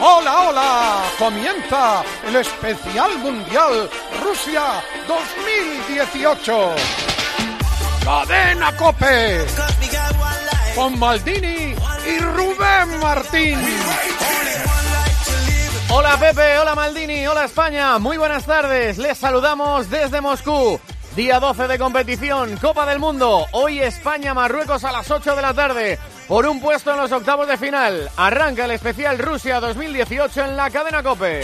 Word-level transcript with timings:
Hola, 0.00 0.48
hola. 0.48 1.02
Comienza 1.18 2.04
el 2.26 2.36
especial 2.36 3.18
mundial 3.18 3.90
Rusia 4.22 4.82
2018. 5.08 6.74
Cadena 8.04 8.76
Cope. 8.76 9.44
Con 10.76 10.98
Maldini 10.98 11.74
y 12.06 12.18
Rubén 12.20 13.00
Martín. 13.00 13.58
Hola 15.90 16.18
Pepe, 16.18 16.58
hola 16.58 16.74
Maldini, 16.74 17.26
hola 17.26 17.46
España, 17.46 17.98
muy 17.98 18.18
buenas 18.18 18.44
tardes, 18.44 18.98
les 18.98 19.16
saludamos 19.16 19.88
desde 19.88 20.20
Moscú. 20.20 20.78
Día 21.18 21.40
12 21.40 21.66
de 21.66 21.80
competición, 21.80 22.56
Copa 22.58 22.86
del 22.86 23.00
Mundo. 23.00 23.44
Hoy 23.50 23.80
España-Marruecos 23.80 24.84
a 24.84 24.92
las 24.92 25.10
8 25.10 25.34
de 25.34 25.42
la 25.42 25.52
tarde. 25.52 25.98
Por 26.28 26.46
un 26.46 26.60
puesto 26.60 26.92
en 26.92 26.98
los 26.98 27.10
octavos 27.10 27.48
de 27.48 27.56
final. 27.56 28.08
Arranca 28.16 28.66
el 28.66 28.70
especial 28.70 29.18
Rusia 29.18 29.58
2018 29.58 30.44
en 30.44 30.56
la 30.56 30.70
cadena 30.70 31.02
Cope. 31.02 31.42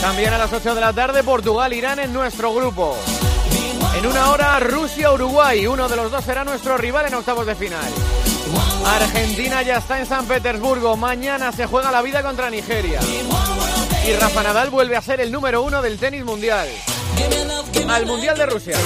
También 0.00 0.32
a 0.32 0.38
las 0.38 0.52
8 0.52 0.74
de 0.74 0.80
la 0.80 0.92
tarde 0.92 1.22
Portugal-Irán 1.22 2.00
en 2.00 2.12
nuestro 2.12 2.52
grupo. 2.52 2.98
En 3.96 4.04
una 4.04 4.28
hora 4.32 4.58
Rusia-Uruguay. 4.58 5.68
Uno 5.68 5.88
de 5.88 5.94
los 5.94 6.10
dos 6.10 6.24
será 6.24 6.42
nuestro 6.42 6.76
rival 6.76 7.06
en 7.06 7.14
octavos 7.14 7.46
de 7.46 7.54
final. 7.54 7.92
Argentina 8.84 9.62
ya 9.62 9.76
está 9.76 10.00
en 10.00 10.06
San 10.06 10.26
Petersburgo. 10.26 10.96
Mañana 10.96 11.52
se 11.52 11.66
juega 11.66 11.92
la 11.92 12.02
vida 12.02 12.24
contra 12.24 12.50
Nigeria. 12.50 12.98
Y 14.06 14.12
Rafa 14.14 14.42
Nadal 14.42 14.70
vuelve 14.70 14.96
a 14.96 15.02
ser 15.02 15.20
el 15.20 15.30
número 15.30 15.62
uno 15.62 15.80
del 15.80 15.98
tenis 15.98 16.24
mundial. 16.24 16.68
Al 17.88 18.06
Mundial 18.06 18.36
de 18.36 18.46
Rusia. 18.46 18.76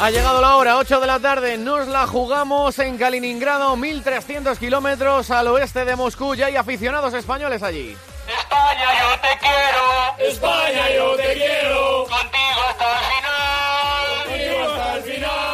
Ha 0.00 0.10
llegado 0.10 0.40
la 0.40 0.56
hora, 0.56 0.76
8 0.76 1.00
de 1.00 1.06
la 1.06 1.18
tarde, 1.18 1.58
nos 1.58 1.88
la 1.88 2.06
jugamos 2.06 2.78
en 2.78 2.96
Kaliningrado, 2.98 3.76
1300 3.76 4.58
kilómetros 4.58 5.30
al 5.30 5.48
oeste 5.48 5.84
de 5.84 5.96
Moscú, 5.96 6.34
ya 6.36 6.46
hay 6.46 6.56
aficionados 6.56 7.14
españoles 7.14 7.62
allí. 7.62 7.96
España, 8.28 8.88
yo 9.00 9.20
te 9.20 9.38
quiero. 9.40 10.30
España, 10.30 10.90
yo 10.94 11.16
te 11.16 11.34
quiero. 11.34 12.04
Contigo 12.04 12.60
hasta 12.68 12.98
el 12.98 13.04
final. 13.06 14.24
Contigo 14.26 14.72
hasta 14.72 14.96
el 14.96 15.02
final. 15.02 15.47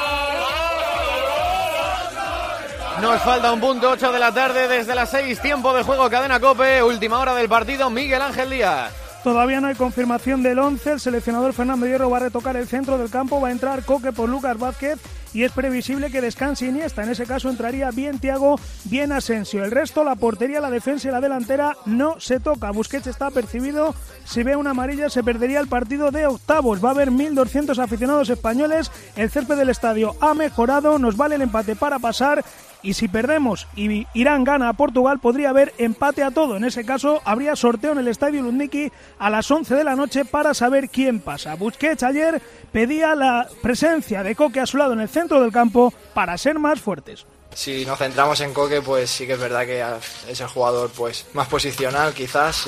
Nos 3.04 3.20
falta 3.20 3.52
un 3.52 3.60
punto, 3.60 3.90
8 3.90 4.12
de 4.12 4.18
la 4.18 4.32
tarde, 4.32 4.66
desde 4.66 4.94
las 4.94 5.10
6, 5.10 5.38
tiempo 5.40 5.74
de 5.74 5.82
juego, 5.82 6.08
cadena 6.08 6.40
cope, 6.40 6.82
última 6.82 7.18
hora 7.18 7.34
del 7.34 7.50
partido, 7.50 7.90
Miguel 7.90 8.22
Ángel 8.22 8.48
Díaz. 8.48 8.94
Todavía 9.22 9.60
no 9.60 9.66
hay 9.66 9.74
confirmación 9.74 10.42
del 10.42 10.58
11. 10.58 10.92
El 10.92 11.00
seleccionador 11.00 11.52
Fernando 11.52 11.86
Hierro 11.86 12.08
va 12.08 12.16
a 12.16 12.20
retocar 12.20 12.56
el 12.56 12.66
centro 12.66 12.96
del 12.96 13.10
campo. 13.10 13.42
Va 13.42 13.48
a 13.48 13.52
entrar 13.52 13.84
Coque 13.84 14.12
por 14.12 14.30
Lucas 14.30 14.58
Vázquez 14.58 14.98
y 15.34 15.44
es 15.44 15.52
previsible 15.52 16.10
que 16.10 16.22
descanse 16.22 16.66
Iniesta. 16.66 17.02
En 17.02 17.10
ese 17.10 17.26
caso 17.26 17.50
entraría 17.50 17.90
bien 17.90 18.18
Tiago, 18.18 18.58
bien 18.84 19.12
Asensio. 19.12 19.64
El 19.64 19.70
resto, 19.70 20.02
la 20.02 20.16
portería, 20.16 20.60
la 20.60 20.70
defensa 20.70 21.08
y 21.08 21.10
la 21.10 21.20
delantera 21.20 21.76
no 21.84 22.18
se 22.20 22.40
toca. 22.40 22.70
Busquets 22.70 23.06
está 23.06 23.30
percibido. 23.30 23.94
Si 24.24 24.42
ve 24.42 24.56
una 24.56 24.70
amarilla 24.70 25.10
se 25.10 25.22
perdería 25.22 25.60
el 25.60 25.68
partido 25.68 26.10
de 26.10 26.26
octavos. 26.26 26.82
Va 26.82 26.88
a 26.88 26.92
haber 26.92 27.10
1.200 27.10 27.78
aficionados 27.82 28.30
españoles. 28.30 28.90
El 29.16 29.30
césped 29.30 29.56
del 29.56 29.70
estadio 29.70 30.16
ha 30.20 30.32
mejorado. 30.34 30.98
Nos 30.98 31.16
vale 31.16 31.34
el 31.34 31.42
empate 31.42 31.76
para 31.76 31.98
pasar 31.98 32.44
y 32.84 32.94
si 32.94 33.08
perdemos 33.08 33.66
y 33.74 34.06
Irán 34.14 34.44
gana 34.44 34.68
a 34.68 34.74
Portugal, 34.74 35.18
podría 35.18 35.48
haber 35.50 35.74
empate 35.78 36.22
a 36.22 36.30
todo. 36.30 36.56
En 36.56 36.64
ese 36.64 36.84
caso, 36.84 37.20
habría 37.24 37.56
sorteo 37.56 37.92
en 37.92 37.98
el 37.98 38.08
Estadio 38.08 38.42
Lundiki 38.42 38.92
a 39.18 39.30
las 39.30 39.50
11 39.50 39.74
de 39.74 39.84
la 39.84 39.96
noche 39.96 40.24
para 40.24 40.54
saber 40.54 40.90
quién 40.90 41.20
pasa. 41.20 41.54
Busquets 41.54 42.02
ayer 42.02 42.40
pedía 42.70 43.14
la 43.14 43.48
presencia 43.62 44.22
de 44.22 44.36
Coque 44.36 44.60
a 44.60 44.66
su 44.66 44.76
lado 44.76 44.92
en 44.92 45.00
el 45.00 45.08
centro 45.08 45.40
del 45.40 45.50
campo 45.50 45.92
para 46.12 46.36
ser 46.38 46.58
más 46.58 46.80
fuertes. 46.80 47.26
Si 47.54 47.86
nos 47.86 47.98
centramos 47.98 48.40
en 48.40 48.52
Coque, 48.52 48.82
pues 48.82 49.10
sí 49.10 49.26
que 49.26 49.32
es 49.32 49.40
verdad 49.40 49.64
que 49.64 49.82
es 50.28 50.40
el 50.40 50.48
jugador 50.48 50.90
pues 50.94 51.26
más 51.32 51.48
posicional 51.48 52.12
quizás 52.12 52.66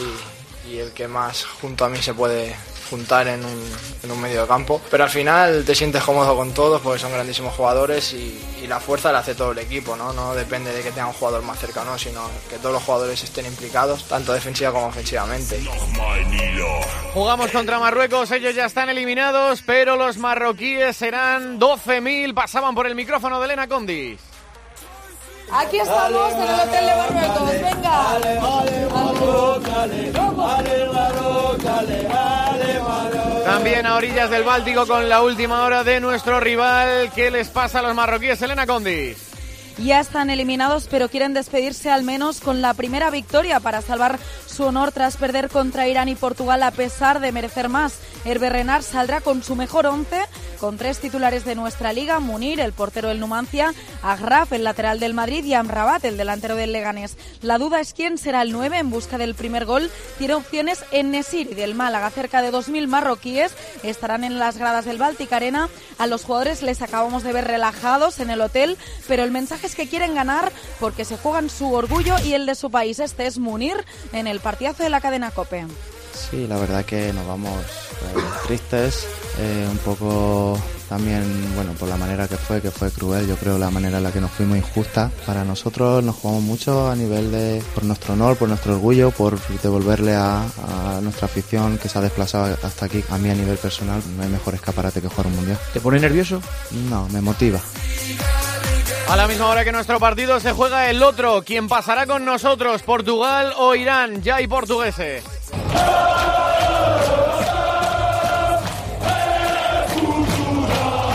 y 0.69 0.79
el 0.79 0.93
que 0.93 1.07
más 1.09 1.45
junto 1.45 1.85
a 1.85 1.89
mí 1.89 1.99
se 2.01 2.15
puede 2.15 2.57
juntar 2.89 3.29
en 3.29 3.45
un, 3.45 3.71
en 4.03 4.11
un 4.11 4.21
medio 4.21 4.43
de 4.43 4.49
campo. 4.49 4.81
Pero 4.91 5.05
al 5.05 5.11
final 5.11 5.65
te 5.65 5.75
sientes 5.75 6.03
cómodo 6.03 6.37
con 6.37 6.53
todos 6.53 6.81
porque 6.81 6.99
son 6.99 7.13
grandísimos 7.13 7.55
jugadores 7.55 8.13
y, 8.13 8.39
la 8.67 8.81
fuerza 8.81 9.13
la 9.13 9.21
hace 9.21 9.37
todo 9.37 9.53
el 9.53 9.59
equipo, 9.59 9.95
¿no? 9.95 10.13
No 10.13 10.35
depende 10.35 10.73
de 10.73 10.83
que 10.83 10.91
tenga 10.91 11.07
un 11.07 11.13
jugador 11.13 11.41
más 11.45 11.57
cercano, 11.61 11.97
sino 11.97 12.29
que 12.51 12.57
todos 12.57 12.73
los 12.73 12.83
jugadores 12.83 13.23
estén 13.23 13.47
implicados, 13.47 14.03
tanto 14.09 14.33
defensiva 14.33 14.73
como 14.73 14.87
ofensivamente. 14.89 15.63
Jugamos 17.15 17.53
contra 17.53 17.79
Marruecos, 17.79 18.29
ellos 18.33 18.57
ya 18.57 18.67
están 18.67 18.89
eliminados, 18.89 19.63
pero 19.65 19.95
los 19.95 20.19
marroquíes 20.19 20.97
serán 20.97 21.61
12.000, 21.61 22.35
pasaban 22.35 22.75
por 22.75 22.89
el 22.89 22.97
micrófono 22.97 23.39
de 23.39 23.45
Elena 23.45 23.69
Condis. 23.69 24.19
Aquí 25.51 25.79
estamos 25.79 26.33
en 26.33 26.43
el 26.43 26.61
Hotel 26.61 26.87
de 26.87 26.97
Marruecos, 26.97 27.51
venga. 27.51 28.17
También 33.45 33.87
a 33.87 33.95
orillas 33.95 34.31
del 34.31 34.43
Báltico 34.43 34.87
con 34.87 35.09
la 35.09 35.23
última 35.23 35.63
hora 35.63 35.85
de 35.85 36.01
nuestro 36.01 36.41
rival. 36.41 37.11
¿Qué 37.15 37.31
les 37.31 37.49
pasa 37.49 37.79
a 37.79 37.83
los 37.83 37.95
marroquíes, 37.95 38.43
Elena 38.43 38.67
Condis? 38.67 39.19
Ya 39.79 40.01
están 40.01 40.31
eliminados, 40.31 40.89
pero 40.91 41.09
quieren 41.09 41.35
despedirse 41.35 41.91
al 41.91 42.03
menos 42.03 42.41
con 42.41 42.63
la 42.63 42.75
primera 42.75 43.11
victoria 43.11 43.61
para 43.61 43.83
salvar 43.83 44.19
su 44.57 44.65
honor 44.65 44.91
tras 44.91 45.19
perder 45.19 45.51
contra 45.51 45.87
Irán 45.87 46.09
y 46.09 46.15
Portugal 46.15 46.63
a 46.63 46.71
pesar 46.71 47.21
de 47.21 47.31
merecer 47.31 47.69
más. 47.69 47.99
Hervé 48.25 48.49
Renard 48.49 48.83
saldrá 48.83 49.21
con 49.21 49.43
su 49.43 49.55
mejor 49.55 49.87
once, 49.87 50.23
con 50.59 50.79
tres 50.79 50.99
titulares 50.99 51.45
de 51.45 51.55
nuestra 51.55 51.93
liga, 51.93 52.19
Munir, 52.21 52.61
el 52.61 52.73
portero 52.73 53.09
del 53.09 53.21
Numancia, 53.21 53.75
Agraf, 54.03 54.53
el 54.53 54.65
lateral 54.65 54.99
del 54.99 55.13
Madrid 55.13 55.45
y 55.45 55.53
Amrabat, 55.53 56.05
el 56.07 56.17
delantero 56.17 56.57
del 56.57 56.73
Leganés. 56.73 57.19
La 57.43 57.59
duda 57.59 57.81
es 57.81 57.93
quién 57.93 58.17
será 58.17 58.41
el 58.41 58.53
9 58.53 58.79
en 58.79 58.89
busca 58.89 59.19
del 59.19 59.35
primer 59.35 59.67
gol. 59.67 59.91
Tiene 60.17 60.35
opciones 60.35 60.85
en 60.91 61.11
Nesiri 61.11 61.55
del 61.55 61.75
Málaga. 61.75 62.09
Cerca 62.09 62.41
de 62.41 62.51
2.000 62.51 62.87
marroquíes 62.87 63.53
estarán 63.83 64.25
en 64.25 64.39
las 64.39 64.57
gradas 64.57 64.87
del 64.87 64.97
Baltic 64.97 65.33
Arena. 65.35 65.69
A 65.99 66.07
los 66.07 66.25
jugadores 66.25 66.63
les 66.63 66.81
acabamos 66.81 67.23
de 67.25 67.35
ver 67.35 67.47
relajados 67.47 68.21
en 68.21 68.31
el 68.31 68.41
hotel, 68.41 68.79
pero 69.07 69.23
el 69.23 69.31
mensaje 69.31 69.67
es 69.67 69.75
que 69.75 69.89
quieren 69.89 70.15
ganar 70.15 70.51
porque 70.81 71.05
se 71.05 71.19
juegan 71.19 71.51
su 71.51 71.73
orgullo 71.75 72.15
y 72.25 72.33
el 72.33 72.47
de 72.47 72.55
su 72.55 72.71
país. 72.71 72.99
Este 72.99 73.27
es 73.27 73.39
Munir 73.39 73.85
en 74.13 74.27
el 74.27 74.41
partidazo 74.47 74.85
de 74.85 74.91
la 74.91 75.01
cadena 75.01 75.33
COPE. 75.33 75.67
Sí, 76.15 76.47
la 76.47 76.57
verdad 76.57 76.85
que 76.85 77.13
nos 77.13 77.27
vamos 77.27 77.53
eh, 77.61 78.47
tristes, 78.47 79.05
eh, 79.41 79.67
un 79.69 79.79
poco 79.79 80.57
también, 80.89 81.25
bueno, 81.57 81.73
por 81.73 81.89
la 81.89 81.97
manera 81.97 82.29
que 82.29 82.37
fue, 82.37 82.63
que 82.63 82.71
fue 82.71 82.93
cruel, 82.93 83.27
yo 83.27 83.35
creo 83.35 83.59
la 83.59 83.71
manera 83.71 83.99
en 83.99 84.05
la 84.05 84.13
que 84.13 84.21
nos 84.21 84.31
fuimos 84.31 84.57
injusta. 84.57 85.11
Para 85.27 85.43
nosotros 85.43 86.05
nos 86.05 86.15
jugamos 86.15 86.45
mucho 86.45 86.89
a 86.89 86.95
nivel 86.95 87.33
de, 87.33 87.61
por 87.75 87.83
nuestro 87.83 88.15
honor, 88.15 88.37
por 88.37 88.49
nuestro 88.49 88.75
orgullo, 88.75 89.11
por 89.11 89.37
devolverle 89.65 90.15
a, 90.15 90.43
a 90.43 91.01
nuestra 91.03 91.27
afición 91.27 91.77
que 91.79 91.89
se 91.89 91.99
ha 91.99 92.03
desplazado 92.03 92.57
hasta 92.63 92.87
aquí. 92.87 93.03
A 93.11 93.19
mí 93.19 93.29
a 93.29 93.35
nivel 93.35 93.59
personal 93.59 94.01
no 94.17 94.23
hay 94.23 94.29
mejor 94.29 94.55
escaparate 94.55 95.03
que 95.03 95.09
jugar 95.09 95.27
un 95.27 95.35
mundial. 95.35 95.59
¿Te 95.73 95.81
pone 95.81 95.99
nervioso? 95.99 96.41
No, 96.89 97.09
me 97.09 97.21
motiva. 97.21 97.61
A 99.09 99.15
la 99.15 99.29
misma 99.29 99.47
hora 99.47 99.65
que 99.65 99.71
nuestro 99.71 100.01
partido 100.01 100.41
se 100.41 100.53
juega 100.53 100.91
el 100.91 101.03
otro. 101.03 101.43
¿Quién 101.45 101.69
pasará 101.69 102.07
con 102.07 102.25
nosotros? 102.25 102.83
¿Portugal 102.83 103.53
o 103.57 103.75
Irán? 103.77 104.21
Ya 104.23 104.37
hay 104.37 104.49
portugueses. 104.49 105.23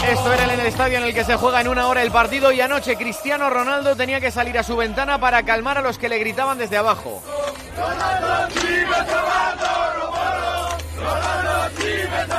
Esto 0.10 0.34
era 0.34 0.44
en 0.46 0.60
el 0.60 0.66
estadio 0.66 0.98
en 0.98 1.04
el 1.04 1.14
que 1.14 1.24
se 1.24 1.36
juega 1.36 1.62
en 1.62 1.68
una 1.68 1.88
hora 1.88 2.02
el 2.02 2.12
partido 2.12 2.52
y 2.52 2.62
anoche 2.62 2.96
Cristiano 2.96 3.50
Ronaldo 3.50 3.96
tenía 3.96 4.20
que 4.20 4.32
salir 4.32 4.58
a 4.58 4.64
su 4.64 4.76
ventana 4.76 5.20
para 5.20 5.44
calmar 5.44 5.78
a 5.78 5.82
los 5.82 5.98
que 5.98 6.10
le 6.10 6.18
gritaban 6.18 6.58
desde 6.58 6.78
abajo. 6.78 7.22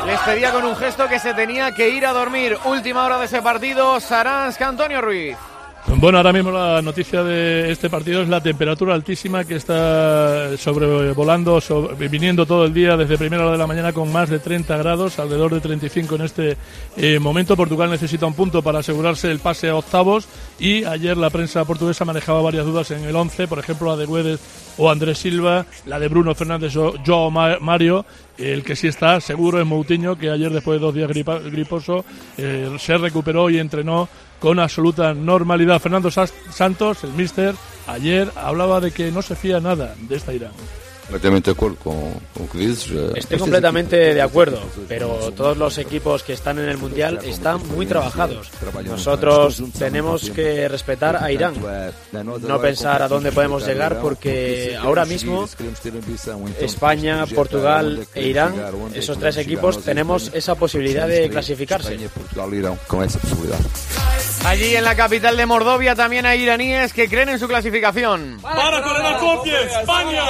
Les 0.06 0.20
pedía 0.20 0.53
con 0.53 0.65
un 0.65 0.77
gesto 0.77 1.09
que 1.09 1.18
se 1.18 1.34
tenía 1.34 1.72
que 1.72 1.89
ir 1.89 2.07
a 2.07 2.12
dormir. 2.12 2.57
Última 2.65 3.04
hora 3.04 3.18
de 3.18 3.27
ese 3.27 3.42
partido, 3.42 3.98
Saransk, 4.01 4.60
Antonio 4.62 5.01
Ruiz. 5.01 5.36
Bueno, 5.87 6.19
ahora 6.19 6.33
mismo 6.33 6.51
la 6.51 6.81
noticia 6.81 7.23
de 7.25 7.71
este 7.71 7.91
partido 7.91 8.23
es 8.23 8.29
la 8.29 8.41
temperatura 8.41 8.95
altísima 8.95 9.45
que 9.45 9.57
está 9.57 10.57
sobrevolando, 10.57 11.61
sobre, 11.61 12.09
viniendo 12.09 12.47
todo 12.47 12.65
el 12.65 12.73
día 12.73 12.97
desde 12.97 13.19
primera 13.19 13.43
hora 13.43 13.53
de 13.53 13.59
la 13.59 13.67
mañana 13.67 13.93
con 13.93 14.11
más 14.11 14.31
de 14.31 14.39
30 14.39 14.77
grados, 14.79 15.19
alrededor 15.19 15.55
de 15.55 15.61
35 15.61 16.15
en 16.15 16.23
este 16.23 16.57
eh, 16.97 17.19
momento. 17.19 17.57
Portugal 17.57 17.91
necesita 17.91 18.27
un 18.27 18.34
punto 18.34 18.63
para 18.63 18.79
asegurarse 18.79 19.31
el 19.31 19.41
pase 19.41 19.69
a 19.69 19.77
octavos 19.77 20.29
y 20.59 20.84
ayer 20.84 21.17
la 21.17 21.31
prensa 21.31 21.65
portuguesa 21.65 22.05
manejaba 22.05 22.43
varias 22.43 22.65
dudas 22.65 22.91
en 22.93 23.05
el 23.05 23.15
11, 23.15 23.49
por 23.49 23.59
ejemplo 23.59 23.89
la 23.89 23.97
de 23.97 24.07
Guedes 24.07 24.41
o 24.79 24.91
Andrés 24.91 25.19
Silva, 25.19 25.67
la 25.87 25.99
de 25.99 26.09
Bruno 26.09 26.34
Fernández 26.34 26.77
o 26.77 26.95
Joao 27.05 27.31
Mario. 27.31 28.07
El 28.39 28.65
que 28.65 28.77
sí 28.77 28.89
está 28.89 29.21
seguro 29.21 29.61
es 29.61 29.67
Moutinho, 29.67 30.17
que 30.17 30.31
ayer 30.31 30.51
después 30.51 30.81
de 30.81 30.87
dos 30.87 30.95
días 30.95 31.11
griposo 31.11 32.05
eh, 32.39 32.77
se 32.79 32.97
recuperó 32.97 33.51
y 33.51 33.59
entrenó 33.59 34.09
con 34.42 34.59
absoluta 34.59 35.15
normalidad. 35.15 35.80
Fernando 35.80 36.10
Santos, 36.10 37.04
el 37.04 37.12
míster, 37.12 37.54
ayer 37.86 38.28
hablaba 38.34 38.80
de 38.80 38.91
que 38.91 39.12
no 39.12 39.22
se 39.22 39.36
fía 39.36 39.60
nada 39.60 39.94
de 40.00 40.16
esta 40.16 40.34
Irán. 40.34 40.50
Completamente 41.12 41.50
de 41.50 41.54
acuerdo 41.54 41.76
con, 41.76 42.14
con 42.34 42.47
Chris. 42.47 42.91
Estoy 43.14 43.38
completamente 43.38 44.14
de 44.14 44.22
acuerdo, 44.22 44.60
pero 44.88 45.32
todos 45.32 45.56
los 45.56 45.76
equipos 45.78 46.22
que 46.22 46.32
están 46.32 46.59
en 46.59 46.68
el 46.68 46.78
Mundial 46.78 47.20
están 47.24 47.66
muy 47.68 47.86
trabajados. 47.86 48.50
Nosotros 48.84 49.62
tenemos 49.78 50.30
que 50.30 50.68
respetar 50.68 51.22
a 51.22 51.30
Irán, 51.30 51.54
no 52.12 52.60
pensar 52.60 53.03
a 53.03 53.09
dónde 53.09 53.32
podemos 53.32 53.66
llegar 53.66 54.00
porque 54.00 54.76
ahora 54.80 55.04
mismo 55.04 55.48
España, 56.60 57.26
Portugal 57.26 58.06
e 58.14 58.26
Irán, 58.26 58.54
esos 58.94 59.18
tres 59.18 59.36
equipos, 59.36 59.84
tenemos 59.84 60.30
esa 60.32 60.54
posibilidad 60.54 61.06
de 61.06 61.28
clasificarse. 61.28 61.98
Allí 64.44 64.74
en 64.74 64.84
la 64.84 64.97
capital 64.97 65.36
de 65.36 65.47
Mordovia 65.47 65.94
también 65.94 66.26
hay 66.26 66.42
iraníes 66.42 66.92
que 66.92 67.09
creen 67.09 67.28
en 67.28 67.38
su 67.38 67.47
clasificación. 67.47 68.38
¡Para 68.42 68.82
con 68.82 68.97
el! 68.97 69.03
¡España! 69.47 70.22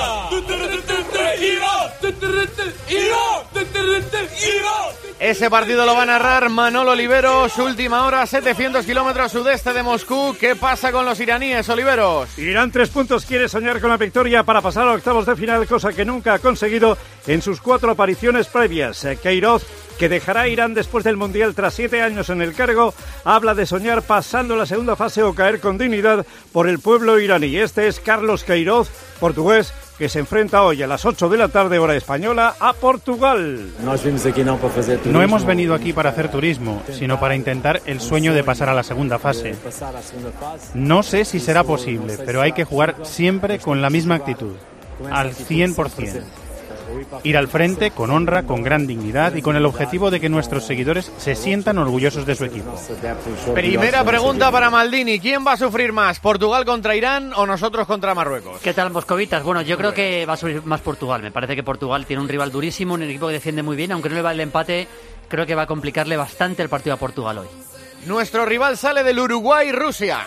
Ese 5.22 5.48
partido 5.48 5.86
lo 5.86 5.94
va 5.94 6.02
a 6.02 6.06
narrar 6.06 6.48
Manolo 6.50 6.90
Oliveros, 6.90 7.56
última 7.58 8.06
hora, 8.06 8.26
700 8.26 8.84
kilómetros 8.84 9.30
sudeste 9.30 9.72
de 9.72 9.84
Moscú. 9.84 10.36
¿Qué 10.38 10.56
pasa 10.56 10.90
con 10.90 11.04
los 11.04 11.20
iraníes, 11.20 11.68
Oliveros? 11.68 12.36
Irán 12.38 12.72
tres 12.72 12.88
puntos 12.88 13.24
quiere 13.24 13.48
soñar 13.48 13.80
con 13.80 13.90
la 13.90 13.96
victoria 13.96 14.42
para 14.42 14.60
pasar 14.60 14.88
a 14.88 14.92
octavos 14.92 15.24
de 15.24 15.36
final, 15.36 15.66
cosa 15.68 15.92
que 15.92 16.04
nunca 16.04 16.34
ha 16.34 16.38
conseguido 16.40 16.98
en 17.28 17.40
sus 17.40 17.60
cuatro 17.60 17.92
apariciones 17.92 18.48
previas. 18.48 19.06
Keiroz 19.22 19.64
que 20.02 20.08
dejará 20.08 20.48
Irán 20.48 20.74
después 20.74 21.04
del 21.04 21.16
Mundial 21.16 21.54
tras 21.54 21.74
siete 21.74 22.02
años 22.02 22.28
en 22.28 22.42
el 22.42 22.54
cargo, 22.54 22.92
habla 23.22 23.54
de 23.54 23.66
soñar 23.66 24.02
pasando 24.02 24.56
la 24.56 24.66
segunda 24.66 24.96
fase 24.96 25.22
o 25.22 25.32
caer 25.32 25.60
con 25.60 25.78
dignidad 25.78 26.26
por 26.50 26.68
el 26.68 26.80
pueblo 26.80 27.20
iraní. 27.20 27.56
Este 27.56 27.86
es 27.86 28.00
Carlos 28.00 28.42
Queiroz, 28.42 28.90
portugués, 29.20 29.72
que 29.98 30.08
se 30.08 30.18
enfrenta 30.18 30.64
hoy 30.64 30.82
a 30.82 30.88
las 30.88 31.04
8 31.04 31.28
de 31.28 31.36
la 31.36 31.46
tarde 31.46 31.78
hora 31.78 31.94
española 31.94 32.56
a 32.58 32.72
Portugal. 32.72 33.70
No 35.04 35.22
hemos 35.22 35.44
venido 35.44 35.72
aquí 35.72 35.92
para 35.92 36.10
hacer 36.10 36.32
turismo, 36.32 36.82
sino 36.90 37.20
para 37.20 37.36
intentar 37.36 37.80
el 37.86 38.00
sueño 38.00 38.34
de 38.34 38.42
pasar 38.42 38.70
a 38.70 38.74
la 38.74 38.82
segunda 38.82 39.20
fase. 39.20 39.54
No 40.74 41.04
sé 41.04 41.24
si 41.24 41.38
será 41.38 41.62
posible, 41.62 42.18
pero 42.26 42.42
hay 42.42 42.50
que 42.50 42.64
jugar 42.64 42.96
siempre 43.04 43.60
con 43.60 43.80
la 43.80 43.88
misma 43.88 44.16
actitud, 44.16 44.56
al 45.12 45.32
100% 45.32 46.41
ir 47.24 47.36
al 47.36 47.48
frente 47.48 47.90
con 47.90 48.10
honra, 48.10 48.44
con 48.44 48.62
gran 48.62 48.86
dignidad 48.86 49.34
y 49.34 49.42
con 49.42 49.56
el 49.56 49.66
objetivo 49.66 50.10
de 50.10 50.20
que 50.20 50.28
nuestros 50.28 50.64
seguidores 50.64 51.12
se 51.18 51.34
sientan 51.34 51.78
orgullosos 51.78 52.26
de 52.26 52.34
su 52.34 52.44
equipo. 52.44 52.74
Primera 53.54 54.04
pregunta 54.04 54.50
para 54.50 54.70
Maldini. 54.70 55.18
¿Quién 55.18 55.46
va 55.46 55.52
a 55.52 55.56
sufrir 55.56 55.92
más? 55.92 56.20
¿Portugal 56.20 56.64
contra 56.64 56.96
Irán 56.96 57.32
o 57.34 57.46
nosotros 57.46 57.86
contra 57.86 58.14
Marruecos? 58.14 58.60
¿Qué 58.60 58.74
tal, 58.74 58.90
Moscovitas? 58.90 59.42
Bueno, 59.42 59.62
yo 59.62 59.76
creo 59.76 59.92
que 59.94 60.26
va 60.26 60.34
a 60.34 60.36
sufrir 60.36 60.64
más 60.64 60.80
Portugal. 60.80 61.22
Me 61.22 61.30
parece 61.30 61.56
que 61.56 61.62
Portugal 61.62 62.06
tiene 62.06 62.22
un 62.22 62.28
rival 62.28 62.50
durísimo, 62.50 62.94
un 62.94 63.02
equipo 63.02 63.26
que 63.26 63.34
defiende 63.34 63.62
muy 63.62 63.76
bien. 63.76 63.92
Aunque 63.92 64.08
no 64.08 64.14
le 64.14 64.22
va 64.22 64.32
el 64.32 64.40
empate, 64.40 64.88
creo 65.28 65.46
que 65.46 65.54
va 65.54 65.62
a 65.62 65.66
complicarle 65.66 66.16
bastante 66.16 66.62
el 66.62 66.68
partido 66.68 66.94
a 66.94 66.98
Portugal 66.98 67.38
hoy. 67.38 67.48
Nuestro 68.06 68.44
rival 68.44 68.76
sale 68.76 69.04
del 69.04 69.18
Uruguay-Rusia. 69.18 70.18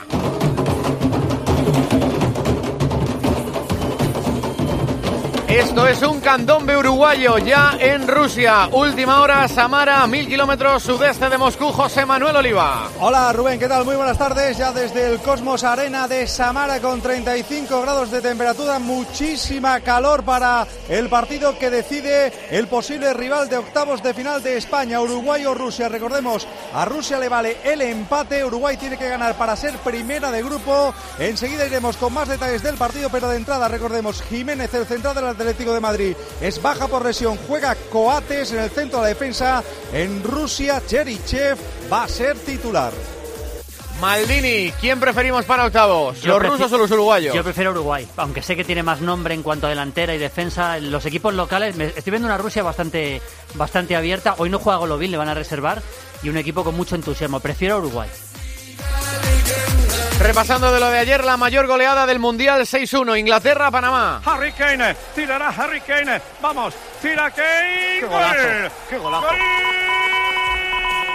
Esto 5.55 5.87
es 5.87 6.01
un 6.01 6.19
candombe 6.19 6.75
uruguayo 6.75 7.37
ya 7.37 7.77
en 7.79 8.09
Rusia. 8.09 8.67
Última 8.73 9.21
hora, 9.21 9.47
Samara, 9.47 10.05
mil 10.05 10.27
kilómetros 10.27 10.83
sudeste 10.83 11.29
de 11.29 11.37
Moscú, 11.37 11.71
José 11.71 12.05
Manuel 12.05 12.35
Oliva. 12.35 12.89
Hola 12.99 13.31
Rubén, 13.31 13.57
¿qué 13.57 13.69
tal? 13.69 13.85
Muy 13.85 13.95
buenas 13.95 14.17
tardes. 14.17 14.57
Ya 14.57 14.73
desde 14.73 15.13
el 15.13 15.19
Cosmos 15.19 15.63
Arena 15.63 16.09
de 16.09 16.27
Samara 16.27 16.81
con 16.81 16.99
35 16.99 17.81
grados 17.83 18.11
de 18.11 18.21
temperatura, 18.21 18.79
muchísima 18.79 19.79
calor 19.79 20.23
para 20.23 20.67
el 20.89 21.07
partido 21.07 21.57
que 21.57 21.69
decide 21.69 22.33
el 22.51 22.67
posible 22.67 23.13
rival 23.13 23.47
de 23.47 23.55
octavos 23.55 24.03
de 24.03 24.13
final 24.13 24.43
de 24.43 24.57
España, 24.57 24.99
Uruguay 24.99 25.45
o 25.45 25.53
Rusia. 25.53 25.87
Recordemos, 25.87 26.45
a 26.73 26.83
Rusia 26.83 27.17
le 27.17 27.29
vale 27.29 27.59
el 27.63 27.81
empate, 27.81 28.43
Uruguay 28.43 28.75
tiene 28.75 28.97
que 28.97 29.07
ganar 29.07 29.37
para 29.37 29.55
ser 29.55 29.77
primera 29.77 30.31
de 30.31 30.43
grupo. 30.43 30.93
Enseguida 31.17 31.65
iremos 31.65 31.95
con 31.95 32.13
más 32.13 32.27
detalles 32.27 32.61
del 32.61 32.75
partido, 32.75 33.09
pero 33.09 33.29
de 33.29 33.37
entrada 33.37 33.69
recordemos 33.69 34.21
Jiménez, 34.23 34.73
el 34.73 34.85
central 34.85 35.15
de 35.15 35.21
la 35.21 35.44
Atlético 35.45 35.73
de 35.73 35.79
Madrid 35.79 36.15
es 36.41 36.61
baja 36.61 36.87
por 36.87 37.05
lesión, 37.05 37.37
juega 37.47 37.75
Coates 37.91 38.51
en 38.51 38.59
el 38.59 38.69
centro 38.69 38.99
de 38.99 39.03
la 39.03 39.09
defensa. 39.09 39.63
En 39.93 40.23
Rusia, 40.23 40.81
Cherichev 40.85 41.57
va 41.91 42.03
a 42.03 42.07
ser 42.07 42.37
titular. 42.39 42.91
Maldini, 44.01 44.73
¿quién 44.81 44.99
preferimos 44.99 45.45
para 45.45 45.65
octavos? 45.65 46.25
¿Los 46.25 46.41
rusos 46.41 46.71
o 46.71 46.77
los 46.77 46.91
uruguayos? 46.91 47.33
Yo 47.33 47.43
prefiero 47.43 47.71
Uruguay, 47.71 48.05
aunque 48.17 48.41
sé 48.41 48.55
que 48.55 48.65
tiene 48.65 48.83
más 48.83 48.99
nombre 48.99 49.33
en 49.33 49.41
cuanto 49.41 49.67
a 49.67 49.69
delantera 49.69 50.13
y 50.13 50.17
defensa. 50.17 50.79
Los 50.79 51.05
equipos 51.05 51.33
locales, 51.33 51.79
estoy 51.79 52.11
viendo 52.11 52.27
una 52.27 52.37
Rusia 52.37 52.61
bastante, 52.61 53.21
bastante 53.53 53.95
abierta. 53.95 54.35
Hoy 54.37 54.49
no 54.49 54.59
juega 54.59 54.79
Golovin, 54.79 55.11
le 55.11 55.17
van 55.17 55.29
a 55.29 55.33
reservar. 55.33 55.81
Y 56.23 56.29
un 56.29 56.37
equipo 56.37 56.63
con 56.63 56.75
mucho 56.75 56.95
entusiasmo. 56.95 57.39
Prefiero 57.39 57.77
Uruguay. 57.77 58.09
Repasando 60.19 60.71
de 60.71 60.79
lo 60.79 60.89
de 60.89 60.99
ayer, 60.99 61.23
la 61.23 61.37
mayor 61.37 61.67
goleada 61.67 62.05
del 62.05 62.19
Mundial 62.19 62.61
6-1, 62.61 63.19
Inglaterra-Panamá. 63.19 64.21
Harry 64.25 64.51
Kane, 64.53 64.95
tirará 65.13 65.49
Harry 65.49 65.81
Kane, 65.81 66.21
vamos, 66.41 66.73
tira 67.01 67.29
Kane. 67.31 67.99
¡Qué 67.99 68.05
golazo! 68.05 68.75
¡Qué 68.89 68.97
golazo! 68.97 69.27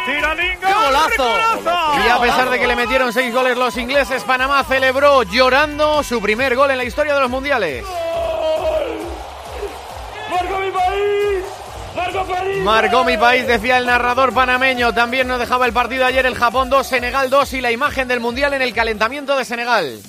¡Tira 0.06 0.36
¡Qué 0.36 0.74
golazo! 0.74 1.34
Y 2.04 2.08
a 2.08 2.20
pesar 2.20 2.50
de 2.50 2.58
que 2.58 2.66
le 2.66 2.76
metieron 2.76 3.12
seis 3.12 3.32
goles 3.34 3.56
los 3.56 3.76
ingleses, 3.76 4.22
Panamá 4.24 4.64
celebró 4.64 5.22
llorando 5.22 6.02
su 6.02 6.20
primer 6.20 6.54
gol 6.54 6.70
en 6.70 6.78
la 6.78 6.84
historia 6.84 7.14
de 7.14 7.20
los 7.20 7.30
mundiales. 7.30 7.84
¡Marco 10.30 10.58
mi 10.58 10.70
país! 10.70 11.29
Marcó 12.64 13.04
mi 13.04 13.16
país, 13.16 13.46
decía 13.46 13.78
el 13.78 13.86
narrador 13.86 14.32
panameño. 14.34 14.92
También 14.92 15.28
nos 15.28 15.38
dejaba 15.38 15.66
el 15.66 15.72
partido 15.72 16.04
ayer 16.04 16.26
el 16.26 16.34
Japón 16.34 16.70
2, 16.70 16.86
Senegal 16.86 17.30
2 17.30 17.54
y 17.54 17.60
la 17.60 17.70
imagen 17.70 18.08
del 18.08 18.20
Mundial 18.20 18.54
en 18.54 18.62
el 18.62 18.74
calentamiento 18.74 19.36
de 19.36 19.44
Senegal. 19.44 20.00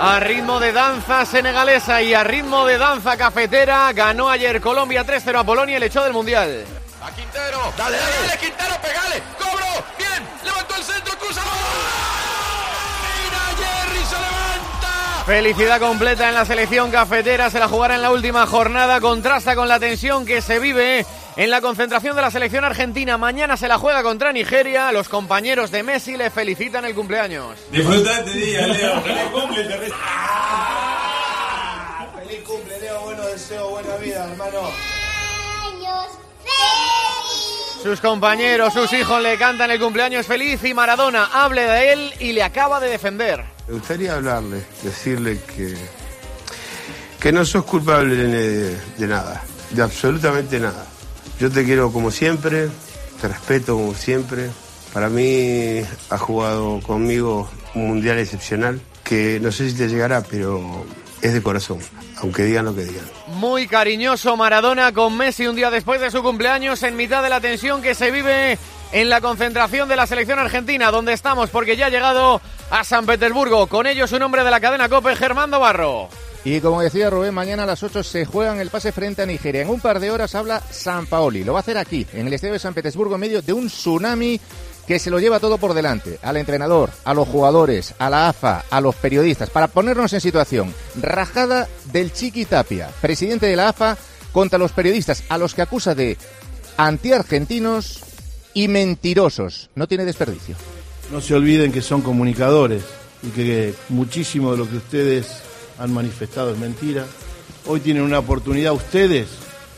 A 0.00 0.20
ritmo 0.20 0.60
de 0.60 0.72
danza 0.72 1.26
senegalesa 1.26 2.00
y 2.00 2.14
a 2.14 2.22
ritmo 2.22 2.64
de 2.64 2.78
danza 2.78 3.16
cafetera, 3.16 3.92
ganó 3.92 4.30
ayer 4.30 4.60
Colombia 4.60 5.04
3-0 5.04 5.40
a 5.40 5.44
Polonia 5.44 5.76
y 5.76 5.80
le 5.80 5.86
echó 5.86 6.04
del 6.04 6.12
Mundial. 6.12 6.64
A 7.02 7.10
Quintero, 7.10 7.72
dale, 7.76 7.96
dale, 7.96 8.16
dale, 8.26 8.38
Quintero, 8.38 8.76
pegale, 8.80 9.22
cobro, 9.38 9.84
bien, 9.98 10.28
levantó 10.44 10.76
el 10.76 10.84
centro, 10.84 11.18
cruza. 11.18 11.42
Felicidad 15.28 15.78
completa 15.78 16.26
en 16.30 16.34
la 16.34 16.46
selección 16.46 16.90
cafetera, 16.90 17.50
se 17.50 17.58
la 17.58 17.68
jugará 17.68 17.96
en 17.96 18.00
la 18.00 18.10
última 18.12 18.46
jornada, 18.46 18.98
contrasta 18.98 19.54
con 19.54 19.68
la 19.68 19.78
tensión 19.78 20.24
que 20.24 20.40
se 20.40 20.58
vive 20.58 21.04
en 21.36 21.50
la 21.50 21.60
concentración 21.60 22.16
de 22.16 22.22
la 22.22 22.30
selección 22.30 22.64
argentina. 22.64 23.18
Mañana 23.18 23.58
se 23.58 23.68
la 23.68 23.76
juega 23.76 24.02
contra 24.02 24.32
Nigeria, 24.32 24.90
los 24.90 25.10
compañeros 25.10 25.70
de 25.70 25.82
Messi 25.82 26.16
le 26.16 26.30
felicitan 26.30 26.86
el 26.86 26.94
cumpleaños. 26.94 27.58
Disfruta 27.70 28.20
este 28.20 28.32
día, 28.32 28.66
Leo. 28.68 29.02
Feliz 29.02 29.22
cumple, 29.30 29.64
Feliz 32.16 32.42
cumple, 32.46 32.80
Leo. 32.80 33.00
Bueno 33.02 33.26
deseo, 33.26 33.68
buena 33.68 33.96
vida, 33.96 34.24
hermano. 34.30 34.70
Sus 37.82 38.00
compañeros, 38.00 38.72
sus 38.72 38.90
hijos 38.94 39.20
le 39.22 39.36
cantan 39.36 39.70
el 39.70 39.78
cumpleaños 39.78 40.26
feliz 40.26 40.64
y 40.64 40.72
Maradona 40.72 41.28
hable 41.30 41.64
de 41.64 41.92
él 41.92 42.14
y 42.18 42.32
le 42.32 42.42
acaba 42.42 42.80
de 42.80 42.88
defender. 42.88 43.57
Me 43.68 43.74
gustaría 43.74 44.14
hablarle, 44.14 44.64
decirle 44.82 45.38
que, 45.42 45.76
que 47.20 47.32
no 47.32 47.44
sos 47.44 47.64
culpable 47.64 48.16
de, 48.16 49.06
nada, 49.06 49.42
de 49.70 49.82
absolutamente 49.82 50.58
nada. 50.58 50.86
Yo 51.38 51.50
te 51.50 51.66
quiero 51.66 51.92
como 51.92 52.10
siempre, 52.10 52.70
te 53.20 53.28
respeto 53.28 53.74
como 53.74 53.94
siempre. 53.94 54.48
Para 54.94 55.10
mí 55.10 55.82
ha 56.08 56.16
jugado 56.16 56.80
conmigo 56.80 57.50
un 57.74 57.88
mundial 57.88 58.18
excepcional 58.18 58.80
que 59.04 59.38
no 59.38 59.52
sé 59.52 59.68
si 59.68 59.76
te 59.76 59.86
llegará, 59.86 60.22
pero 60.22 60.86
es 61.20 61.34
de 61.34 61.42
corazón, 61.42 61.78
aunque 62.22 62.44
digan 62.44 62.64
lo 62.64 62.74
que 62.74 62.84
digan. 62.84 63.04
Muy 63.26 63.66
cariñoso 63.66 64.34
Maradona 64.34 64.92
con 64.92 65.14
Messi 65.14 65.46
un 65.46 65.56
día 65.56 65.70
después 65.70 66.00
de 66.00 66.10
su 66.10 66.22
cumpleaños 66.22 66.82
en 66.84 66.96
mitad 66.96 67.22
de 67.22 67.28
la 67.28 67.42
tensión 67.42 67.82
que 67.82 67.94
se 67.94 68.10
vive 68.10 68.58
en 68.92 69.10
la 69.10 69.20
concentración 69.20 69.90
de 69.90 69.96
la 69.96 70.06
selección 70.06 70.38
argentina, 70.38 70.90
donde 70.90 71.12
estamos 71.12 71.50
porque 71.50 71.76
ya 71.76 71.86
ha 71.86 71.90
llegado 71.90 72.40
a 72.70 72.84
San 72.84 73.06
Petersburgo. 73.06 73.66
Con 73.66 73.86
ellos 73.86 74.12
un 74.12 74.22
hombre 74.22 74.44
de 74.44 74.50
la 74.50 74.60
cadena 74.60 74.88
COPE, 74.88 75.16
Germando 75.16 75.60
Barro. 75.60 76.08
Y 76.44 76.60
como 76.60 76.80
decía 76.80 77.10
Rubén, 77.10 77.34
mañana 77.34 77.64
a 77.64 77.66
las 77.66 77.82
8 77.82 78.02
se 78.02 78.24
juegan 78.24 78.58
el 78.60 78.70
pase 78.70 78.92
frente 78.92 79.22
a 79.22 79.26
Nigeria. 79.26 79.62
En 79.62 79.68
un 79.68 79.80
par 79.80 80.00
de 80.00 80.10
horas 80.10 80.34
habla 80.34 80.62
San 80.70 81.06
Paoli. 81.06 81.44
Lo 81.44 81.52
va 81.52 81.58
a 81.58 81.62
hacer 81.62 81.76
aquí, 81.76 82.06
en 82.12 82.26
el 82.26 82.32
estadio 82.32 82.54
de 82.54 82.58
San 82.60 82.74
Petersburgo, 82.74 83.16
en 83.16 83.20
medio 83.20 83.42
de 83.42 83.52
un 83.52 83.66
tsunami 83.66 84.40
que 84.86 84.98
se 84.98 85.10
lo 85.10 85.18
lleva 85.18 85.40
todo 85.40 85.58
por 85.58 85.74
delante. 85.74 86.18
Al 86.22 86.36
entrenador, 86.36 86.90
a 87.04 87.12
los 87.12 87.28
jugadores, 87.28 87.94
a 87.98 88.08
la 88.08 88.28
AFA, 88.28 88.64
a 88.70 88.80
los 88.80 88.94
periodistas. 88.94 89.50
Para 89.50 89.68
ponernos 89.68 90.12
en 90.12 90.20
situación, 90.20 90.74
rajada 91.00 91.68
del 91.92 92.12
Chiqui 92.12 92.46
Tapia, 92.46 92.88
presidente 93.00 93.46
de 93.46 93.56
la 93.56 93.68
AFA, 93.68 93.98
contra 94.32 94.58
los 94.58 94.72
periodistas, 94.72 95.24
a 95.28 95.36
los 95.36 95.54
que 95.54 95.62
acusa 95.62 95.94
de 95.94 96.16
antiargentinos 96.78 98.00
y 98.54 98.68
mentirosos. 98.68 99.68
No 99.74 99.86
tiene 99.86 100.04
desperdicio. 100.04 100.56
No 101.10 101.20
se 101.20 101.34
olviden 101.34 101.72
que 101.72 101.82
son 101.82 102.02
comunicadores 102.02 102.82
y 103.22 103.28
que 103.28 103.74
muchísimo 103.88 104.52
de 104.52 104.58
lo 104.58 104.68
que 104.68 104.76
ustedes 104.76 105.42
han 105.78 105.92
manifestado 105.92 106.52
es 106.52 106.58
mentira. 106.58 107.04
Hoy 107.66 107.80
tienen 107.80 108.02
una 108.02 108.18
oportunidad 108.18 108.72
ustedes, 108.72 109.28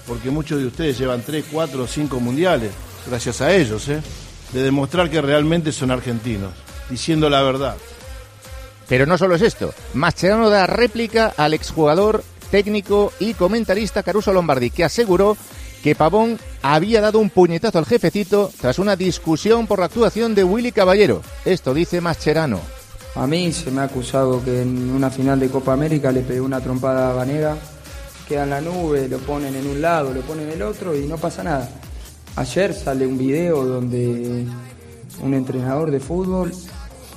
porque 0.07 0.31
muchos 0.31 0.61
de 0.61 0.67
ustedes 0.67 0.99
llevan 0.99 1.23
3, 1.23 1.45
4 1.51 1.83
o 1.83 1.87
5 1.87 2.21
mundiales, 2.21 2.73
gracias 3.07 3.41
a 3.41 3.55
ellos, 3.55 3.89
¿eh? 3.89 4.03
de 4.53 4.63
demostrar 4.63 5.11
que 5.11 5.21
realmente 5.21 5.73
son 5.73 5.91
argentinos, 5.91 6.53
diciendo 6.89 7.31
la 7.31 7.43
verdad. 7.43 7.77
Pero 8.89 9.07
no 9.07 9.17
solo 9.17 9.37
es 9.37 9.43
esto. 9.43 9.73
Mascherano 9.95 10.51
da 10.51 10.67
réplica 10.67 11.33
al 11.37 11.55
exjugador, 11.55 12.25
técnico 12.51 13.13
y 13.21 13.35
comentarista 13.35 14.03
Caruso 14.03 14.33
Lombardi, 14.33 14.71
que 14.71 14.85
aseguró 14.85 15.37
que 15.83 15.95
Pavón 15.95 16.39
había 16.63 17.01
dado 17.01 17.19
un 17.19 17.31
puñetazo 17.31 17.79
al 17.79 17.87
jefecito 17.87 18.51
tras 18.61 18.79
una 18.79 18.97
discusión 18.97 19.67
por 19.67 19.79
la 19.79 19.87
actuación 19.87 20.35
de 20.35 20.45
Willy 20.45 20.73
Caballero. 20.73 21.23
Esto 21.45 21.73
dice 21.73 22.01
Mascherano. 22.01 22.61
A 23.15 23.27
mí 23.27 23.53
se 23.53 23.71
me 23.71 23.81
ha 23.81 23.85
acusado 23.85 24.45
que 24.45 24.63
en 24.63 24.91
una 24.91 25.11
final 25.11 25.41
de 25.41 25.49
Copa 25.49 25.73
América 25.73 26.13
le 26.13 26.21
pegué 26.21 26.41
una 26.41 26.61
trompada 26.61 27.11
a 27.11 27.15
Vanega, 27.15 27.57
queda 28.29 28.45
en 28.45 28.51
la 28.51 28.61
nube, 28.61 29.09
lo 29.09 29.19
ponen 29.19 29.57
en 29.57 29.67
un 29.67 29.81
lado, 29.81 30.13
lo 30.13 30.21
ponen 30.21 30.49
en 30.49 30.55
el 30.55 30.63
otro 30.63 30.97
y 30.97 31.07
no 31.07 31.17
pasa 31.17 31.43
nada. 31.43 31.69
Ayer 32.37 32.73
sale 32.73 33.07
un 33.07 33.19
video 33.19 33.65
donde 33.65 34.47
un 35.23 35.35
entrenador 35.35 35.91
de 35.91 35.99
fútbol 35.99 36.53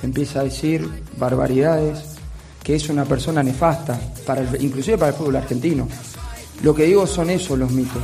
empieza 0.02 0.40
a 0.40 0.44
decir 0.44 0.88
barbaridades, 1.16 2.16
que 2.62 2.74
es 2.74 2.88
una 2.88 3.04
persona 3.04 3.42
nefasta, 3.42 3.98
para 4.26 4.42
inclusive 4.58 4.98
para 4.98 5.12
el 5.12 5.16
fútbol 5.16 5.36
argentino. 5.36 5.86
Lo 6.62 6.74
que 6.74 6.84
digo 6.84 7.06
son 7.06 7.30
esos 7.30 7.58
los 7.58 7.70
mitos. 7.70 8.02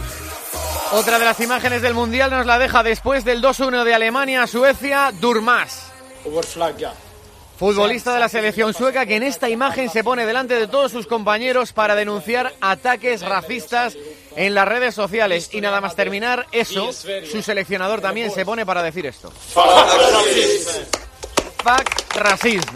Otra 0.92 1.20
de 1.20 1.24
las 1.24 1.38
imágenes 1.38 1.82
del 1.82 1.94
Mundial 1.94 2.32
nos 2.32 2.46
la 2.46 2.58
deja 2.58 2.82
después 2.82 3.24
del 3.24 3.40
2-1 3.40 3.84
de 3.84 3.94
Alemania 3.94 4.46
Suecia, 4.48 5.12
Durmas. 5.20 5.86
Futbolista 7.56 8.12
de 8.12 8.18
la 8.18 8.28
selección 8.28 8.74
sueca 8.74 9.06
que 9.06 9.14
en 9.14 9.22
esta 9.22 9.48
imagen 9.48 9.88
se 9.88 10.02
pone 10.02 10.26
delante 10.26 10.54
de 10.54 10.66
todos 10.66 10.90
sus 10.90 11.06
compañeros 11.06 11.72
para 11.72 11.94
denunciar 11.94 12.54
ataques 12.60 13.20
racistas 13.20 13.96
en 14.34 14.54
las 14.54 14.66
redes 14.66 14.94
sociales. 14.94 15.50
Y 15.52 15.60
nada 15.60 15.80
más 15.80 15.94
terminar 15.94 16.46
eso, 16.50 16.90
su 16.92 17.42
seleccionador 17.42 18.00
también 18.00 18.32
se 18.32 18.44
pone 18.44 18.66
para 18.66 18.82
decir 18.82 19.06
esto. 19.06 19.32
Fuck. 21.62 22.00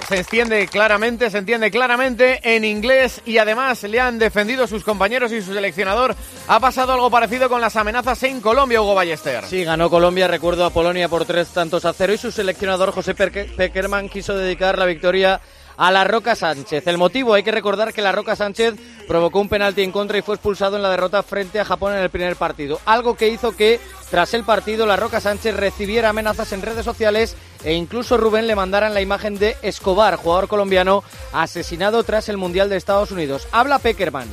Se 0.09 0.17
entiende 0.17 0.69
claramente, 0.69 1.29
se 1.29 1.39
entiende 1.39 1.71
claramente 1.71 2.41
en 2.43 2.65
inglés 2.65 3.21
y 3.27 3.39
además 3.39 3.83
le 3.83 4.01
han 4.01 4.19
defendido 4.19 4.67
sus 4.67 4.85
compañeros 4.85 5.33
y 5.33 5.43
su 5.43 5.53
seleccionador. 5.53 6.15
Ha 6.47 6.61
pasado 6.61 6.93
algo 6.93 7.11
parecido 7.11 7.49
con 7.49 7.61
las 7.61 7.77
amenazas 7.77 8.23
en 8.23 8.41
Colombia, 8.41 8.81
Hugo 8.81 8.95
Ballester. 8.95 9.45
Sí, 9.45 9.65
ganó 9.65 9.91
Colombia, 9.91 10.29
recuerdo 10.29 10.65
a 10.65 10.71
Polonia 10.71 11.09
por 11.09 11.25
tres 11.25 11.49
tantos 11.49 11.85
a 11.85 11.93
cero 11.93 12.13
y 12.13 12.19
su 12.19 12.31
seleccionador 12.31 12.93
José 12.93 13.15
Peckerman 13.15 14.09
quiso 14.09 14.37
dedicar 14.37 14.79
la 14.79 14.87
victoria 14.87 15.41
a 15.77 15.91
la 15.91 16.05
Roca 16.05 16.35
Sánchez. 16.35 16.87
El 16.87 16.99
motivo, 16.99 17.35
hay 17.35 17.43
que 17.43 17.51
recordar 17.51 17.93
que 17.93 18.03
la 18.03 18.13
Roca 18.13 18.37
Sánchez 18.37 18.75
provocó 19.07 19.41
un 19.41 19.49
penalti 19.49 19.83
en 19.83 19.93
contra 19.93 20.19
y 20.19 20.23
fue 20.23 20.35
expulsado 20.35 20.77
en 20.77 20.83
la 20.83 20.91
derrota 20.91 21.23
frente 21.23 21.61
a 21.61 21.65
Japón 21.65 21.95
en 21.95 22.01
el 22.01 22.11
primer 22.11 22.37
partido. 22.37 22.81
Algo 22.85 23.17
que 23.17 23.29
hizo 23.29 23.57
que, 23.57 23.81
tras 24.11 24.35
el 24.35 24.45
partido, 24.45 24.87
la 24.87 24.97
Roca 24.97 25.21
Sánchez 25.21 25.57
recibiera 25.57 26.11
amenazas 26.11 26.53
en 26.53 26.63
redes 26.63 26.85
sociales 26.85 27.37
e 27.65 27.75
incluso 27.75 28.17
Rubén 28.17 28.47
le 28.47 28.57
mandaran 28.57 28.95
la 28.95 29.01
imagen 29.01 29.39
de 29.39 29.57
Escobar, 29.63 30.17
jugador 30.17 30.49
colombiano 30.49 31.03
asesinado 31.33 32.03
tras 32.05 32.29
el 32.29 32.37
Mundial 32.37 32.69
de 32.69 32.77
Estados 32.77 33.11
Unidos. 33.11 33.49
Habla 33.53 33.79
Peckerman. 33.79 34.29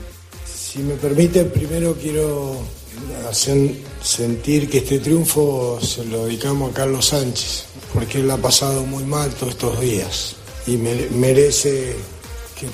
Si 0.46 0.80
me 0.80 0.96
permite, 0.96 1.46
primero 1.46 1.96
quiero 1.96 2.58
sentir 4.02 4.70
que 4.70 4.80
este 4.80 5.00
triunfo 5.00 5.80
se 5.82 6.06
lo 6.06 6.26
dedicamos 6.26 6.72
a 6.72 6.74
Carlos 6.74 7.08
Sánchez, 7.08 7.66
porque 7.94 8.20
él 8.20 8.32
ha 8.32 8.38
pasado 8.38 8.84
muy 8.84 9.04
mal 9.04 9.32
todos 9.32 9.54
estos 9.54 9.80
días 9.80 10.36
y 10.68 10.78
merece 10.78 11.96
que, 12.60 12.68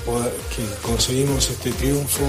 conseguimos 0.82 1.48
este 1.48 1.72
triunfo. 1.72 2.22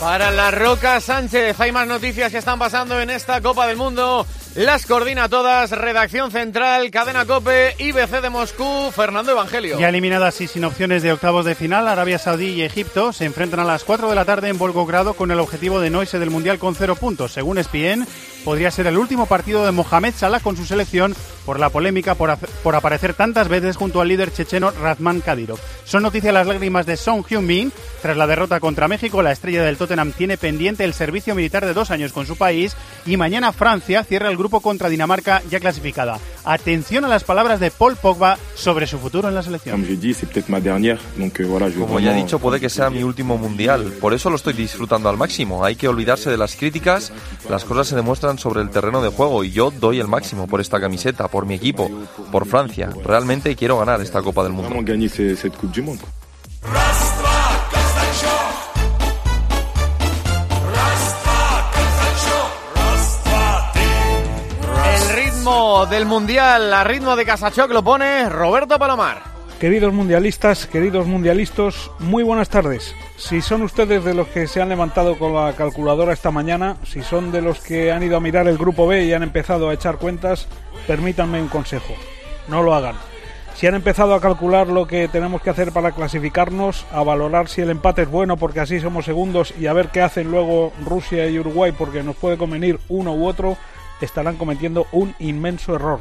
Para 0.00 0.30
la 0.30 0.50
Roca 0.50 1.00
Sánchez, 1.00 1.58
hay 1.60 1.70
más 1.70 1.86
noticias 1.86 2.32
que 2.32 2.38
están 2.38 2.58
pasando 2.58 3.00
en 3.00 3.10
esta 3.10 3.40
Copa 3.40 3.66
del 3.66 3.76
Mundo. 3.76 4.26
Las 4.56 4.86
coordina 4.86 5.28
todas, 5.28 5.70
redacción 5.70 6.30
central, 6.30 6.90
cadena 6.90 7.26
Cope, 7.26 7.74
IBC 7.78 8.22
de 8.22 8.30
Moscú, 8.30 8.90
Fernando 8.90 9.32
Evangelio. 9.32 9.78
Ya 9.78 9.90
eliminadas 9.90 10.40
y 10.40 10.46
sin 10.46 10.64
opciones 10.64 11.02
de 11.02 11.12
octavos 11.12 11.44
de 11.44 11.54
final, 11.54 11.86
Arabia 11.86 12.18
Saudí 12.18 12.46
y 12.52 12.62
Egipto 12.62 13.12
se 13.12 13.26
enfrentan 13.26 13.60
a 13.60 13.64
las 13.64 13.84
4 13.84 14.08
de 14.08 14.14
la 14.14 14.24
tarde 14.24 14.48
en 14.48 14.56
Volgogrado 14.56 15.12
con 15.12 15.30
el 15.30 15.40
objetivo 15.40 15.78
de 15.78 15.90
no 15.90 16.00
irse 16.00 16.18
del 16.18 16.30
Mundial 16.30 16.58
con 16.58 16.74
cero 16.74 16.96
puntos. 16.96 17.32
Según 17.32 17.58
ESPN, 17.58 18.06
podría 18.46 18.70
ser 18.70 18.86
el 18.86 18.96
último 18.96 19.26
partido 19.26 19.62
de 19.62 19.72
Mohamed 19.72 20.14
Salah 20.14 20.40
con 20.40 20.56
su 20.56 20.64
selección 20.64 21.14
por 21.44 21.60
la 21.60 21.68
polémica 21.68 22.14
por, 22.14 22.38
por 22.62 22.74
aparecer 22.74 23.12
tantas 23.12 23.48
veces 23.48 23.76
junto 23.76 24.00
al 24.00 24.08
líder 24.08 24.32
checheno 24.32 24.70
Razman 24.70 25.20
Kadyrov. 25.20 25.58
Son 25.84 26.02
noticias 26.02 26.32
las 26.32 26.46
lágrimas 26.46 26.86
de 26.86 26.96
Song 26.96 27.22
Hyun-min. 27.28 27.72
Tras 28.06 28.16
la 28.16 28.28
derrota 28.28 28.60
contra 28.60 28.86
México, 28.86 29.20
la 29.20 29.32
estrella 29.32 29.64
del 29.64 29.76
Tottenham 29.76 30.12
tiene 30.12 30.38
pendiente 30.38 30.84
el 30.84 30.94
servicio 30.94 31.34
militar 31.34 31.66
de 31.66 31.74
dos 31.74 31.90
años 31.90 32.12
con 32.12 32.24
su 32.24 32.36
país 32.36 32.76
y 33.04 33.16
mañana 33.16 33.52
Francia 33.52 34.04
cierra 34.04 34.30
el 34.30 34.36
grupo 34.36 34.60
contra 34.60 34.88
Dinamarca 34.88 35.42
ya 35.50 35.58
clasificada. 35.58 36.20
Atención 36.44 37.04
a 37.04 37.08
las 37.08 37.24
palabras 37.24 37.58
de 37.58 37.72
Paul 37.72 37.96
Pogba 37.96 38.38
sobre 38.54 38.86
su 38.86 39.00
futuro 39.00 39.28
en 39.28 39.34
la 39.34 39.42
selección. 39.42 39.84
Como 41.80 41.98
ya 41.98 42.16
he 42.16 42.22
dicho, 42.22 42.38
puede 42.38 42.60
que 42.60 42.70
sea 42.70 42.90
mi 42.90 43.02
último 43.02 43.38
mundial. 43.38 43.94
Por 44.00 44.14
eso 44.14 44.30
lo 44.30 44.36
estoy 44.36 44.52
disfrutando 44.52 45.08
al 45.08 45.16
máximo. 45.16 45.64
Hay 45.64 45.74
que 45.74 45.88
olvidarse 45.88 46.30
de 46.30 46.36
las 46.36 46.54
críticas. 46.54 47.12
Las 47.50 47.64
cosas 47.64 47.88
se 47.88 47.96
demuestran 47.96 48.38
sobre 48.38 48.60
el 48.60 48.70
terreno 48.70 49.02
de 49.02 49.08
juego 49.08 49.42
y 49.42 49.50
yo 49.50 49.72
doy 49.72 49.98
el 49.98 50.06
máximo 50.06 50.46
por 50.46 50.60
esta 50.60 50.80
camiseta, 50.80 51.26
por 51.26 51.44
mi 51.44 51.54
equipo, 51.54 51.90
por 52.30 52.46
Francia. 52.46 52.88
Realmente 53.04 53.56
quiero 53.56 53.80
ganar 53.80 54.00
esta 54.00 54.22
Copa 54.22 54.44
del 54.44 54.52
Mundo. 54.52 54.70
Del 65.90 66.06
Mundial 66.06 66.72
a 66.72 66.82
ritmo 66.84 67.14
de 67.14 67.24
Casachoc 67.24 67.70
lo 67.70 67.84
pone 67.84 68.28
Roberto 68.28 68.78
Palomar. 68.78 69.22
Queridos 69.60 69.92
mundialistas, 69.92 70.66
queridos 70.66 71.06
mundialistas, 71.06 71.90
muy 72.00 72.24
buenas 72.24 72.48
tardes. 72.48 72.94
Si 73.16 73.40
son 73.40 73.62
ustedes 73.62 74.04
de 74.04 74.14
los 74.14 74.26
que 74.28 74.48
se 74.48 74.60
han 74.60 74.68
levantado 74.68 75.16
con 75.16 75.34
la 75.34 75.52
calculadora 75.52 76.12
esta 76.12 76.30
mañana, 76.30 76.76
si 76.84 77.02
son 77.02 77.30
de 77.30 77.40
los 77.40 77.60
que 77.60 77.92
han 77.92 78.02
ido 78.02 78.16
a 78.16 78.20
mirar 78.20 78.48
el 78.48 78.58
grupo 78.58 78.86
B 78.86 79.04
y 79.04 79.12
han 79.12 79.22
empezado 79.22 79.68
a 79.68 79.74
echar 79.74 79.98
cuentas, 79.98 80.48
permítanme 80.86 81.40
un 81.40 81.48
consejo. 81.48 81.94
No 82.48 82.62
lo 82.62 82.74
hagan. 82.74 82.96
Si 83.54 83.66
han 83.66 83.74
empezado 83.74 84.14
a 84.14 84.20
calcular 84.20 84.66
lo 84.66 84.86
que 84.86 85.08
tenemos 85.08 85.40
que 85.40 85.50
hacer 85.50 85.72
para 85.72 85.92
clasificarnos, 85.92 86.84
a 86.92 87.02
valorar 87.02 87.48
si 87.48 87.60
el 87.60 87.70
empate 87.70 88.02
es 88.02 88.10
bueno 88.10 88.36
porque 88.36 88.60
así 88.60 88.80
somos 88.80 89.04
segundos 89.04 89.54
y 89.58 89.66
a 89.66 89.72
ver 89.72 89.88
qué 89.88 90.02
hacen 90.02 90.30
luego 90.30 90.72
Rusia 90.84 91.26
y 91.28 91.38
Uruguay 91.38 91.72
porque 91.72 92.02
nos 92.02 92.16
puede 92.16 92.36
convenir 92.36 92.78
uno 92.88 93.14
u 93.14 93.26
otro, 93.26 93.56
estarán 94.00 94.36
cometiendo 94.36 94.86
un 94.92 95.14
inmenso 95.18 95.74
error. 95.74 96.00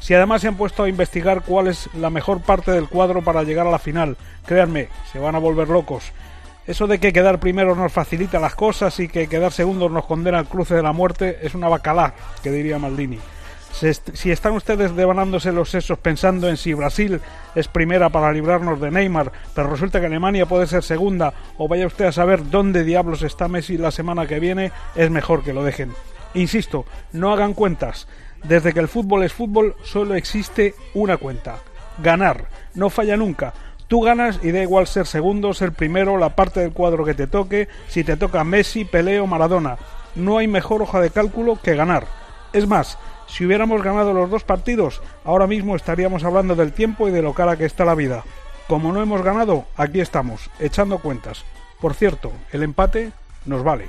Si 0.00 0.14
además 0.14 0.40
se 0.40 0.48
han 0.48 0.56
puesto 0.56 0.82
a 0.82 0.88
investigar 0.88 1.42
cuál 1.42 1.68
es 1.68 1.88
la 1.94 2.10
mejor 2.10 2.40
parte 2.40 2.70
del 2.70 2.88
cuadro 2.88 3.22
para 3.22 3.42
llegar 3.42 3.66
a 3.66 3.70
la 3.70 3.78
final, 3.78 4.16
créanme, 4.46 4.88
se 5.12 5.18
van 5.18 5.34
a 5.34 5.38
volver 5.38 5.68
locos. 5.68 6.12
Eso 6.66 6.86
de 6.86 6.98
que 6.98 7.12
quedar 7.12 7.40
primero 7.40 7.74
nos 7.74 7.92
facilita 7.92 8.38
las 8.38 8.54
cosas 8.54 8.98
y 9.00 9.08
que 9.08 9.28
quedar 9.28 9.52
segundos 9.52 9.90
nos 9.90 10.06
condena 10.06 10.38
al 10.38 10.48
cruce 10.48 10.74
de 10.74 10.82
la 10.82 10.92
muerte 10.92 11.38
es 11.42 11.54
una 11.54 11.68
bacalá, 11.68 12.14
que 12.42 12.50
diría 12.50 12.78
Maldini. 12.78 13.18
Si 13.72 14.30
están 14.30 14.52
ustedes 14.54 14.96
devanándose 14.96 15.52
los 15.52 15.70
sesos 15.70 15.98
pensando 15.98 16.48
en 16.48 16.56
si 16.56 16.74
Brasil 16.74 17.20
es 17.54 17.68
primera 17.68 18.08
para 18.10 18.32
librarnos 18.32 18.80
de 18.80 18.90
Neymar, 18.90 19.32
pero 19.54 19.70
resulta 19.70 20.00
que 20.00 20.06
Alemania 20.06 20.46
puede 20.46 20.66
ser 20.66 20.82
segunda, 20.82 21.32
o 21.56 21.68
vaya 21.68 21.86
usted 21.86 22.06
a 22.06 22.12
saber 22.12 22.50
dónde 22.50 22.84
diablos 22.84 23.22
está 23.22 23.48
Messi 23.48 23.78
la 23.78 23.90
semana 23.90 24.26
que 24.26 24.40
viene, 24.40 24.72
es 24.96 25.10
mejor 25.10 25.42
que 25.42 25.52
lo 25.52 25.62
dejen. 25.62 25.92
Insisto, 26.34 26.84
no 27.12 27.32
hagan 27.32 27.54
cuentas. 27.54 28.06
Desde 28.44 28.72
que 28.72 28.80
el 28.80 28.88
fútbol 28.88 29.22
es 29.22 29.32
fútbol, 29.32 29.76
solo 29.82 30.14
existe 30.14 30.74
una 30.94 31.16
cuenta. 31.16 31.58
Ganar. 32.02 32.46
No 32.74 32.88
falla 32.88 33.16
nunca. 33.16 33.52
Tú 33.88 34.00
ganas 34.00 34.38
y 34.42 34.52
da 34.52 34.62
igual 34.62 34.86
ser 34.86 35.06
segundo, 35.06 35.52
ser 35.52 35.72
primero, 35.72 36.16
la 36.16 36.36
parte 36.36 36.60
del 36.60 36.72
cuadro 36.72 37.04
que 37.04 37.14
te 37.14 37.26
toque, 37.26 37.68
si 37.88 38.04
te 38.04 38.16
toca 38.16 38.44
Messi, 38.44 38.84
Peleo, 38.84 39.26
Maradona. 39.26 39.78
No 40.14 40.38
hay 40.38 40.46
mejor 40.46 40.82
hoja 40.82 41.00
de 41.00 41.10
cálculo 41.10 41.58
que 41.60 41.74
ganar. 41.74 42.06
Es 42.52 42.68
más, 42.68 42.98
si 43.26 43.44
hubiéramos 43.44 43.82
ganado 43.82 44.12
los 44.12 44.30
dos 44.30 44.44
partidos, 44.44 45.02
ahora 45.24 45.46
mismo 45.46 45.74
estaríamos 45.74 46.24
hablando 46.24 46.54
del 46.54 46.72
tiempo 46.72 47.08
y 47.08 47.10
de 47.10 47.22
lo 47.22 47.34
cara 47.34 47.56
que 47.56 47.64
está 47.64 47.84
la 47.84 47.94
vida. 47.94 48.24
Como 48.68 48.92
no 48.92 49.02
hemos 49.02 49.22
ganado, 49.22 49.64
aquí 49.76 50.00
estamos, 50.00 50.50
echando 50.60 50.98
cuentas. 50.98 51.44
Por 51.80 51.94
cierto, 51.94 52.30
el 52.52 52.62
empate 52.62 53.12
nos 53.44 53.64
vale. 53.64 53.88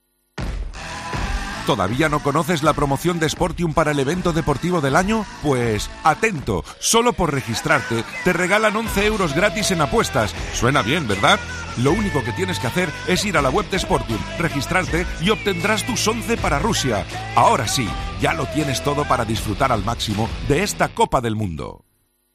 ¿Todavía 1.65 2.09
no 2.09 2.21
conoces 2.21 2.63
la 2.63 2.73
promoción 2.73 3.19
de 3.19 3.29
Sportium 3.29 3.73
para 3.73 3.91
el 3.91 3.99
evento 3.99 4.33
deportivo 4.33 4.81
del 4.81 4.95
año? 4.95 5.25
Pues 5.43 5.91
atento, 6.03 6.63
solo 6.79 7.13
por 7.13 7.31
registrarte 7.31 8.03
te 8.23 8.33
regalan 8.33 8.75
11 8.75 9.05
euros 9.05 9.35
gratis 9.35 9.69
en 9.69 9.81
apuestas. 9.81 10.33
Suena 10.53 10.81
bien, 10.81 11.07
¿verdad? 11.07 11.39
Lo 11.77 11.91
único 11.91 12.23
que 12.23 12.33
tienes 12.33 12.59
que 12.59 12.67
hacer 12.67 12.89
es 13.07 13.23
ir 13.25 13.37
a 13.37 13.41
la 13.41 13.49
web 13.49 13.69
de 13.69 13.77
Sportium, 13.77 14.19
registrarte 14.39 15.05
y 15.21 15.29
obtendrás 15.29 15.85
tus 15.85 16.05
11 16.07 16.37
para 16.37 16.59
Rusia. 16.59 17.05
Ahora 17.35 17.67
sí, 17.67 17.87
ya 18.19 18.33
lo 18.33 18.47
tienes 18.47 18.83
todo 18.83 19.05
para 19.07 19.23
disfrutar 19.23 19.71
al 19.71 19.85
máximo 19.85 20.27
de 20.47 20.63
esta 20.63 20.89
Copa 20.89 21.21
del 21.21 21.35
Mundo. 21.35 21.85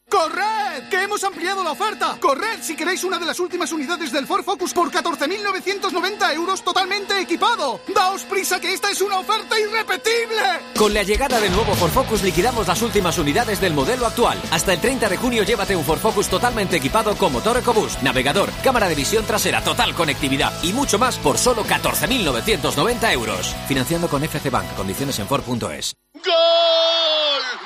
¡Corred! 0.09 0.89
¡Que 0.89 1.03
hemos 1.03 1.25
ampliado 1.25 1.65
la 1.65 1.73
oferta! 1.73 2.17
¡Corred 2.21 2.63
si 2.63 2.77
queréis 2.77 3.03
una 3.03 3.19
de 3.19 3.27
las 3.27 3.41
últimas 3.41 3.73
unidades 3.73 4.13
del 4.13 4.27
Ford 4.27 4.45
Focus 4.45 4.73
por 4.73 4.91
14.990 4.91 6.35
euros 6.35 6.63
totalmente 6.63 7.21
equipado! 7.21 7.81
¡Daos 7.93 8.23
prisa 8.23 8.61
que 8.61 8.73
esta 8.73 8.91
es 8.91 9.01
una 9.01 9.19
oferta 9.19 9.59
irrepetible! 9.59 10.61
Con 10.77 10.95
la 10.95 11.03
llegada 11.03 11.41
del 11.41 11.53
nuevo 11.53 11.75
Ford 11.75 11.91
Focus 11.91 12.23
liquidamos 12.23 12.69
las 12.69 12.81
últimas 12.83 13.19
unidades 13.19 13.61
del 13.61 13.75
modelo 13.75 14.07
actual. 14.07 14.41
Hasta 14.53 14.73
el 14.73 14.81
30 14.81 15.09
de 15.09 15.17
junio 15.17 15.43
llévate 15.43 15.75
un 15.75 15.85
Ford 15.85 15.99
Focus 15.99 16.29
totalmente 16.29 16.77
equipado 16.77 17.17
con 17.17 17.33
motor 17.33 17.57
EcoBoost, 17.57 18.03
navegador, 18.03 18.51
cámara 18.63 18.89
de 18.89 18.95
visión 18.95 19.27
trasera, 19.27 19.63
total 19.65 19.95
conectividad 19.95 20.53
y 20.63 20.73
mucho 20.73 20.99
más 20.99 21.19
por 21.19 21.37
solo 21.37 21.65
14.990 21.65 23.13
euros. 23.13 23.55
Financiando 23.67 24.09
con 24.09 24.23
FC 24.23 24.51
Bank. 24.51 24.73
Condiciones 24.77 25.19
en 25.19 25.27
Ford.es. 25.27 25.97
¡Gol! 26.15 27.66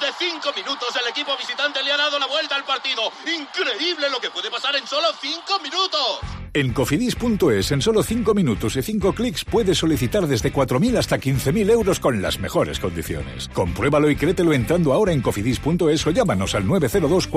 De 0.00 0.12
cinco 0.18 0.52
minutos 0.54 0.88
el 1.00 1.08
equipo 1.08 1.36
visitante 1.38 1.82
le 1.82 1.90
ha 1.90 1.96
dado 1.96 2.18
la 2.18 2.26
vuelta 2.26 2.54
al 2.54 2.64
partido. 2.64 3.10
Increíble 3.24 4.10
lo 4.10 4.20
que 4.20 4.30
puede 4.30 4.50
pasar 4.50 4.76
en 4.76 4.86
solo 4.86 5.06
cinco 5.20 5.58
minutos. 5.62 6.20
En 6.52 6.72
cofidis.es, 6.72 7.72
en 7.72 7.82
solo 7.82 8.02
5 8.02 8.32
minutos 8.32 8.76
y 8.76 8.82
5 8.82 9.12
clics, 9.12 9.44
puedes 9.44 9.76
solicitar 9.76 10.26
desde 10.26 10.50
4.000 10.50 10.96
hasta 10.96 11.18
15.000 11.18 11.70
euros 11.70 12.00
con 12.00 12.22
las 12.22 12.38
mejores 12.38 12.80
condiciones. 12.80 13.48
Compruébalo 13.52 14.08
y 14.08 14.16
créetelo 14.16 14.54
entrando 14.54 14.94
ahora 14.94 15.12
en 15.12 15.20
cofidis.es 15.20 16.06
o 16.06 16.10
llámanos 16.10 16.54
al 16.54 16.66
902 16.66 17.28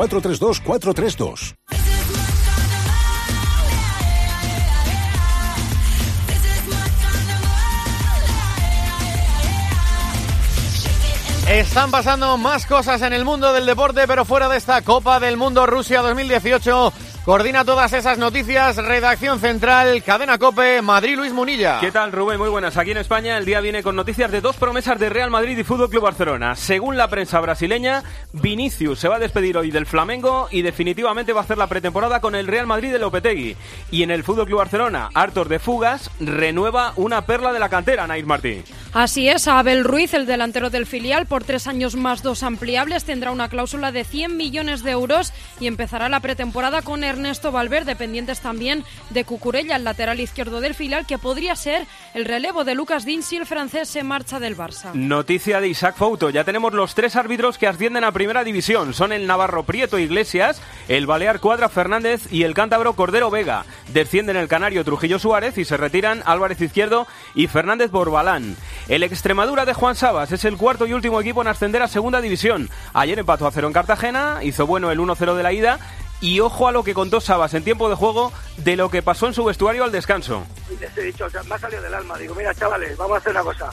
Están 11.50 11.90
pasando 11.90 12.38
más 12.38 12.68
cosas 12.68 13.02
en 13.02 13.12
el 13.12 13.26
mundo 13.26 13.52
del 13.52 13.66
deporte, 13.66 14.06
pero 14.06 14.24
fuera 14.24 14.48
de 14.50 14.58
esta 14.58 14.84
Copa 14.84 15.20
del 15.20 15.36
Mundo 15.36 15.66
Rusia 15.66 16.04
2018. 16.04 16.94
Coordina 17.30 17.64
todas 17.64 17.94
esas 17.94 18.18
noticias, 18.18 18.76
redacción 18.78 19.40
central, 19.40 20.02
cadena 20.02 20.40
Cope, 20.40 20.82
Madrid 20.82 21.16
Luis 21.16 21.32
Munilla. 21.32 21.80
¿Qué 21.80 21.92
tal 21.92 22.12
Rubén? 22.12 22.40
Muy 22.40 22.50
buenas. 22.50 22.76
Aquí 22.76 22.90
en 22.90 22.98
España 22.98 23.38
el 23.38 23.46
día 23.46 23.62
viene 23.62 23.84
con 23.84 23.96
noticias 23.96 24.32
de 24.32 24.42
dos 24.42 24.58
promesas 24.58 24.98
de 24.98 25.10
Real 25.10 25.30
Madrid 25.30 25.56
y 25.56 25.64
Fútbol 25.64 25.92
Club 25.92 26.02
Barcelona. 26.06 26.56
Según 26.56 26.98
la 26.98 27.08
prensa 27.08 27.40
brasileña, 27.40 28.04
Vinicius 28.34 28.98
se 28.98 29.08
va 29.08 29.18
a 29.18 29.20
despedir 29.20 29.58
hoy 29.58 29.70
del 29.70 29.86
Flamengo 29.86 30.48
y 30.50 30.64
definitivamente 30.64 31.32
va 31.32 31.42
a 31.42 31.44
hacer 31.44 31.60
la 31.60 31.68
pretemporada 31.68 32.20
con 32.20 32.34
el 32.34 32.48
Real 32.48 32.66
Madrid 32.66 32.92
de 32.92 32.98
Lopetegui. 32.98 33.56
Y 33.92 34.02
en 34.02 34.10
el 34.10 34.24
Fútbol 34.24 34.48
Club 34.48 34.58
Barcelona, 34.58 35.12
Arthur 35.14 35.50
de 35.50 35.60
Fugas 35.60 36.10
renueva 36.20 36.94
una 36.96 37.28
perla 37.28 37.54
de 37.54 37.60
la 37.60 37.70
cantera, 37.70 38.08
Nair 38.08 38.26
Martín. 38.26 38.64
Así 38.92 39.30
es, 39.30 39.48
Abel 39.48 39.84
Ruiz, 39.84 40.16
el 40.16 40.26
delantero 40.26 40.72
del 40.72 40.88
filial, 40.88 41.28
por 41.28 41.44
tres 41.44 41.68
años 41.68 41.96
más 41.96 42.24
dos 42.24 42.42
ampliables, 42.42 43.04
tendrá 43.04 43.30
una 43.30 43.48
cláusula 43.48 43.92
de 43.92 44.04
100 44.04 44.36
millones 44.36 44.82
de 44.82 44.90
euros 44.90 45.32
y 45.60 45.68
empezará 45.68 46.10
la 46.10 46.22
pretemporada 46.22 46.82
con 46.82 47.04
Ernesto 47.20 47.52
Valverde, 47.52 47.90
dependientes 47.90 48.40
también 48.40 48.86
de 49.10 49.26
Cucurella, 49.26 49.76
el 49.76 49.84
lateral 49.84 50.22
izquierdo 50.22 50.62
del 50.62 50.74
filial, 50.74 51.06
que 51.06 51.18
podría 51.18 51.56
ser 51.56 51.86
el 52.14 52.24
relevo 52.24 52.64
de 52.64 52.76
Lucas 52.76 53.04
Dean 53.04 53.24
si 53.24 53.36
el 53.36 53.46
francés 53.46 53.90
se 53.90 54.04
marcha 54.04 54.40
del 54.40 54.56
Barça. 54.56 54.94
Noticia 54.94 55.60
de 55.60 55.68
Isaac 55.68 55.96
Fouto. 55.98 56.30
Ya 56.30 56.46
tenemos 56.46 56.74
los 56.74 56.96
tres 56.96 57.18
árbitros 57.18 57.58
que 57.58 57.68
ascienden 57.68 58.06
a 58.06 58.14
Primera 58.14 58.46
División. 58.46 58.94
Son 58.94 59.12
el 59.12 59.28
Navarro 59.28 59.64
Prieto 59.64 60.00
Iglesias, 60.00 60.62
el 60.88 61.08
Balear 61.08 61.42
Cuadra 61.42 61.68
Fernández 61.68 62.32
y 62.32 62.44
el 62.44 62.54
Cántabro 62.54 62.94
Cordero 62.94 63.30
Vega. 63.30 63.66
Descienden 63.92 64.38
el 64.38 64.48
Canario 64.48 64.86
Trujillo 64.86 65.20
Suárez 65.20 65.58
y 65.58 65.66
se 65.66 65.76
retiran 65.76 66.24
Álvarez 66.26 66.62
Izquierdo 66.62 67.06
y 67.36 67.48
Fernández 67.48 67.92
Borbalán. 67.92 68.56
El 68.88 69.04
Extremadura 69.04 69.66
de 69.66 69.74
Juan 69.74 69.96
Sabas 69.96 70.32
es 70.32 70.46
el 70.46 70.56
cuarto 70.56 70.88
y 70.88 70.94
último 70.94 71.20
equipo 71.20 71.42
en 71.42 71.50
ascender 71.50 71.82
a 71.82 71.90
Segunda 71.90 72.22
División. 72.22 72.70
Ayer 72.94 73.20
empató 73.20 73.46
a 73.46 73.52
cero 73.52 73.68
en 73.68 73.74
Cartagena, 73.74 74.40
hizo 74.42 74.66
bueno 74.66 74.90
el 74.90 75.00
1-0 75.00 75.36
de 75.36 75.44
la 75.44 75.52
ida 75.52 75.80
y 76.22 76.40
ojo 76.40 76.68
a 76.68 76.72
lo 76.72 76.84
que 76.84 76.94
contó 76.94 77.22
Sabas 77.22 77.54
en 77.54 77.64
tiempo 77.64 77.90
de 77.90 77.96
juego 77.96 78.32
de 78.58 78.76
lo 78.76 78.90
que 78.90 79.02
pasó 79.02 79.28
en 79.28 79.34
su 79.34 79.44
vestuario 79.46 79.84
al 79.84 79.92
descanso. 79.92 80.46
Les 80.80 80.98
he 80.98 81.02
dicho, 81.02 81.26
o 81.26 81.30
sea, 81.30 81.44
me 81.44 81.56
ha 81.56 81.60
salido 81.60 81.82
del 81.82 81.94
alma. 81.94 82.18
Digo, 82.18 82.36
mira, 82.36 82.54
chavales, 82.54 82.98
vamos 82.98 83.16
a 83.16 83.18
hacer 83.20 83.32
una 83.32 83.44
cosa. 83.44 83.70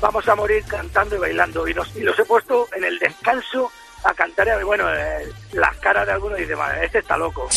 Vamos 0.00 0.26
a 0.28 0.34
morir 0.34 0.64
cantando 0.66 1.16
y 1.16 1.18
bailando. 1.18 1.68
Y 1.68 1.74
los, 1.74 1.94
y 1.94 2.00
los 2.00 2.18
he 2.18 2.24
puesto 2.24 2.68
en 2.74 2.84
el 2.84 2.98
descanso 2.98 3.70
a 4.04 4.14
cantar. 4.14 4.48
Y, 4.60 4.64
bueno, 4.64 4.86
eh, 4.94 5.28
las 5.52 5.76
caras 5.76 6.06
de 6.06 6.12
algunos 6.12 6.38
dicen, 6.38 6.56
"Madre, 6.56 6.86
este 6.86 6.98
está 7.00 7.16
loco. 7.18 7.48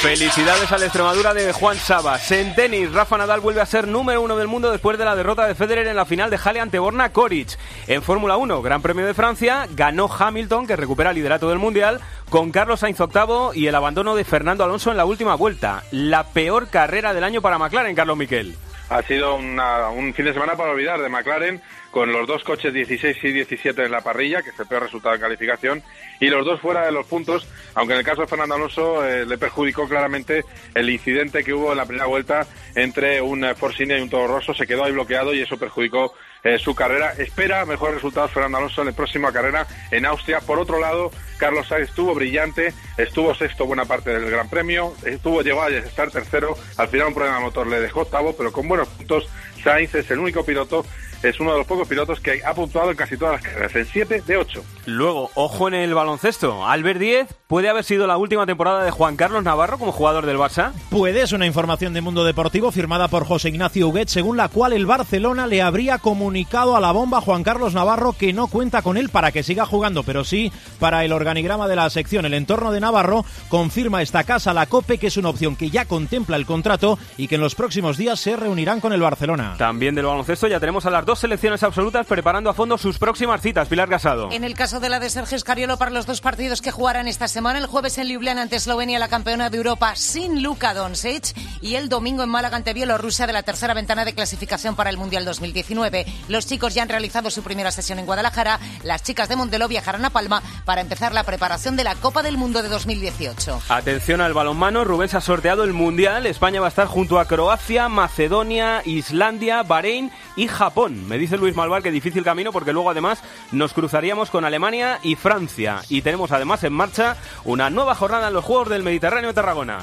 Felicidades 0.00 0.70
a 0.70 0.78
la 0.78 0.84
Extremadura 0.84 1.32
de 1.32 1.52
Juan 1.52 1.76
Sabas. 1.78 2.30
En 2.30 2.54
tenis, 2.54 2.92
Rafa 2.92 3.16
Nadal 3.16 3.40
vuelve 3.40 3.60
a 3.60 3.66
ser 3.66 3.88
número 3.88 4.20
uno 4.20 4.36
del 4.36 4.48
mundo 4.48 4.70
después 4.70 4.98
de 4.98 5.04
la 5.04 5.16
derrota 5.16 5.46
de 5.46 5.54
Federer 5.54 5.86
en 5.86 5.96
la 5.96 6.04
final 6.04 6.28
de 6.30 6.38
Halle 6.38 6.60
ante 6.60 6.78
Borna 6.78 7.12
Koric. 7.12 7.58
En 7.86 8.02
Fórmula 8.02 8.36
1, 8.36 8.60
Gran 8.62 8.82
Premio 8.82 9.06
de 9.06 9.14
Francia, 9.14 9.66
ganó 9.74 10.10
Hamilton, 10.12 10.66
que 10.66 10.76
recupera 10.76 11.10
el 11.10 11.16
liderato 11.16 11.48
del 11.48 11.58
Mundial, 11.58 12.00
con 12.28 12.52
Carlos 12.52 12.80
Sainz 12.80 13.00
octavo 13.00 13.54
y 13.54 13.66
el 13.66 13.74
abandono 13.74 14.14
de 14.14 14.24
Fernando 14.24 14.64
Alonso 14.64 14.90
en 14.90 14.98
la 14.98 15.06
última 15.06 15.34
vuelta. 15.34 15.82
La 15.90 16.24
peor 16.24 16.68
carrera 16.68 17.14
del 17.14 17.24
año 17.24 17.40
para 17.40 17.58
McLaren, 17.58 17.96
Carlos 17.96 18.16
Miquel. 18.16 18.56
Ha 18.88 19.02
sido 19.02 19.34
una- 19.34 19.88
un 19.88 20.14
fin 20.14 20.26
de 20.26 20.32
semana 20.32 20.56
para 20.56 20.70
olvidar 20.70 21.00
de 21.00 21.08
McLaren, 21.08 21.60
con 21.90 22.12
los 22.12 22.26
dos 22.28 22.44
coches 22.44 22.72
16 22.72 23.16
y 23.24 23.32
17 23.32 23.84
en 23.84 23.90
la 23.90 24.00
parrilla, 24.02 24.42
que 24.42 24.50
es 24.50 24.60
el 24.60 24.66
peor 24.66 24.82
resultado 24.84 25.14
en 25.14 25.20
calificación, 25.20 25.82
y 26.20 26.28
los 26.28 26.44
dos 26.44 26.60
fuera 26.60 26.84
de 26.84 26.92
los 26.92 27.06
puntos, 27.06 27.48
aunque 27.74 27.94
en 27.94 28.00
el 28.00 28.04
caso 28.04 28.20
de 28.20 28.26
Fernando 28.28 28.54
Alonso 28.54 29.04
eh, 29.04 29.24
le 29.26 29.38
perjudicó 29.38 29.88
claramente 29.88 30.44
el 30.74 30.88
incidente 30.90 31.42
que 31.42 31.54
hubo 31.54 31.72
en 31.72 31.78
la 31.78 31.86
primera 31.86 32.06
vuelta 32.06 32.46
entre 32.74 33.20
un 33.22 33.44
eh, 33.44 33.54
Force 33.54 33.82
India 33.82 33.98
y 33.98 34.02
un 34.02 34.10
Toro 34.10 34.28
Rosso, 34.28 34.54
se 34.54 34.66
quedó 34.66 34.84
ahí 34.84 34.92
bloqueado 34.92 35.34
y 35.34 35.40
eso 35.40 35.56
perjudicó 35.58 36.12
eh, 36.44 36.58
su 36.58 36.74
carrera. 36.76 37.12
Espera 37.18 37.64
mejores 37.64 37.96
resultados 37.96 38.30
Fernando 38.30 38.58
Alonso 38.58 38.82
en 38.82 38.88
la 38.88 38.92
próxima 38.92 39.32
carrera 39.32 39.66
en 39.90 40.06
Austria. 40.06 40.38
Por 40.40 40.60
otro 40.60 40.78
lado, 40.78 41.10
Carlos 41.36 41.68
Sainz 41.68 41.88
estuvo 41.88 42.14
brillante, 42.14 42.72
estuvo 42.96 43.34
sexto 43.34 43.66
buena 43.66 43.84
parte 43.84 44.10
del 44.10 44.30
Gran 44.30 44.48
Premio, 44.48 44.94
estuvo 45.04 45.42
llegó 45.42 45.62
a 45.62 45.68
estar 45.70 46.10
tercero, 46.10 46.56
al 46.76 46.88
final 46.88 47.08
un 47.08 47.14
problema 47.14 47.38
de 47.38 47.44
motor 47.44 47.66
le 47.66 47.80
dejó 47.80 48.02
octavo, 48.02 48.34
pero 48.36 48.52
con 48.52 48.68
buenos 48.68 48.88
puntos 48.88 49.28
Sainz 49.62 49.94
es 49.94 50.10
el 50.10 50.18
único 50.18 50.44
piloto, 50.44 50.84
es 51.22 51.40
uno 51.40 51.52
de 51.52 51.58
los 51.58 51.66
pocos 51.66 51.88
pilotos 51.88 52.20
que 52.20 52.42
ha 52.44 52.54
puntuado 52.54 52.90
en 52.90 52.96
casi 52.96 53.16
todas 53.16 53.34
las 53.34 53.42
carreras, 53.42 53.74
en 53.74 53.86
7 53.86 54.22
de 54.26 54.36
8. 54.36 54.64
Luego, 54.86 55.30
ojo 55.34 55.68
en 55.68 55.74
el 55.74 55.94
baloncesto. 55.94 56.66
Albert 56.66 57.00
Díez 57.00 57.26
puede 57.48 57.68
haber 57.68 57.84
sido 57.84 58.06
la 58.06 58.16
última 58.16 58.46
temporada 58.46 58.84
de 58.84 58.90
Juan 58.90 59.16
Carlos 59.16 59.42
Navarro 59.42 59.78
como 59.78 59.92
jugador 59.92 60.26
del 60.26 60.38
Barça. 60.38 60.72
Puede, 60.90 61.22
es 61.22 61.32
una 61.32 61.46
información 61.46 61.92
de 61.94 62.00
Mundo 62.00 62.24
Deportivo 62.24 62.70
firmada 62.70 63.08
por 63.08 63.26
José 63.26 63.48
Ignacio 63.48 63.88
Huguet, 63.88 64.08
según 64.08 64.36
la 64.36 64.48
cual 64.48 64.72
el 64.72 64.86
Barcelona 64.86 65.46
le 65.46 65.62
habría 65.62 65.98
comunicado 65.98 66.76
a 66.76 66.80
la 66.80 66.92
bomba 66.92 67.18
a 67.18 67.22
Juan 67.22 67.42
Carlos 67.42 67.74
Navarro 67.74 68.12
que 68.12 68.32
no 68.32 68.46
cuenta 68.46 68.82
con 68.82 68.96
él 68.96 69.08
para 69.08 69.32
que 69.32 69.42
siga 69.42 69.66
jugando, 69.66 70.02
pero 70.02 70.24
sí 70.24 70.52
para 70.78 71.04
el 71.04 71.12
organigrama 71.26 71.66
de 71.66 71.74
la 71.74 71.90
sección. 71.90 72.24
El 72.24 72.34
entorno 72.34 72.70
de 72.70 72.78
Navarro 72.78 73.24
confirma 73.48 74.00
esta 74.00 74.22
casa 74.22 74.54
la 74.54 74.66
COPE 74.66 74.98
que 74.98 75.08
es 75.08 75.16
una 75.16 75.30
opción 75.30 75.56
que 75.56 75.70
ya 75.70 75.84
contempla 75.84 76.36
el 76.36 76.46
contrato 76.46 77.00
y 77.16 77.26
que 77.26 77.34
en 77.34 77.40
los 77.40 77.56
próximos 77.56 77.96
días 77.96 78.20
se 78.20 78.36
reunirán 78.36 78.80
con 78.80 78.92
el 78.92 79.00
Barcelona. 79.00 79.56
También 79.58 79.96
del 79.96 80.06
baloncesto 80.06 80.46
ya 80.46 80.60
tenemos 80.60 80.86
a 80.86 80.90
las 80.90 81.04
dos 81.04 81.18
selecciones 81.18 81.64
absolutas 81.64 82.06
preparando 82.06 82.48
a 82.48 82.54
fondo 82.54 82.78
sus 82.78 82.98
próximas 82.98 83.40
citas. 83.40 83.66
Pilar 83.66 83.88
Casado. 83.88 84.28
En 84.30 84.44
el 84.44 84.54
caso 84.54 84.78
de 84.78 84.88
la 84.88 85.00
de 85.00 85.10
Sergio 85.10 85.36
Escariolo 85.36 85.78
para 85.78 85.90
los 85.90 86.06
dos 86.06 86.20
partidos 86.20 86.62
que 86.62 86.70
jugarán 86.70 87.08
esta 87.08 87.26
semana, 87.26 87.58
el 87.58 87.66
jueves 87.66 87.98
en 87.98 88.06
Ljubljana 88.06 88.42
ante 88.42 88.56
Eslovenia, 88.56 89.00
la 89.00 89.08
campeona 89.08 89.50
de 89.50 89.56
Europa 89.56 89.96
sin 89.96 90.44
Luka 90.44 90.74
Doncic, 90.74 91.36
y 91.60 91.74
el 91.74 91.88
domingo 91.88 92.22
en 92.22 92.28
Málaga 92.28 92.56
ante 92.56 92.72
Bielorrusia 92.72 93.26
de 93.26 93.32
la 93.32 93.42
tercera 93.42 93.74
ventana 93.74 94.04
de 94.04 94.14
clasificación 94.14 94.76
para 94.76 94.90
el 94.90 94.96
Mundial 94.96 95.24
2019. 95.24 96.06
Los 96.28 96.46
chicos 96.46 96.74
ya 96.74 96.82
han 96.82 96.88
realizado 96.88 97.30
su 97.32 97.42
primera 97.42 97.72
sesión 97.72 97.98
en 97.98 98.06
Guadalajara, 98.06 98.60
las 98.84 99.02
chicas 99.02 99.28
de 99.28 99.34
Montelo 99.34 99.66
viajarán 99.66 100.04
a 100.04 100.10
Palma 100.10 100.42
para 100.64 100.80
empezar 100.80 101.14
la 101.16 101.24
preparación 101.24 101.76
de 101.76 101.82
la 101.82 101.94
Copa 101.94 102.22
del 102.22 102.36
Mundo 102.36 102.62
de 102.62 102.68
2018. 102.68 103.62
Atención 103.70 104.20
al 104.20 104.34
balonmano, 104.34 104.84
Rubén 104.84 105.08
se 105.08 105.16
ha 105.16 105.22
sorteado 105.22 105.64
el 105.64 105.72
Mundial, 105.72 106.26
España 106.26 106.60
va 106.60 106.66
a 106.66 106.68
estar 106.68 106.86
junto 106.86 107.18
a 107.18 107.24
Croacia, 107.24 107.88
Macedonia, 107.88 108.82
Islandia, 108.84 109.62
Bahrein 109.62 110.12
y 110.36 110.46
Japón. 110.46 111.08
Me 111.08 111.16
dice 111.16 111.38
Luis 111.38 111.56
Malvar 111.56 111.82
que 111.82 111.90
difícil 111.90 112.22
camino 112.22 112.52
porque 112.52 112.74
luego 112.74 112.90
además 112.90 113.22
nos 113.50 113.72
cruzaríamos 113.72 114.28
con 114.28 114.44
Alemania 114.44 114.98
y 115.02 115.14
Francia. 115.14 115.80
Y 115.88 116.02
tenemos 116.02 116.32
además 116.32 116.62
en 116.64 116.74
marcha 116.74 117.16
una 117.44 117.70
nueva 117.70 117.94
jornada 117.94 118.28
en 118.28 118.34
los 118.34 118.44
Juegos 118.44 118.68
del 118.68 118.82
Mediterráneo 118.82 119.28
de 119.28 119.34
Tarragona. 119.34 119.78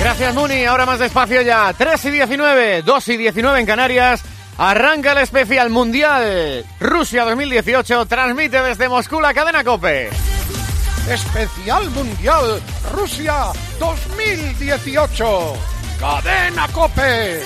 Gracias, 0.00 0.34
Muni. 0.34 0.64
Ahora 0.64 0.86
más 0.86 0.98
despacio 0.98 1.40
ya. 1.42 1.72
3 1.72 2.04
y 2.04 2.10
19, 2.10 2.82
2 2.82 3.08
y 3.08 3.16
19 3.16 3.60
en 3.60 3.66
Canarias. 3.66 4.24
Arranca 4.58 5.12
el 5.12 5.18
especial 5.18 5.68
mundial 5.68 6.64
Rusia 6.80 7.24
2018. 7.24 8.06
Transmite 8.06 8.62
desde 8.62 8.88
Moscú 8.88 9.20
la 9.20 9.34
cadena 9.34 9.62
Cope. 9.62 10.08
Especial 11.10 11.90
mundial 11.90 12.60
Rusia 12.92 13.52
2018. 13.78 15.52
Cadena 16.00 16.68
Cope. 16.68 17.42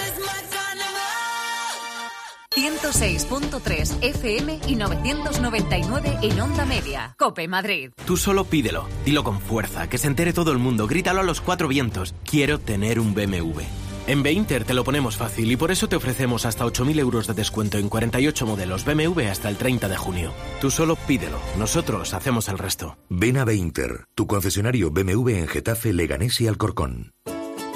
106.3 2.56 4.02
FM 4.02 4.60
y 4.66 4.76
999 4.76 6.18
en 6.22 6.40
onda 6.40 6.64
media. 6.64 7.14
Cope 7.18 7.46
Madrid. 7.48 7.90
Tú 8.04 8.16
solo 8.16 8.44
pídelo, 8.44 8.88
dilo 9.04 9.22
con 9.22 9.40
fuerza, 9.40 9.88
que 9.88 9.98
se 9.98 10.08
entere 10.08 10.32
todo 10.32 10.50
el 10.50 10.58
mundo, 10.58 10.88
grítalo 10.88 11.20
a 11.20 11.24
los 11.24 11.40
cuatro 11.40 11.68
vientos. 11.68 12.14
Quiero 12.24 12.58
tener 12.58 12.98
un 12.98 13.14
BMW. 13.14 13.89
En 14.10 14.24
Beinter 14.24 14.64
te 14.64 14.74
lo 14.74 14.82
ponemos 14.82 15.16
fácil 15.16 15.52
y 15.52 15.56
por 15.56 15.70
eso 15.70 15.88
te 15.88 15.94
ofrecemos 15.94 16.44
hasta 16.44 16.64
8.000 16.64 16.98
euros 16.98 17.28
de 17.28 17.34
descuento 17.34 17.78
en 17.78 17.88
48 17.88 18.44
modelos 18.44 18.84
BMW 18.84 19.28
hasta 19.30 19.48
el 19.48 19.56
30 19.56 19.88
de 19.88 19.96
junio. 19.96 20.32
Tú 20.60 20.68
solo 20.72 20.96
pídelo, 20.96 21.38
nosotros 21.56 22.12
hacemos 22.12 22.48
el 22.48 22.58
resto. 22.58 22.98
Ven 23.08 23.36
a 23.36 23.44
Beinter, 23.44 24.06
tu 24.16 24.26
concesionario 24.26 24.90
BMW 24.90 25.28
en 25.36 25.46
Getafe, 25.46 25.92
Leganés 25.92 26.40
y 26.40 26.48
Alcorcón. 26.48 27.12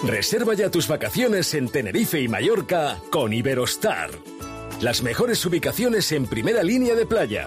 Reserva 0.05 0.55
ya 0.55 0.73
tus 0.73 0.89
vacaciones 0.89 1.55
en 1.55 1.69
Tenerife 1.69 2.21
y 2.21 2.27
Mallorca 2.27 2.99
con 3.13 3.33
Iberostar. 3.33 4.11
Las 4.81 5.05
mejores 5.05 5.47
ubicaciones 5.47 6.11
en 6.11 6.27
primera 6.27 6.65
línea 6.65 6.97
de 6.97 7.07
playa, 7.07 7.47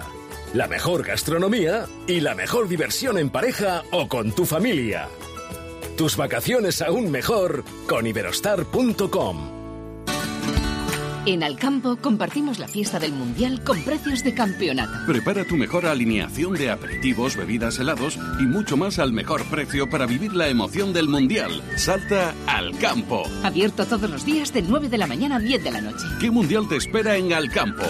la 0.54 0.66
mejor 0.66 1.04
gastronomía 1.04 1.84
y 2.06 2.20
la 2.20 2.34
mejor 2.34 2.68
diversión 2.68 3.18
en 3.18 3.28
pareja 3.28 3.82
o 3.92 4.08
con 4.08 4.32
tu 4.32 4.46
familia. 4.46 5.10
Tus 5.98 6.16
vacaciones 6.16 6.80
aún 6.80 7.10
mejor 7.10 7.64
con 7.88 8.06
iberostar.com. 8.06 9.58
En 11.26 11.42
Alcampo 11.42 11.96
compartimos 11.96 12.60
la 12.60 12.68
fiesta 12.68 13.00
del 13.00 13.12
Mundial 13.12 13.64
con 13.64 13.82
precios 13.82 14.22
de 14.22 14.32
campeonato. 14.32 14.92
Prepara 15.08 15.44
tu 15.44 15.56
mejor 15.56 15.86
alineación 15.86 16.52
de 16.54 16.70
aperitivos, 16.70 17.36
bebidas, 17.36 17.80
helados 17.80 18.16
y 18.38 18.44
mucho 18.44 18.76
más 18.76 19.00
al 19.00 19.12
mejor 19.12 19.44
precio 19.46 19.90
para 19.90 20.06
vivir 20.06 20.34
la 20.34 20.46
emoción 20.46 20.92
del 20.92 21.08
Mundial. 21.08 21.64
Salta 21.74 22.32
al 22.46 22.78
campo. 22.78 23.24
Abierto 23.42 23.84
todos 23.84 24.08
los 24.08 24.24
días 24.24 24.52
de 24.52 24.62
9 24.62 24.88
de 24.88 24.98
la 24.98 25.08
mañana 25.08 25.36
a 25.36 25.40
10 25.40 25.64
de 25.64 25.70
la 25.72 25.80
noche. 25.80 26.06
¿Qué 26.20 26.30
Mundial 26.30 26.68
te 26.68 26.76
espera 26.76 27.16
en 27.16 27.32
Alcampo? 27.32 27.86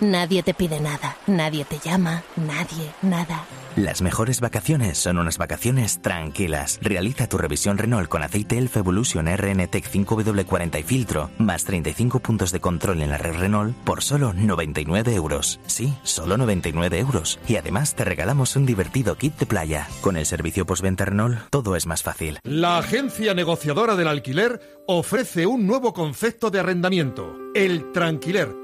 Nadie 0.00 0.42
te 0.42 0.54
pide 0.54 0.80
nada, 0.80 1.18
nadie 1.26 1.66
te 1.66 1.78
llama, 1.84 2.22
nadie, 2.36 2.92
nada. 3.02 3.44
Las 3.76 4.02
mejores 4.02 4.40
vacaciones 4.40 4.98
son 4.98 5.18
unas 5.18 5.36
vacaciones 5.36 6.00
tranquilas. 6.00 6.78
Realiza 6.80 7.28
tu 7.28 7.38
revisión 7.38 7.76
Renault 7.76 8.08
con 8.08 8.22
aceite 8.22 8.56
Elf 8.56 8.76
Evolution 8.76 9.26
RNTEC 9.26 9.90
5W40 9.90 10.78
y 10.78 10.82
filtro, 10.84 11.30
más 11.38 11.64
35 11.64 12.20
puntos 12.20 12.52
de 12.52 12.60
control 12.60 13.02
en 13.02 13.10
la 13.10 13.18
red 13.18 13.34
Renault 13.34 13.76
por 13.78 14.04
solo 14.04 14.32
99 14.32 15.14
euros. 15.14 15.58
Sí, 15.66 15.92
solo 16.04 16.36
99 16.36 17.00
euros. 17.00 17.40
Y 17.48 17.56
además 17.56 17.96
te 17.96 18.04
regalamos 18.04 18.54
un 18.54 18.64
divertido 18.64 19.16
kit 19.16 19.36
de 19.38 19.46
playa. 19.46 19.88
Con 20.02 20.16
el 20.16 20.24
servicio 20.24 20.64
postventa 20.66 21.04
Renault, 21.04 21.40
todo 21.50 21.74
es 21.74 21.86
más 21.86 22.04
fácil. 22.04 22.38
La 22.44 22.78
agencia 22.78 23.34
negociadora 23.34 23.96
del 23.96 24.06
alquiler 24.06 24.84
ofrece 24.86 25.46
un 25.46 25.66
nuevo 25.66 25.92
concepto 25.92 26.48
de 26.50 26.60
arrendamiento, 26.60 27.36
el 27.56 27.90
tranquiler 27.90 28.63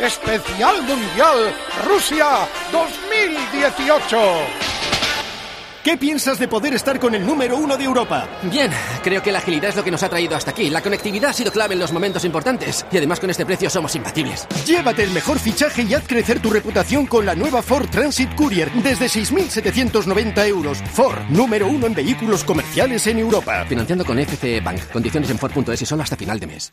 Especial 0.00 0.82
Mundial 0.82 1.54
Rusia 1.86 2.48
2018. 2.72 4.16
¿Qué 5.84 5.96
piensas 5.96 6.38
de 6.38 6.48
poder 6.48 6.74
estar 6.74 6.98
con 7.00 7.14
el 7.14 7.26
número 7.26 7.56
uno 7.56 7.76
de 7.76 7.84
Europa? 7.84 8.28
Bien, 8.42 8.70
creo 9.02 9.22
que 9.22 9.32
la 9.32 9.38
agilidad 9.38 9.70
es 9.70 9.76
lo 9.76 9.84
que 9.84 9.90
nos 9.90 10.02
ha 10.02 10.08
traído 10.08 10.36
hasta 10.36 10.50
aquí. 10.50 10.68
La 10.70 10.82
conectividad 10.82 11.30
ha 11.30 11.32
sido 11.34 11.52
clave 11.52 11.74
en 11.74 11.80
los 11.80 11.92
momentos 11.92 12.24
importantes. 12.24 12.84
Y 12.90 12.98
además 12.98 13.20
con 13.20 13.30
este 13.30 13.46
precio 13.46 13.70
somos 13.70 13.94
imbatibles. 13.94 14.46
Llévate 14.66 15.02
el 15.02 15.10
mejor 15.10 15.38
fichaje 15.38 15.82
y 15.82 15.94
haz 15.94 16.06
crecer 16.06 16.40
tu 16.40 16.50
reputación 16.50 17.06
con 17.06 17.24
la 17.24 17.34
nueva 17.34 17.62
Ford 17.62 17.88
Transit 17.90 18.34
Courier 18.34 18.70
desde 18.72 19.06
6.790 19.06 20.46
euros. 20.48 20.82
Ford, 20.92 21.18
número 21.30 21.66
uno 21.66 21.86
en 21.86 21.94
vehículos 21.94 22.44
comerciales 22.44 23.06
en 23.06 23.18
Europa. 23.18 23.64
Financiando 23.66 24.04
con 24.04 24.18
FCE 24.18 24.60
Bank. 24.60 24.80
Condiciones 24.92 25.30
en 25.30 25.38
Ford.es 25.38 25.82
y 25.82 25.86
solo 25.86 26.02
hasta 26.02 26.16
final 26.16 26.38
de 26.38 26.46
mes. 26.46 26.72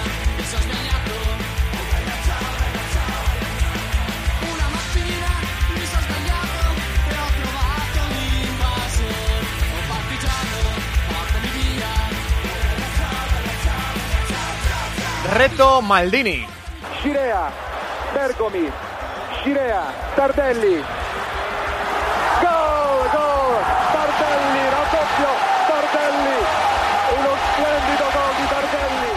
Reto 15.31 15.81
Maldini. 15.81 16.45
Scirea, 16.99 17.49
Bergomi, 18.13 18.67
Scirea, 19.41 19.83
Tardelli. 20.15 20.75
Gol, 22.41 23.01
gol, 23.13 23.55
Tardelli, 23.93 24.63
raddoppio, 24.69 25.31
Tardelli. 25.67 26.37
Uno 27.17 27.29
splendido 27.53 28.05
gol 28.13 28.35
di 28.37 28.47
Tardelli. 28.49 29.11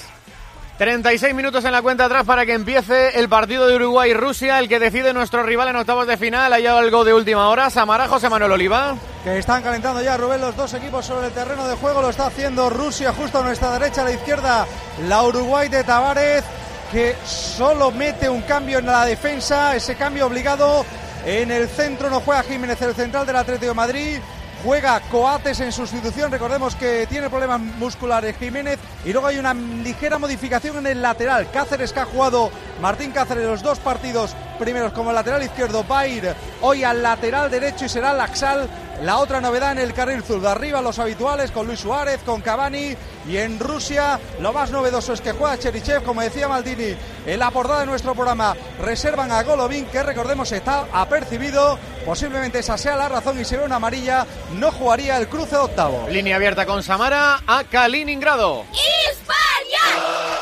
Sabéis. 0.78 1.02
36 1.02 1.34
minutos 1.34 1.64
en 1.64 1.72
la 1.72 1.82
cuenta 1.82 2.04
atrás 2.04 2.24
para 2.24 2.44
que 2.44 2.52
empiece 2.52 3.18
el 3.18 3.28
partido 3.28 3.66
de 3.66 3.76
Uruguay 3.76 4.10
y 4.10 4.14
Rusia, 4.14 4.58
el 4.58 4.68
que 4.68 4.78
decide 4.78 5.12
nuestro 5.12 5.42
rival 5.42 5.68
en 5.68 5.76
octavos 5.76 6.06
de 6.06 6.16
final. 6.16 6.52
Hay 6.52 6.66
algo 6.66 7.04
de 7.04 7.14
última 7.14 7.48
hora. 7.48 7.70
Samara, 7.70 8.08
José 8.08 8.28
Manuel 8.28 8.52
Oliva. 8.52 8.94
Que 9.24 9.38
están 9.38 9.62
calentando 9.62 10.02
ya, 10.02 10.16
Rubén, 10.16 10.40
los 10.40 10.54
dos 10.54 10.74
equipos 10.74 11.04
sobre 11.06 11.28
el 11.28 11.32
terreno 11.32 11.66
de 11.66 11.76
juego. 11.76 12.02
Lo 12.02 12.10
está 12.10 12.26
haciendo 12.26 12.68
Rusia 12.70 13.12
justo 13.12 13.38
a 13.38 13.42
nuestra 13.42 13.72
derecha, 13.78 14.02
a 14.02 14.04
la 14.04 14.12
izquierda, 14.12 14.66
la 15.08 15.22
Uruguay 15.22 15.68
de 15.68 15.82
Tavares, 15.82 16.44
que 16.92 17.16
solo 17.24 17.90
mete 17.90 18.28
un 18.28 18.42
cambio 18.42 18.78
en 18.78 18.86
la 18.86 19.04
defensa, 19.04 19.74
ese 19.74 19.96
cambio 19.96 20.26
obligado. 20.26 20.84
En 21.24 21.50
el 21.50 21.68
centro 21.68 22.08
no 22.10 22.20
juega 22.20 22.42
Jiménez, 22.42 22.80
el 22.82 22.94
central 22.94 23.26
del 23.26 23.36
Atlético 23.36 23.66
de 23.66 23.74
Madrid. 23.74 24.18
Juega 24.66 24.98
Coates 25.12 25.60
en 25.60 25.70
sustitución. 25.70 26.32
Recordemos 26.32 26.74
que 26.74 27.06
tiene 27.06 27.30
problemas 27.30 27.60
musculares 27.60 28.36
Jiménez. 28.36 28.80
Y 29.04 29.12
luego 29.12 29.28
hay 29.28 29.38
una 29.38 29.54
ligera 29.54 30.18
modificación 30.18 30.78
en 30.78 30.88
el 30.88 31.00
lateral. 31.00 31.48
Cáceres 31.52 31.92
que 31.92 32.00
ha 32.00 32.04
jugado 32.04 32.50
Martín 32.82 33.12
Cáceres 33.12 33.46
los 33.46 33.62
dos 33.62 33.78
partidos 33.78 34.34
primeros 34.58 34.92
como 34.92 35.12
lateral 35.12 35.44
izquierdo. 35.44 35.86
Va 35.86 36.00
a 36.00 36.08
ir 36.08 36.34
hoy 36.62 36.82
al 36.82 37.00
lateral 37.00 37.48
derecho 37.48 37.84
y 37.84 37.88
será 37.88 38.12
Laxal. 38.12 38.68
La 39.02 39.18
otra 39.18 39.40
novedad 39.40 39.72
en 39.72 39.78
el 39.78 39.92
carril 39.92 40.22
zurdo. 40.22 40.48
Arriba 40.48 40.80
los 40.80 40.98
habituales 40.98 41.50
con 41.50 41.66
Luis 41.66 41.80
Suárez, 41.80 42.20
con 42.24 42.40
Cavani. 42.40 42.96
Y 43.28 43.36
en 43.36 43.58
Rusia 43.58 44.18
lo 44.40 44.52
más 44.52 44.70
novedoso 44.70 45.12
es 45.12 45.20
que 45.20 45.32
juega 45.32 45.58
Cherichev, 45.58 46.02
como 46.02 46.22
decía 46.22 46.48
Maldini, 46.48 46.96
en 47.26 47.38
la 47.38 47.50
portada 47.50 47.80
de 47.80 47.86
nuestro 47.86 48.14
programa. 48.14 48.56
Reservan 48.80 49.30
a 49.32 49.42
Golovin, 49.42 49.86
que 49.86 50.02
recordemos 50.02 50.50
está 50.52 50.86
apercibido. 50.92 51.78
Posiblemente 52.04 52.60
esa 52.60 52.78
sea 52.78 52.96
la 52.96 53.08
razón 53.08 53.40
y 53.40 53.44
se 53.44 53.58
ve 53.58 53.64
una 53.64 53.76
amarilla. 53.76 54.26
No 54.54 54.72
jugaría 54.72 55.18
el 55.18 55.28
cruce 55.28 55.56
de 55.56 55.62
octavo. 55.62 56.06
Línea 56.08 56.36
abierta 56.36 56.64
con 56.64 56.82
Samara 56.82 57.40
a 57.46 57.64
Kaliningrado. 57.64 58.64
¡España! 59.10 60.35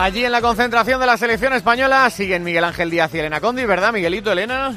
Allí 0.00 0.24
en 0.24 0.32
la 0.32 0.40
concentración 0.40 0.98
de 0.98 1.04
la 1.06 1.18
selección 1.18 1.52
española 1.52 2.08
siguen 2.08 2.42
Miguel 2.42 2.64
Ángel 2.64 2.88
Díaz 2.88 3.12
y 3.14 3.18
Elena 3.18 3.38
Condi, 3.38 3.66
¿verdad, 3.66 3.92
Miguelito, 3.92 4.32
Elena? 4.32 4.74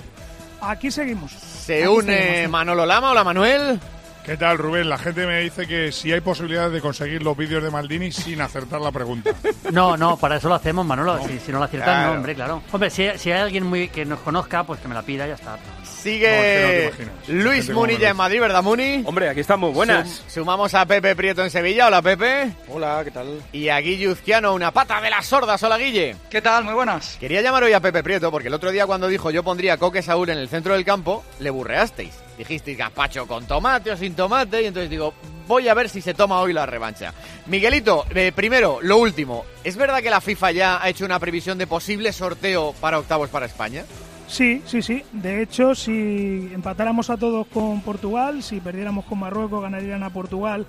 Aquí 0.60 0.92
seguimos. 0.92 1.32
Se 1.32 1.84
Aquí 1.86 1.88
une 1.88 2.18
seguimos, 2.18 2.42
sí. 2.42 2.48
Manolo 2.50 2.86
Lama. 2.86 3.12
Hola, 3.12 3.24
Manuel. 3.24 3.80
¿Qué 4.26 4.36
tal, 4.36 4.58
Rubén? 4.58 4.90
La 4.90 4.98
gente 4.98 5.26
me 5.26 5.40
dice 5.40 5.66
que 5.66 5.94
si 5.94 6.12
hay 6.12 6.20
posibilidad 6.20 6.70
de 6.70 6.82
conseguir 6.82 7.24
los 7.24 7.38
vídeos 7.38 7.64
de 7.64 7.72
Maldini 7.72 8.12
sin 8.12 8.42
acertar 8.42 8.82
la 8.82 8.92
pregunta. 8.92 9.32
No, 9.72 9.96
no, 9.96 10.18
para 10.18 10.36
eso 10.36 10.50
lo 10.50 10.56
hacemos, 10.56 10.86
Manolo. 10.86 11.18
si, 11.26 11.40
si 11.40 11.52
no 11.54 11.58
lo 11.60 11.64
aciertan, 11.64 11.96
claro. 11.96 12.10
no, 12.10 12.18
hombre, 12.18 12.36
claro. 12.36 12.62
Hombre, 12.72 12.90
si, 12.90 13.08
si 13.18 13.32
hay 13.32 13.42
alguien 13.42 13.66
muy 13.66 13.88
que 13.88 14.04
nos 14.06 14.20
conozca, 14.20 14.64
pues 14.66 14.82
que 14.82 14.88
me 14.90 14.94
la 14.94 15.04
pida 15.04 15.26
y 15.26 15.30
ya 15.30 15.36
está. 15.36 15.58
Sigue 16.04 16.92
Luis 17.30 17.70
Munilla 17.70 18.10
en 18.10 18.18
Madrid, 18.18 18.42
¿verdad, 18.42 18.62
Muni? 18.62 19.04
Hombre, 19.06 19.30
aquí 19.30 19.40
estamos, 19.40 19.74
buenas. 19.74 20.10
Sum- 20.10 20.30
sumamos 20.44 20.74
a 20.74 20.86
Pepe 20.86 21.16
Prieto 21.16 21.42
en 21.44 21.50
Sevilla. 21.50 21.88
Hola, 21.88 22.02
Pepe. 22.02 22.52
Hola, 22.68 23.02
¿qué 23.06 23.12
tal? 23.12 23.42
Y 23.54 23.70
a 23.70 23.80
Guille 23.80 24.10
Uzquiano, 24.10 24.54
una 24.54 24.72
pata 24.72 25.00
de 25.00 25.10
las 25.10 25.26
sordas. 25.26 25.64
Hola, 25.64 25.78
Guille. 25.78 26.18
¿Qué 26.30 26.42
tal? 26.42 26.66
Muy 26.66 26.74
buenas. 26.74 27.16
Quería 27.22 27.42
llamar 27.42 27.64
hoy 27.64 27.72
a 27.72 27.80
Pepe 27.80 28.04
Prieto 28.04 28.30
porque 28.32 28.50
el 28.50 28.54
otro 28.54 28.72
día 28.72 28.86
cuando 28.86 29.08
dijo 29.08 29.32
yo 29.32 29.44
pondría 29.44 29.78
Coque 29.78 30.02
Saúl 30.02 30.30
en 30.30 30.40
el 30.40 30.50
centro 30.50 30.74
del 30.74 30.84
campo, 30.84 31.24
le 31.40 31.50
burreasteis. 31.50 32.12
Dijisteis 32.38 32.78
gazpacho 32.78 33.26
con 33.26 33.46
tomate 33.48 33.92
o 33.92 33.96
sin 33.96 34.14
tomate 34.14 34.62
y 34.64 34.66
entonces 34.66 34.90
digo, 34.90 35.14
voy 35.48 35.70
a 35.70 35.74
ver 35.74 35.88
si 35.88 36.02
se 36.02 36.14
toma 36.14 36.42
hoy 36.42 36.52
la 36.52 36.66
revancha. 36.66 37.14
Miguelito, 37.46 38.06
eh, 38.14 38.34
primero, 38.36 38.80
lo 38.82 38.98
último. 38.98 39.46
¿Es 39.64 39.78
verdad 39.78 40.02
que 40.02 40.10
la 40.10 40.20
FIFA 40.20 40.52
ya 40.52 40.84
ha 40.84 40.90
hecho 40.90 41.06
una 41.06 41.20
previsión 41.20 41.58
de 41.58 41.66
posible 41.68 42.12
sorteo 42.12 42.74
para 42.82 43.00
octavos 43.00 43.30
para 43.30 43.46
España? 43.46 43.86
Sí, 44.34 44.64
sí, 44.66 44.82
sí. 44.82 45.04
De 45.12 45.44
hecho, 45.44 45.76
si 45.76 46.50
empatáramos 46.52 47.12
a 47.12 47.18
todos 47.18 47.46
con 47.46 47.82
Portugal, 47.82 48.42
si 48.42 48.60
perdiéramos 48.60 49.06
con 49.06 49.20
Marruecos, 49.20 49.62
ganarían 49.62 50.02
a 50.02 50.10
Portugal 50.10 50.66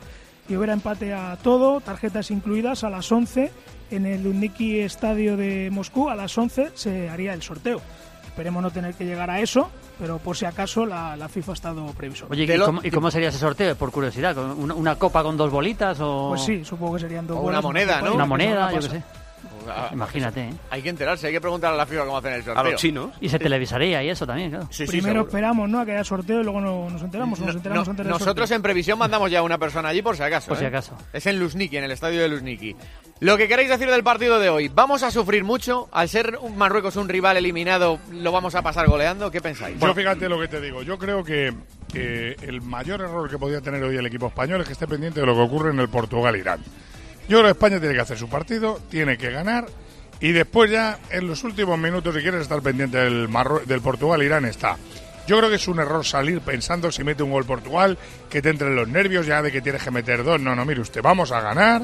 y 0.51 0.55
hubiera 0.55 0.75
empate 0.75 1.15
a 1.15 1.39
todo, 1.43 1.81
tarjetas 1.81 2.31
incluidas, 2.31 2.85
a 2.85 2.91
las 2.91 3.11
11 3.11 3.51
en 3.91 4.05
el 4.05 4.27
Uniki 4.27 4.81
Estadio 4.81 5.39
de 5.39 5.71
Moscú, 5.71 6.11
a 6.11 6.15
las 6.15 6.37
11 6.37 6.73
se 6.75 7.09
haría 7.09 7.33
el 7.33 7.41
sorteo. 7.41 7.81
Esperemos 8.27 8.63
no 8.63 8.71
tener 8.71 8.93
que 8.97 9.07
llegar 9.07 9.31
a 9.31 9.41
eso, 9.41 9.71
pero 9.99 10.19
por 10.19 10.37
si 10.37 10.45
acaso 10.45 10.85
la, 10.85 11.17
la 11.17 11.31
FIFA 11.31 11.53
ha 11.53 11.55
estado 11.55 11.87
previsor. 11.97 12.29
Oye, 12.31 12.45
¿y 12.45 12.59
cómo, 12.59 12.81
y 12.83 12.91
cómo 12.91 13.11
sería 13.11 13.31
ese 13.31 13.39
sorteo? 13.39 13.77
Por 13.77 13.93
curiosidad, 13.93 14.35
¿con 14.35 14.51
¿una, 14.61 14.75
una 14.75 14.97
copa 14.97 15.23
con 15.23 15.39
dos 15.39 15.51
bolitas 15.51 15.99
o...? 16.01 16.31
Pues 16.31 16.43
sí, 16.43 16.63
supongo 16.67 16.97
que 16.97 17.01
serían 17.01 17.27
dos 17.27 17.39
O 17.39 17.43
una 17.43 17.63
moneda, 17.63 18.03
¿no? 18.03 18.13
Una 18.15 18.25
que 18.25 18.29
moneda, 18.29 18.73
yo 18.73 18.81
qué 18.81 18.89
sé. 18.91 19.03
Imagínate, 19.93 20.41
¿eh? 20.49 20.55
Hay 20.71 20.83
que 20.83 20.89
enterarse, 20.89 21.27
hay 21.27 21.33
que 21.33 21.41
preguntar 21.41 21.73
a 21.73 21.77
la 21.77 21.87
FIFA 21.87 22.05
cómo 22.05 22.19
hacen 22.19 22.33
el 22.35 22.43
sorteo. 22.45 23.11
Y 23.21 23.29
se 23.29 23.39
televisaría 23.39 24.03
y 24.03 24.11
eso 24.11 24.27
también, 24.27 24.51
claro. 24.51 24.67
Sí, 24.71 24.85
sí, 24.85 24.91
Primero 24.93 25.15
seguro. 25.15 25.29
esperamos 25.29 25.69
¿no? 25.69 25.81
a 25.81 25.85
que 25.87 25.93
haya 25.93 26.05
sorteo 26.05 26.41
y 26.41 26.45
luego 26.45 26.61
no- 26.61 26.91
nos 26.91 27.03
enteramos. 27.03 27.41
o 27.41 27.47
nos 27.47 27.57
enteramos 27.57 27.87
No, 27.87 27.91
antes 27.93 28.05
del 28.05 28.13
nosotros 28.13 28.49
sorteo. 28.49 28.57
en 28.57 28.63
previsión 28.63 28.99
mandamos 28.99 29.31
ya 29.31 29.43
una 29.43 29.59
persona 29.59 29.89
allí 29.89 30.03
por 30.03 30.17
si 30.17 30.23
acaso. 30.23 30.49
Por 30.49 30.59
si 30.59 30.65
¿eh? 30.65 30.69
acaso. 30.69 30.97
Es 31.13 31.27
en 31.27 31.39
Luzniki, 31.39 31.77
en 31.77 31.85
el 31.85 31.91
estadio 31.91 32.21
de 32.21 32.29
Luzniki. 32.29 32.77
Lo 33.21 33.37
que 33.37 33.47
queréis 33.49 33.69
decir 33.71 33.89
del 33.91 34.03
partido 34.03 34.39
de 34.41 34.49
hoy, 34.51 34.69
¿vamos 34.69 35.03
a 35.03 35.11
sufrir 35.11 35.45
mucho? 35.45 35.89
Al 35.93 36.09
ser 36.09 36.39
un 36.41 36.57
Marruecos 36.57 36.97
un 36.97 37.09
rival 37.09 37.37
eliminado, 37.37 37.99
¿lo 38.11 38.33
vamos 38.33 38.55
a 38.55 38.63
pasar 38.63 38.87
goleando? 38.89 39.31
¿Qué 39.31 39.41
pensáis? 39.41 39.79
Yo 39.79 39.95
fíjate 39.95 40.29
lo 40.29 40.39
que 40.41 40.49
te 40.49 40.61
digo. 40.61 40.83
Yo 40.83 40.99
creo 40.99 41.23
que, 41.25 41.55
que 41.93 42.37
el 42.43 42.61
mayor 42.61 43.01
error 43.01 43.31
que 43.31 43.39
podía 43.39 43.61
tener 43.61 43.83
hoy 43.85 43.97
el 43.97 44.05
equipo 44.07 44.27
español 44.27 44.61
es 44.61 44.67
que 44.67 44.73
esté 44.73 44.87
pendiente 44.87 45.21
de 45.21 45.27
lo 45.27 45.35
que 45.35 45.41
ocurre 45.41 45.71
en 45.71 45.79
el 45.79 45.89
Portugal-Irán. 45.89 46.61
Yo 47.29 47.39
creo 47.39 47.45
que 47.45 47.51
España 47.53 47.79
tiene 47.81 47.95
que 47.95 48.01
hacer 48.01 48.19
su 48.19 48.29
partido, 48.29 48.81
tiene 48.91 49.17
que 49.17 49.31
ganar 49.31 49.67
y 50.21 50.33
después 50.33 50.71
ya 50.71 50.99
en 51.11 51.27
los 51.27 51.43
últimos 51.45 51.79
minutos, 51.79 52.15
si 52.15 52.21
quieres 52.23 52.43
estar 52.43 52.61
pendiente 52.63 52.99
del, 52.99 53.29
Marrue- 53.29 53.65
del 53.65 53.81
Portugal-Irán, 53.81 54.45
está. 54.45 54.77
Yo 55.27 55.39
creo 55.39 55.49
que 55.49 55.57
es 55.57 55.67
un 55.69 55.79
error 55.81 56.05
salir 56.05 56.41
pensando 56.43 56.93
si 56.93 57.03
mete 57.03 57.23
un 57.23 57.31
gol 57.31 57.47
Portugal, 57.47 57.97
que 58.29 58.43
te 58.43 58.51
entren 58.51 58.77
los 58.77 58.87
nervios 58.89 59.25
ya 59.27 59.41
de 59.41 59.51
que 59.51 59.63
tienes 59.63 59.83
que 59.83 59.91
meter 59.91 60.23
dos. 60.23 60.39
No, 60.41 60.55
no, 60.55 60.65
mire 60.67 60.83
usted, 60.83 61.01
vamos 61.03 61.33
a 61.33 61.41
ganar 61.41 61.83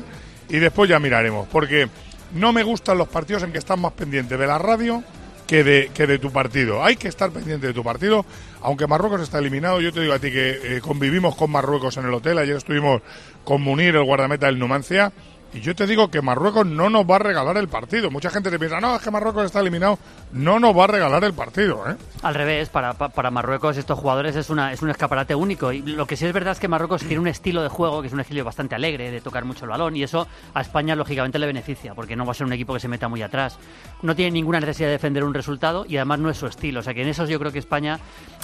y 0.51 0.59
después 0.59 0.91
ya 0.91 0.99
miraremos. 0.99 1.49
Porque 1.49 1.89
no 2.35 2.53
me 2.53 2.63
gustan 2.63 2.99
los 2.99 3.09
partidos 3.09 3.43
en 3.43 3.53
que 3.53 3.59
estás 3.59 3.79
más 3.79 3.93
pendiente 3.93 4.37
de 4.37 4.47
la 4.47 4.59
radio 4.59 5.03
que 5.47 5.65
de, 5.65 5.91
que 5.95 6.07
de 6.07 6.19
tu 6.19 6.31
partido. 6.31 6.85
Hay 6.85 6.97
que 6.97 7.09
estar 7.09 7.31
pendiente 7.31 7.67
de 7.67 7.73
tu 7.73 7.83
partido, 7.83 8.27
aunque 8.61 8.87
Marruecos 8.87 9.23
está 9.23 9.39
eliminado. 9.39 9.81
Yo 9.81 9.91
te 9.91 10.03
digo 10.03 10.13
a 10.13 10.19
ti 10.19 10.31
que 10.31 10.77
eh, 10.77 10.81
convivimos 10.83 11.35
con 11.35 11.51
Marruecos 11.51 11.97
en 11.97 12.05
el 12.05 12.13
hotel. 12.13 12.37
Ayer 12.37 12.57
estuvimos 12.57 13.01
con 13.43 13.63
Munir, 13.63 13.97
el 13.97 14.05
guardameta 14.05 14.47
del 14.47 14.59
Numancia. 14.59 15.11
Y 15.53 15.61
yo 15.61 15.75
te 15.75 15.85
digo 15.87 16.09
que 16.13 16.23
Marruecos 16.23 16.65
no 16.65 16.89
nos 16.91 17.05
va 17.05 17.17
a 17.17 17.19
regalar 17.19 17.57
el 17.57 17.67
partido. 17.67 18.09
Mucha 18.09 18.31
gente 18.31 18.51
te 18.53 18.59
piensa, 18.59 18.81
no, 18.81 18.95
es 18.95 19.03
que 19.03 19.11
Marruecos 19.11 19.47
está 19.47 19.59
eliminado. 19.59 19.99
No 20.33 20.61
nos 20.61 20.79
va 20.79 20.85
a 20.85 20.87
regalar 20.87 21.25
el 21.25 21.35
partido, 21.35 21.91
¿eh? 21.91 21.97
Al 22.23 22.37
revés, 22.37 22.69
para, 22.69 22.93
pa- 22.95 23.09
para 23.09 23.33
Marruecos 23.33 23.77
estos 23.77 23.99
jugadores 23.99 24.37
es, 24.37 24.49
una, 24.49 24.73
es 24.73 24.81
un 24.81 24.91
escaparate 24.91 25.35
único. 25.35 25.73
Y 25.73 25.83
lo 25.83 26.07
que 26.07 26.17
sí 26.17 26.25
es 26.25 26.33
verdad 26.33 26.53
es 26.53 26.61
que 26.61 26.69
Marruecos 26.69 27.03
tiene 27.03 27.19
un 27.19 27.27
estilo 27.27 27.65
de 27.65 27.69
juego 27.69 28.01
que 28.01 28.07
es 28.07 28.13
un 28.13 28.21
estilo 28.21 28.45
bastante 28.45 28.77
alegre, 28.77 29.11
de 29.11 29.21
tocar 29.21 29.45
mucho 29.45 29.65
el 29.65 29.71
balón, 29.71 29.97
y 29.97 30.05
eso 30.05 30.29
a 30.55 30.61
España 30.61 30.95
lógicamente 30.95 31.37
le 31.41 31.47
beneficia, 31.47 31.95
porque 31.95 32.15
no 32.15 32.25
va 32.25 32.31
a 32.31 32.35
ser 32.35 32.47
un 32.47 32.53
equipo 32.53 32.73
que 32.75 32.79
se 32.81 32.87
meta 32.87 33.09
muy 33.09 33.21
atrás. 33.23 33.59
No 34.03 34.15
tiene 34.15 34.31
ninguna 34.31 34.61
necesidad 34.61 34.87
de 34.87 34.93
defender 34.93 35.25
un 35.25 35.35
resultado 35.35 35.85
y 35.89 35.97
además 35.97 36.21
no 36.21 36.31
es 36.31 36.37
su 36.37 36.47
estilo. 36.47 36.79
O 36.79 36.83
sea 36.85 36.95
que 36.95 37.03
en 37.03 37.09
eso 37.09 37.25
yo 37.27 37.41
creo 37.41 37.51
que 37.51 37.59
España, 37.59 37.99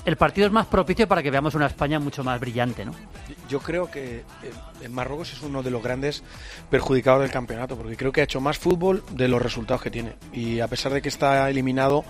el 0.05 0.17
partido 0.17 0.49
es 0.49 0.53
más 0.53 0.67
propicio 0.67 1.07
para 1.07 1.23
que 1.23 1.31
veamos 1.31 1.55
una 1.55 1.67
España 1.67 2.01
mucho 2.01 2.25
más 2.25 2.41
brillante, 2.41 2.85
¿no? 2.85 2.93
Yo 3.49 3.61
creo 3.61 3.89
que 3.89 4.17
eh, 4.43 4.53
en 4.83 4.93
Marruecos 4.93 5.33
es 5.33 5.41
uno 5.43 5.63
de 5.63 5.71
los 5.71 5.81
grandes 5.85 6.25
perjudicados 6.69 6.96
del 6.97 7.31
campeonato, 7.31 7.77
porque 7.77 7.97
creo 7.97 8.13
que 8.13 8.21
ha 8.21 8.25
hecho 8.25 8.41
más 8.41 8.59
fútbol 8.59 9.03
de 9.13 9.29
los 9.29 9.41
resultados 9.43 9.83
que 9.83 9.91
tiene. 9.91 10.15
Y 10.33 10.61
a 10.61 10.69
pesar 10.69 10.93
de 10.93 11.03
que 11.03 11.09
está 11.09 11.49
eliminado, 11.51 12.05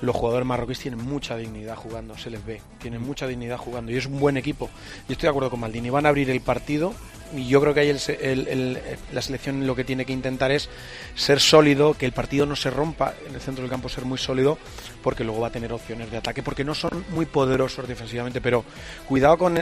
los 0.00 0.16
jugadores 0.16 0.46
marroquíes 0.46 0.80
tienen 0.80 1.00
mucha 1.04 1.36
dignidad 1.36 1.76
jugando, 1.76 2.16
se 2.18 2.28
les 2.30 2.44
ve, 2.44 2.60
tienen 2.80 3.02
mucha 3.02 3.26
dignidad 3.28 3.56
jugando 3.56 3.92
y 3.92 3.96
es 3.96 4.06
un 4.06 4.18
buen 4.18 4.36
equipo. 4.36 4.68
Y 5.08 5.12
estoy 5.12 5.26
de 5.26 5.30
acuerdo 5.30 5.50
con 5.50 5.60
Maldini, 5.60 5.90
van 5.90 6.06
a 6.06 6.08
abrir 6.08 6.28
el 6.30 6.40
partido 6.40 6.92
y 7.36 7.46
yo 7.46 7.60
creo 7.60 7.72
que 7.72 7.80
ahí 7.80 7.88
el 7.88 8.00
el- 8.20 8.48
el- 8.48 8.78
la 9.12 9.22
selección 9.22 9.64
lo 9.66 9.74
que 9.76 9.84
tiene 9.84 10.04
que 10.04 10.12
intentar 10.12 10.50
es 10.50 10.68
ser 11.14 11.38
sólido, 11.40 11.94
que 11.94 12.04
el 12.04 12.12
partido 12.12 12.46
no 12.46 12.56
se 12.56 12.68
rompa 12.68 13.14
en 13.28 13.34
el 13.34 13.40
centro 13.40 13.62
del 13.62 13.70
campo, 13.70 13.88
ser 13.88 14.04
muy 14.04 14.18
sólido, 14.18 14.58
porque 15.04 15.22
luego 15.24 15.40
va 15.40 15.46
a 15.46 15.52
tener 15.52 15.72
opciones 15.72 16.10
de 16.10 16.16
ataque, 16.16 16.42
porque 16.42 16.64
no 16.64 16.74
son 16.74 17.04
muy 17.10 17.24
poderosos 17.24 17.86
defensivamente, 17.86 18.40
pero 18.40 18.64
cuidado 19.08 19.38
con 19.38 19.56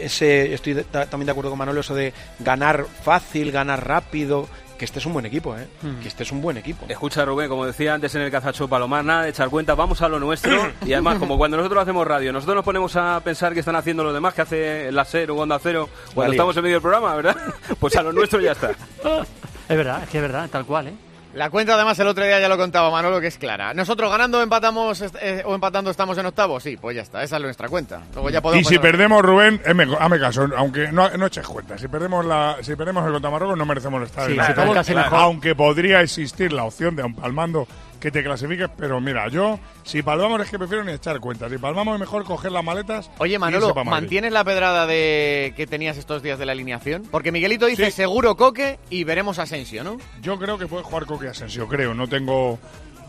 ese, 0.00 0.52
estoy 0.54 0.74
de- 0.74 0.84
ta- 0.84 1.06
también 1.06 1.26
de 1.26 1.32
acuerdo 1.32 1.50
con 1.50 1.58
Manolo, 1.58 1.80
eso 1.80 1.94
de 1.94 2.12
ganar 2.40 2.86
fácil, 3.02 3.52
ganar 3.52 3.86
rápido, 3.86 4.48
que 4.78 4.84
este 4.84 5.00
es 5.00 5.06
un 5.06 5.12
buen 5.12 5.26
equipo, 5.26 5.56
¿eh? 5.56 5.66
Mm. 5.82 6.00
que 6.02 6.08
este 6.08 6.22
es 6.22 6.30
un 6.30 6.40
buen 6.40 6.56
equipo. 6.56 6.86
Escucha 6.88 7.24
Rubén, 7.24 7.48
como 7.48 7.66
decía 7.66 7.94
antes 7.94 8.14
en 8.14 8.22
el 8.22 8.30
cazacho 8.30 8.68
Palomar, 8.68 9.04
nada 9.04 9.24
de 9.24 9.30
echar 9.30 9.48
cuenta, 9.50 9.74
vamos 9.74 10.00
a 10.02 10.08
lo 10.08 10.20
nuestro. 10.20 10.56
Y 10.86 10.92
además, 10.92 11.18
como 11.18 11.36
cuando 11.36 11.56
nosotros 11.56 11.82
hacemos 11.82 12.06
radio, 12.06 12.32
nosotros 12.32 12.54
nos 12.56 12.64
ponemos 12.64 12.94
a 12.94 13.20
pensar 13.24 13.52
que 13.54 13.60
están 13.60 13.74
haciendo 13.76 14.04
los 14.04 14.14
demás, 14.14 14.34
que 14.34 14.42
hace 14.42 14.92
la 14.92 15.04
SER 15.04 15.30
o 15.32 15.36
Onda 15.36 15.58
Cero, 15.60 15.88
cuando 16.14 16.32
estamos 16.32 16.56
en 16.56 16.62
medio 16.62 16.76
del 16.76 16.82
programa, 16.82 17.14
¿verdad? 17.16 17.36
Pues 17.80 17.96
a 17.96 18.02
lo 18.02 18.12
nuestro 18.12 18.40
ya 18.40 18.52
está. 18.52 18.70
Es 18.70 19.76
verdad, 19.76 20.02
es 20.04 20.08
que 20.10 20.18
es 20.18 20.22
verdad, 20.22 20.48
tal 20.48 20.64
cual, 20.64 20.88
¿eh? 20.88 20.94
La 21.38 21.50
cuenta 21.50 21.74
además 21.74 21.96
el 22.00 22.08
otro 22.08 22.24
día 22.24 22.40
ya 22.40 22.48
lo 22.48 22.56
contaba 22.58 22.90
Manolo, 22.90 23.20
que 23.20 23.28
es 23.28 23.38
clara. 23.38 23.72
Nosotros 23.72 24.10
ganando 24.10 24.38
o 24.38 24.42
empatamos 24.42 25.02
eh, 25.20 25.42
o 25.46 25.54
empatando 25.54 25.88
estamos 25.90 26.18
en 26.18 26.26
octavos, 26.26 26.64
sí, 26.64 26.76
pues 26.76 26.96
ya 26.96 27.02
está, 27.02 27.22
esa 27.22 27.36
es 27.36 27.42
nuestra 27.42 27.68
cuenta. 27.68 28.00
Luego 28.12 28.28
ya 28.30 28.40
Y 28.54 28.64
si 28.64 28.74
pasar- 28.74 28.80
perdemos, 28.80 29.22
Rubén, 29.22 29.62
hazme, 29.64 29.86
hazme 30.00 30.18
caso, 30.18 30.48
aunque 30.56 30.90
no, 30.90 31.08
no 31.16 31.26
eches 31.26 31.46
cuenta, 31.46 31.78
si 31.78 31.86
perdemos 31.86 32.24
la, 32.26 32.56
si 32.62 32.74
perdemos 32.74 33.06
el 33.06 33.12
contra 33.12 33.30
Marruecos 33.30 33.56
no 33.56 33.64
merecemos 33.66 34.02
estar 34.02 34.26
Sí, 34.26 34.32
en 34.32 34.40
octavos, 34.40 34.74
casi 34.74 34.94
mejor. 34.94 35.18
aunque 35.20 35.54
podría 35.54 36.00
existir 36.00 36.52
la 36.52 36.64
opción 36.64 36.96
de 36.96 37.04
palmando 37.14 37.68
que 38.00 38.10
te 38.10 38.22
clasifiques, 38.22 38.68
pero 38.76 39.00
mira, 39.00 39.28
yo 39.28 39.58
si 39.82 40.02
palmamos 40.02 40.40
es 40.40 40.50
que 40.50 40.58
prefiero 40.58 40.84
ni 40.84 40.92
echar 40.92 41.18
cuenta, 41.20 41.48
si 41.48 41.58
palmamos 41.58 41.94
es 41.94 42.00
mejor 42.00 42.24
coger 42.24 42.52
las 42.52 42.64
maletas. 42.64 43.10
Oye, 43.18 43.38
Manolo. 43.38 43.74
¿mantienes 43.84 44.32
la 44.32 44.44
pedrada 44.44 44.86
de 44.86 45.52
que 45.56 45.66
tenías 45.66 45.96
estos 45.96 46.22
días 46.22 46.38
de 46.38 46.46
la 46.46 46.52
alineación? 46.52 47.04
Porque 47.10 47.32
Miguelito 47.32 47.66
dice 47.66 47.86
Sí. 47.86 47.92
seguro 47.92 48.36
Coque 48.36 48.78
y 48.90 49.04
veremos 49.04 49.38
Asensio, 49.38 49.82
¿no? 49.82 49.98
Yo 50.22 50.38
creo 50.38 50.58
que 50.58 50.66
puede 50.66 50.84
jugar 50.84 51.06
Coque 51.06 51.28
Asensio, 51.28 51.66
creo, 51.66 51.94
no 51.94 52.06
tengo 52.06 52.58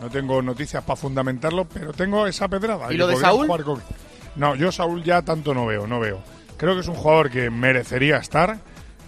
no 0.00 0.08
tengo 0.08 0.40
noticias 0.40 0.82
para 0.82 0.96
fundamentarlo, 0.96 1.66
pero 1.66 1.92
tengo 1.92 2.26
esa 2.26 2.48
pedrada. 2.48 2.92
¿Y 2.92 2.96
lo 2.96 3.06
de 3.06 3.16
Saúl? 3.16 3.46
jugar 3.46 3.62
Coque. 3.64 3.82
No, 4.36 4.54
yo 4.54 4.72
Saúl 4.72 5.02
ya 5.04 5.22
tanto 5.22 5.52
no 5.54 5.66
veo, 5.66 5.86
no 5.86 6.00
veo. 6.00 6.20
Creo 6.56 6.74
que 6.74 6.80
es 6.80 6.88
un 6.88 6.94
jugador 6.94 7.30
que 7.30 7.50
merecería 7.50 8.16
estar, 8.16 8.58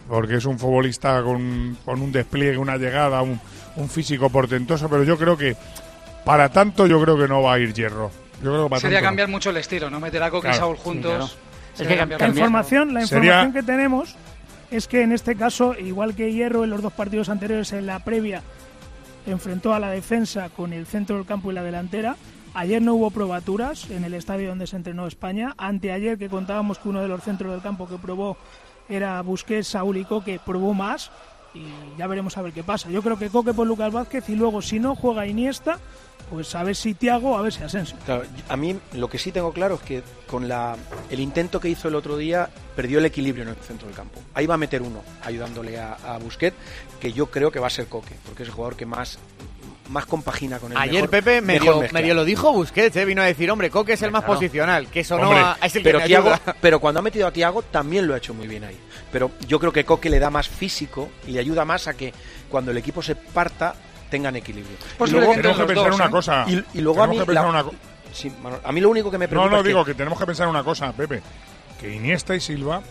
porque 0.08 0.36
es 0.36 0.44
un 0.44 0.58
futbolista 0.58 1.22
con, 1.22 1.76
con 1.84 2.02
un 2.02 2.12
despliegue, 2.12 2.58
una 2.58 2.76
llegada, 2.76 3.22
un, 3.22 3.40
un 3.76 3.88
físico 3.88 4.28
portentoso, 4.30 4.88
pero 4.88 5.02
yo 5.04 5.16
creo 5.18 5.36
que 5.36 5.56
para 6.24 6.48
tanto 6.50 6.86
yo 6.86 7.00
creo 7.02 7.16
que 7.18 7.26
no 7.28 7.42
va 7.42 7.54
a 7.54 7.58
ir 7.58 7.72
Hierro. 7.72 8.10
Yo 8.42 8.50
creo 8.50 8.64
que 8.64 8.70
para 8.70 8.80
Sería 8.80 8.98
tanto 8.98 9.04
no. 9.04 9.08
cambiar 9.08 9.28
mucho 9.28 9.50
el 9.50 9.56
estilo, 9.56 9.88
¿no? 9.90 10.00
Meter 10.00 10.22
a 10.22 10.30
Coque 10.30 10.48
y 10.48 10.50
Claro. 10.50 10.58
Saúl 10.64 10.76
Sí, 10.76 10.82
juntos. 10.82 11.12
claro. 11.12 11.28
sería 11.74 11.96
cambiar 11.98 12.20
La 12.20 12.28
información, 12.28 12.94
la 12.94 13.06
Sería- 13.06 13.24
información 13.42 13.52
que 13.52 13.62
tenemos 13.62 14.16
es 14.70 14.88
que 14.88 15.02
en 15.02 15.12
este 15.12 15.36
caso, 15.36 15.74
igual 15.78 16.14
que 16.14 16.32
Hierro 16.32 16.64
en 16.64 16.70
los 16.70 16.82
dos 16.82 16.92
partidos 16.92 17.28
anteriores 17.28 17.72
en 17.72 17.86
la 17.86 17.98
previa 18.00 18.42
enfrentó 19.26 19.72
a 19.74 19.80
la 19.80 19.90
defensa 19.90 20.48
con 20.50 20.72
el 20.72 20.86
centro 20.86 21.16
del 21.16 21.26
campo 21.26 21.50
y 21.50 21.54
la 21.54 21.62
delantera. 21.62 22.16
Ayer 22.54 22.82
no 22.82 22.94
hubo 22.94 23.10
probaturas 23.10 23.88
en 23.90 24.04
el 24.04 24.12
estadio 24.14 24.48
donde 24.50 24.66
se 24.66 24.76
entrenó 24.76 25.06
España. 25.06 25.54
Anteayer 25.56 26.18
que 26.18 26.28
contábamos 26.28 26.78
que 26.78 26.88
uno 26.88 27.00
de 27.00 27.08
los 27.08 27.22
centros 27.22 27.52
del 27.52 27.62
campo 27.62 27.88
que 27.88 27.96
probó 27.96 28.36
era 28.88 29.20
Busquets, 29.22 29.68
Saúl 29.68 29.96
y 29.96 30.04
Coque, 30.04 30.38
probó 30.44 30.74
más 30.74 31.10
y 31.54 31.64
ya 31.98 32.06
veremos 32.06 32.36
a 32.36 32.42
ver 32.42 32.52
qué 32.52 32.62
pasa. 32.62 32.90
Yo 32.90 33.02
creo 33.02 33.18
que 33.18 33.28
Coque 33.28 33.52
por 33.52 33.66
Lucas 33.66 33.92
Vázquez 33.92 34.28
y 34.28 34.36
luego 34.36 34.62
si 34.62 34.78
no 34.78 34.94
juega 34.94 35.26
Iniesta, 35.26 35.78
pues 36.30 36.54
a 36.54 36.62
ver 36.62 36.74
si 36.74 36.94
Tiago, 36.94 37.36
a 37.36 37.42
ver 37.42 37.52
si 37.52 37.62
Asensio. 37.62 37.96
Claro, 38.04 38.24
a 38.48 38.56
mí 38.56 38.78
lo 38.94 39.10
que 39.10 39.18
sí 39.18 39.32
tengo 39.32 39.52
claro 39.52 39.74
es 39.74 39.82
que 39.82 40.02
con 40.26 40.48
la, 40.48 40.76
el 41.10 41.20
intento 41.20 41.60
que 41.60 41.68
hizo 41.68 41.88
el 41.88 41.94
otro 41.94 42.16
día 42.16 42.48
perdió 42.74 43.00
el 43.00 43.04
equilibrio 43.04 43.42
en 43.42 43.50
el 43.50 43.56
centro 43.56 43.86
del 43.86 43.96
campo. 43.96 44.20
Ahí 44.34 44.46
va 44.46 44.54
a 44.54 44.58
meter 44.58 44.80
uno 44.82 45.02
ayudándole 45.24 45.78
a, 45.78 45.94
a 45.94 46.18
Busquets, 46.18 46.56
que 47.00 47.12
yo 47.12 47.30
creo 47.30 47.50
que 47.50 47.58
va 47.58 47.66
a 47.66 47.70
ser 47.70 47.86
Coque, 47.86 48.16
porque 48.24 48.44
es 48.44 48.48
el 48.48 48.54
jugador 48.54 48.76
que 48.76 48.86
más, 48.86 49.18
más 49.88 50.06
compagina 50.06 50.58
con 50.58 50.72
el 50.72 50.78
Ayer 50.78 50.94
mejor- 50.94 51.10
Pepe 51.10 51.40
medio, 51.40 52.14
lo 52.14 52.24
dijo 52.24 52.52
Busquets, 52.52 52.96
¿eh? 52.96 53.04
vino 53.04 53.20
a 53.20 53.24
decir, 53.26 53.50
hombre, 53.50 53.68
Coque 53.70 53.94
es 53.94 54.02
el 54.02 54.10
más 54.10 54.22
Claro. 54.22 54.34
posicional, 54.38 54.86
que 54.88 55.00
eso 55.00 55.18
no 55.18 55.32
a- 55.32 55.58
es 55.62 55.74
el 55.76 55.82
pero, 55.82 55.98
que 55.98 56.06
Thiago- 56.06 56.38
pero 56.60 56.80
cuando 56.80 57.00
ha 57.00 57.02
metido 57.02 57.26
a 57.26 57.32
Tiago 57.32 57.62
también 57.62 58.06
lo 58.06 58.14
ha 58.14 58.18
hecho 58.18 58.32
muy 58.32 58.46
bien 58.46 58.64
ahí. 58.64 58.78
Pero 59.10 59.30
yo 59.46 59.58
creo 59.58 59.72
que 59.72 59.84
Coque 59.84 60.08
le 60.08 60.18
da 60.18 60.30
más 60.30 60.48
físico 60.48 61.10
y 61.26 61.32
le 61.32 61.40
ayuda 61.40 61.64
más 61.64 61.88
a 61.88 61.94
que 61.94 62.12
cuando 62.48 62.70
el 62.70 62.76
equipo 62.78 63.02
se 63.02 63.16
parta 63.16 63.74
tengan 64.10 64.36
equilibrio. 64.36 64.76
Pues 64.98 65.10
y 65.10 65.14
luego, 65.14 65.32
tenemos 65.34 65.58
que 65.58 65.64
pensar 65.64 65.92
una 65.92 66.10
cosa. 66.10 66.44
Y, 66.48 66.62
y 66.74 66.80
luego 66.80 67.02
a 67.02 67.06
mí, 67.06 67.16
Tenemos 67.18 67.24
que 67.24 67.26
pensar 67.26 67.44
la- 67.44 67.50
una 67.50 67.64
co- 67.64 67.74
Sí, 68.12 68.30
Manuel, 68.42 68.60
a 68.62 68.72
mí 68.72 68.80
lo 68.82 68.90
único 68.90 69.10
que 69.10 69.16
me 69.18 69.24
No, 69.24 69.30
preocupa 69.30 69.50
no, 69.50 69.56
es 69.56 69.62
que- 69.62 69.68
digo 69.68 69.84
que 69.86 69.94
tenemos 69.94 70.18
que 70.18 70.26
pensar 70.26 70.46
una 70.48 70.62
cosa, 70.62 70.92
Pepe. 70.92 71.22
Que 71.80 71.94
Iniesta 71.94 72.34
y 72.36 72.40
Silva 72.40 72.82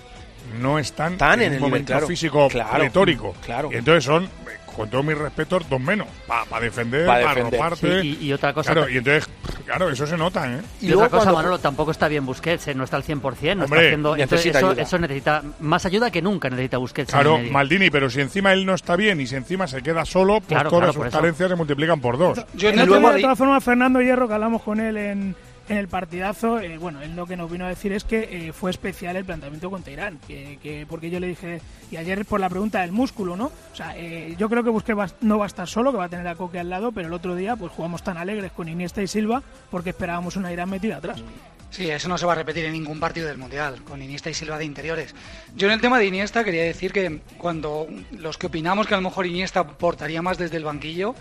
no 0.60 0.80
están 0.80 1.14
Están 1.14 1.34
en 1.34 1.40
el 1.42 1.50
nivel, 1.52 1.62
momento 1.62 1.94
claro. 1.94 2.08
físico 2.08 2.48
Claro. 2.50 3.70
Y 3.72 3.76
entonces 3.76 4.04
son, 4.04 4.28
con 4.76 4.90
todo 4.90 5.04
mi 5.04 5.14
respeto, 5.14 5.60
dos 5.70 5.80
menos. 5.80 6.08
Para 6.28 6.60
defender, 6.66 7.06
Pa 7.06 7.14
para 7.20 7.32
arroparte. 7.32 8.02
Sí, 8.02 8.18
y- 8.22 8.26
y 8.28 8.34
otra 8.34 8.54
cosa 8.54 8.74
Claro, 8.74 8.90
y 8.90 8.98
entonces, 8.98 9.30
claro, 9.66 9.90
eso 9.90 10.06
se 10.08 10.18
nota, 10.18 10.52
¿eh? 10.52 10.62
Y, 10.82 10.92
otra 10.94 11.10
cosa, 11.10 11.32
Manolo, 11.32 11.60
tampoco 11.60 11.92
está 11.92 12.08
bien 12.08 12.26
Busquets, 12.26 12.68
¿eh? 12.70 12.76
no 12.76 12.84
está 12.84 12.98
al 12.98 13.04
100%, 13.04 13.56
no 13.58 13.66
Hombre, 13.66 13.80
está 13.80 13.88
haciendo... 13.90 14.16
entonces 14.16 14.32
necesita 14.32 14.58
eso, 14.60 14.68
ayuda. 14.70 14.82
eso 14.84 15.00
necesita 15.00 15.44
más 15.60 15.86
ayuda 15.86 16.12
que 16.12 16.22
nunca 16.22 16.50
necesita 16.50 16.78
Busquets. 16.78 17.12
Claro. 17.12 17.38
Maldini, 17.40 17.90
pero 17.90 18.10
si 18.10 18.22
encima 18.22 18.54
él 18.54 18.66
no 18.66 18.74
está 18.76 18.96
bien 18.96 19.20
y 19.22 19.28
si 19.28 19.36
encima 19.36 19.68
se 19.68 19.82
queda 19.82 20.06
solo, 20.06 20.36
pues 20.40 20.48
Claro, 20.48 20.70
todas 20.70 20.92
claro, 20.96 21.04
sus 21.10 21.14
carencias 21.14 21.50
se 21.50 21.56
multiplican 21.56 22.00
por 22.00 22.18
dos. 22.18 22.38
El 22.38 22.80
otro 22.80 23.00
día, 23.00 23.12
de 23.12 23.22
todas 23.22 23.38
formas, 23.38 23.64
Fernando 23.64 24.02
Hierro, 24.02 24.28
que 24.28 24.34
hablamos 24.34 24.62
con 24.62 24.80
él 24.80 24.98
en, 24.98 25.36
en 25.70 25.78
el 25.78 25.88
partidazo, 25.88 26.60
eh, 26.60 26.78
bueno, 26.78 27.02
él 27.02 27.16
lo 27.16 27.26
que 27.28 27.38
nos 27.38 27.50
vino 27.50 27.66
a 27.66 27.70
decir 27.70 27.94
es 27.94 28.04
que 28.04 28.48
eh, 28.48 28.52
fue 28.54 28.72
especial 28.72 29.16
el 29.16 29.24
planteamiento 29.26 29.70
contra 29.70 29.94
Irán, 29.94 30.20
que, 30.28 30.60
que- 30.62 30.86
porque 30.90 31.10
yo 31.10 31.20
le 31.20 31.28
dije, 31.28 31.62
y 31.92 31.98
ayer 31.98 32.26
por 32.26 32.40
la 32.40 32.50
pregunta 32.50 32.82
del 32.82 32.92
músculo, 32.92 33.36
¿no? 33.38 33.46
O 33.46 33.76
sea, 33.76 33.96
eh, 33.98 34.36
yo 34.38 34.50
creo 34.50 34.64
que 34.64 34.70
Busquets 34.70 34.98
va- 35.00 35.08
no 35.22 35.38
va 35.38 35.46
a 35.46 35.48
estar 35.48 35.68
solo, 35.68 35.92
que 35.92 35.98
va 35.98 36.06
a 36.06 36.10
tener 36.10 36.28
a 36.28 36.36
Coque 36.36 36.60
al 36.60 36.70
lado, 36.70 36.92
pero 36.92 37.08
el 37.08 37.14
otro 37.14 37.36
día 37.36 37.56
pues 37.56 37.72
jugamos 37.72 38.04
tan 38.04 38.18
alegres 38.18 38.52
con 38.52 38.68
Iniesta 38.68 39.02
y 39.02 39.08
Silva 39.08 39.44
porque 39.70 39.92
esperábamos 39.92 40.36
una 40.36 40.52
Irán 40.52 40.70
metida 40.70 40.98
atrás. 40.98 41.24
Sí, 41.72 41.90
eso 41.90 42.10
no 42.10 42.18
se 42.18 42.26
va 42.26 42.34
a 42.34 42.36
repetir 42.36 42.66
en 42.66 42.74
ningún 42.74 43.00
partido 43.00 43.28
del 43.28 43.38
Mundial, 43.38 43.82
con 43.84 44.02
Iniesta 44.02 44.30
y 44.30 44.34
Silva 44.34 44.58
de 44.58 44.66
interiores. 44.66 45.16
Yo 45.56 45.68
en 45.68 45.74
el 45.74 45.82
tema 45.82 45.98
de 45.98 46.06
Iniesta 46.06 46.44
quería 46.44 46.64
decir 46.64 46.92
que 46.92 47.22
cuando 47.38 47.88
los 48.12 48.38
que 48.38 48.48
opinamos 48.48 48.88
que 48.88 48.94
a 48.94 48.98
lo 48.98 49.04
mejor 49.04 49.26
Iniesta 49.26 49.66
portaría 49.66 50.22
más 50.22 50.38
desde 50.38 50.58
el 50.58 50.66
banquillo, 50.66 51.16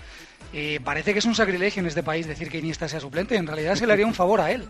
eh, 0.52 0.80
parece 0.84 1.12
que 1.12 1.20
es 1.20 1.24
un 1.24 1.36
sacrilegio 1.36 1.80
en 1.80 1.86
este 1.86 2.02
país 2.02 2.26
decir 2.26 2.50
que 2.50 2.58
Iniesta 2.58 2.88
sea 2.88 2.98
suplente. 2.98 3.36
En 3.36 3.46
realidad 3.46 3.76
se 3.76 3.86
le 3.86 3.92
haría 3.92 4.06
un 4.06 4.14
favor 4.14 4.40
a 4.40 4.50
él. 4.50 4.64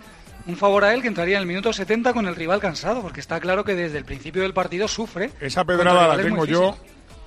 Un 0.47 0.57
favor 0.57 0.85
a 0.85 0.93
él 0.93 1.01
que 1.01 1.09
entraría 1.09 1.37
en 1.37 1.43
el 1.43 1.47
minuto 1.49 1.73
70 1.73 2.13
con 2.13 2.27
el 2.27 2.37
rival 2.37 2.61
cansado, 2.61 3.01
porque 3.01 3.21
está 3.21 3.41
claro 3.41 3.65
que 3.65 3.75
desde 3.75 3.97
el 3.97 4.05
principio 4.05 4.43
del 4.43 4.53
partido 4.53 4.87
sufre. 4.87 5.31
Esa 5.41 5.65
pedrada 5.65 6.09
la 6.09 6.23
tengo 6.23 6.45
yo, 6.45 6.77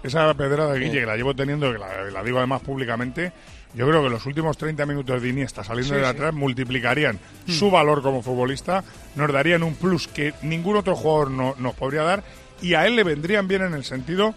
esa 0.04 0.32
pedrada 0.36 0.74
de 0.74 0.80
Guille, 0.80 1.00
que 1.00 1.06
la 1.06 1.16
llevo 1.16 1.34
teniendo, 1.36 1.72
que 1.72 1.80
la, 1.80 2.04
la 2.12 2.24
digo 2.24 2.38
además 2.38 2.62
públicamente. 2.62 3.32
Yo 3.76 3.88
creo 3.88 4.04
que 4.04 4.10
los 4.10 4.26
últimos 4.26 4.58
30 4.58 4.86
minutos 4.86 5.22
de 5.22 5.30
Iniesta 5.30 5.64
saliendo 5.64 5.96
Sí, 5.96 6.00
de 6.00 6.06
sí. 6.06 6.10
atrás 6.12 6.34
multiplicarían 6.34 7.20
Mm. 7.48 7.52
su 7.52 7.72
valor 7.72 8.02
como 8.04 8.22
futbolista, 8.22 8.84
nos 9.16 9.32
darían 9.32 9.64
un 9.64 9.76
plus 9.76 10.08
que 10.08 10.34
ningún 10.44 10.76
otro 10.78 10.96
jugador 10.96 11.32
no- 11.32 11.56
nos 11.58 11.74
podría 11.74 12.04
dar 12.04 12.24
y 12.62 12.76
a 12.76 12.86
él 12.86 12.96
le 12.96 13.04
vendrían 13.04 13.48
bien 13.48 13.64
en 13.64 13.74
el 13.74 13.84
sentido 13.84 14.36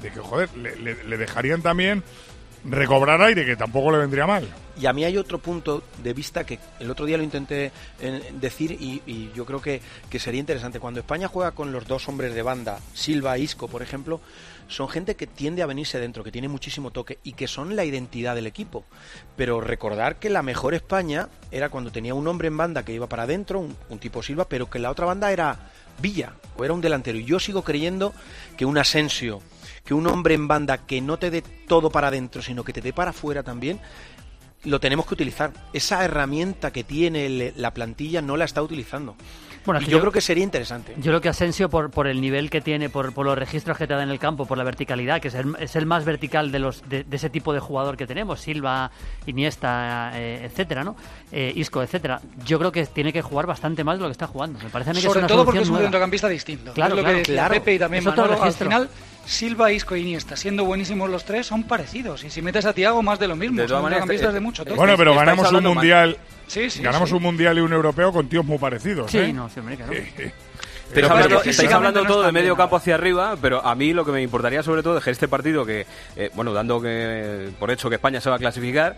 de 0.00 0.10
que, 0.10 0.20
joder, 0.20 0.48
le, 0.56 0.76
le- 0.76 1.04
le 1.04 1.16
dejarían 1.18 1.60
también 1.60 2.02
recobrar 2.64 3.20
aire, 3.22 3.44
que 3.46 3.56
tampoco 3.56 3.92
le 3.92 3.98
vendría 3.98 4.26
mal. 4.26 4.48
Y 4.80 4.86
a 4.86 4.92
mí 4.92 5.04
hay 5.04 5.16
otro 5.16 5.38
punto 5.38 5.82
de 6.02 6.12
vista 6.12 6.44
que 6.44 6.58
el 6.80 6.90
otro 6.90 7.04
día 7.06 7.16
lo 7.16 7.22
intenté 7.22 7.70
eh, 8.00 8.32
decir 8.40 8.72
y, 8.72 9.02
y 9.06 9.30
yo 9.34 9.44
creo 9.44 9.60
que, 9.62 9.80
que 10.10 10.18
sería 10.18 10.40
interesante. 10.40 10.80
Cuando 10.80 11.00
España 11.00 11.28
juega 11.28 11.52
con 11.52 11.72
los 11.72 11.86
dos 11.86 12.08
hombres 12.08 12.34
de 12.34 12.42
banda, 12.42 12.78
Silva 12.94 13.36
e 13.36 13.40
Isco, 13.40 13.68
por 13.68 13.82
ejemplo, 13.82 14.20
son 14.68 14.88
gente 14.88 15.16
que 15.16 15.26
tiende 15.26 15.62
a 15.62 15.66
venirse 15.66 15.98
dentro, 15.98 16.22
que 16.22 16.30
tiene 16.30 16.48
muchísimo 16.48 16.90
toque 16.90 17.18
y 17.24 17.32
que 17.32 17.48
son 17.48 17.74
la 17.74 17.84
identidad 17.84 18.34
del 18.34 18.46
equipo. 18.46 18.84
Pero 19.36 19.60
recordar 19.60 20.16
que 20.16 20.30
la 20.30 20.42
mejor 20.42 20.74
España 20.74 21.28
era 21.50 21.70
cuando 21.70 21.90
tenía 21.90 22.14
un 22.14 22.28
hombre 22.28 22.48
en 22.48 22.56
banda 22.56 22.84
que 22.84 22.92
iba 22.92 23.08
para 23.08 23.24
adentro, 23.24 23.60
un, 23.60 23.98
tipo 23.98 24.22
Silva, 24.22 24.46
pero 24.48 24.70
que 24.70 24.78
la 24.78 24.90
otra 24.90 25.06
banda 25.06 25.32
era 25.32 25.70
Villa 26.00 26.34
o 26.56 26.64
era 26.64 26.74
un 26.74 26.80
delantero. 26.80 27.18
Y 27.18 27.24
yo 27.24 27.40
sigo 27.40 27.62
creyendo 27.62 28.14
que 28.56 28.66
un 28.66 28.78
Asensio, 28.78 29.40
que 29.84 29.94
un 29.94 30.06
hombre 30.06 30.34
en 30.34 30.46
banda 30.46 30.78
que 30.78 31.00
no 31.00 31.18
te 31.18 31.30
dé 31.30 31.42
todo 31.42 31.90
para 31.90 32.08
adentro, 32.08 32.42
sino 32.42 32.62
que 32.62 32.74
te 32.74 32.82
dé 32.82 32.92
para 32.92 33.10
afuera 33.10 33.42
también, 33.42 33.80
lo 34.64 34.80
tenemos 34.80 35.06
que 35.06 35.14
utilizar. 35.14 35.52
Esa 35.72 36.04
herramienta 36.04 36.72
que 36.72 36.84
tiene 36.84 37.52
la 37.56 37.72
plantilla 37.72 38.20
no 38.20 38.36
la 38.36 38.44
está 38.44 38.62
utilizando. 38.62 39.16
Bueno, 39.64 39.80
Y 39.80 39.84
yo, 39.84 39.90
yo- 39.92 40.00
creo 40.00 40.12
que 40.12 40.20
sería 40.20 40.42
interesante. 40.44 40.94
Yo 40.96 41.04
creo 41.10 41.20
que 41.20 41.28
Asensio, 41.28 41.68
por, 41.68 41.90
por 41.90 42.06
el 42.06 42.20
nivel 42.20 42.48
que 42.50 42.60
tiene, 42.60 42.88
por, 42.88 43.12
por 43.12 43.26
los 43.26 43.36
registros 43.36 43.76
que 43.76 43.86
te 43.86 43.94
da 43.94 44.02
en 44.02 44.08
el 44.10 44.18
campo, 44.18 44.46
por 44.46 44.56
la 44.58 44.64
verticalidad, 44.64 45.20
que 45.20 45.28
es 45.28 45.34
el, 45.34 45.54
es 45.58 45.76
el 45.76 45.84
más 45.86 46.04
vertical 46.04 46.50
de 46.50 46.58
los 46.58 46.88
de, 46.88 47.04
de 47.04 47.16
ese 47.16 47.28
tipo 47.30 47.52
de 47.52 47.60
jugador 47.60 47.96
que 47.96 48.06
tenemos, 48.06 48.40
Silva, 48.40 48.90
Iniesta, 49.26 50.10
eh, 50.14 50.44
etcétera, 50.44 50.84
¿no? 50.84 50.96
Eh, 51.32 51.52
Isco, 51.54 51.82
etcétera. 51.82 52.20
Yo 52.44 52.58
creo 52.58 52.72
que 52.72 52.84
tiene 52.86 53.12
que 53.12 53.22
jugar 53.22 53.46
bastante 53.46 53.84
más 53.84 53.96
de 53.98 54.02
lo 54.02 54.08
que 54.08 54.12
está 54.12 54.26
jugando. 54.26 54.58
Me 54.62 54.70
parece 54.70 54.90
a 54.90 54.94
mí 54.94 55.00
que 55.00 55.06
Sobre 55.06 55.20
es 55.20 55.24
una 55.24 55.28
todo 55.28 55.44
porque 55.44 55.60
es 55.60 55.66
un 55.68 55.72
nueva. 55.74 55.84
centrocampista 55.86 56.28
distinto. 56.28 56.72
Claro, 56.72 56.94
es 56.94 56.96
lo 56.96 57.02
claro, 57.04 57.18
que 57.18 57.22
claro. 57.24 57.54
Pepe 57.54 57.74
y 57.74 57.78
también 57.78 58.02
Es 58.02 58.06
otro 58.08 58.22
Manolo. 58.22 58.38
Al 58.42 58.44
registro. 58.46 58.66
final 58.68 58.88
Silva, 59.28 59.70
Isco 59.72 59.94
e 59.94 60.00
Iniesta, 60.00 60.36
siendo 60.36 60.64
buenísimos 60.64 61.10
los 61.10 61.24
tres, 61.24 61.46
son 61.46 61.64
parecidos. 61.64 62.24
Y 62.24 62.30
si 62.30 62.40
metes 62.40 62.64
a 62.64 62.72
Tiago, 62.72 63.02
más 63.02 63.18
de 63.18 63.28
lo 63.28 63.36
mismo. 63.36 63.60
De 63.60 63.66
todas 63.66 63.78
son 63.78 63.82
maneras, 63.82 64.06
mediocampistas 64.06 64.30
eh, 64.30 64.34
de 64.34 64.40
mucho 64.40 64.64
toque. 64.64 64.76
Bueno, 64.76 64.96
pero 64.96 65.10
Estáis 65.10 65.26
ganamos 65.26 65.50
un 65.50 65.56
hablando 65.56 65.74
mundial. 65.74 66.16
Sí, 66.46 66.70
sí, 66.70 66.82
ganamos 66.82 67.10
sí. 67.10 67.14
un 67.14 67.22
mundial 67.22 67.58
y 67.58 67.60
un 67.60 67.72
europeo 67.72 68.10
con 68.10 68.26
tíos 68.26 68.46
muy 68.46 68.56
parecidos. 68.56 69.10
Sí, 69.10 69.18
¿eh? 69.18 69.32
no, 69.34 69.50
sí, 69.50 69.60
hombre, 69.60 69.76
claro. 69.76 69.92
Estáis 69.92 70.32
Pero 70.94 71.10
hablando, 71.10 71.36
es 71.36 71.42
que 71.42 71.50
estáis 71.50 71.72
hablando 71.72 72.02
no 72.02 72.08
todo 72.08 72.22
de 72.22 72.32
medio 72.32 72.56
campo 72.56 72.76
hacia 72.76 72.94
arriba, 72.94 73.36
pero 73.42 73.62
a 73.62 73.74
mí 73.74 73.92
lo 73.92 74.06
que 74.06 74.12
me 74.12 74.22
importaría 74.22 74.62
sobre 74.62 74.82
todo 74.82 74.96
es 74.96 75.04
que 75.04 75.10
este 75.10 75.28
partido 75.28 75.66
que, 75.66 75.84
eh, 76.16 76.30
bueno, 76.34 76.54
dando 76.54 76.80
que 76.80 77.50
por 77.58 77.70
hecho 77.70 77.90
que 77.90 77.96
España 77.96 78.22
se 78.22 78.30
va 78.30 78.36
a 78.36 78.38
clasificar, 78.38 78.96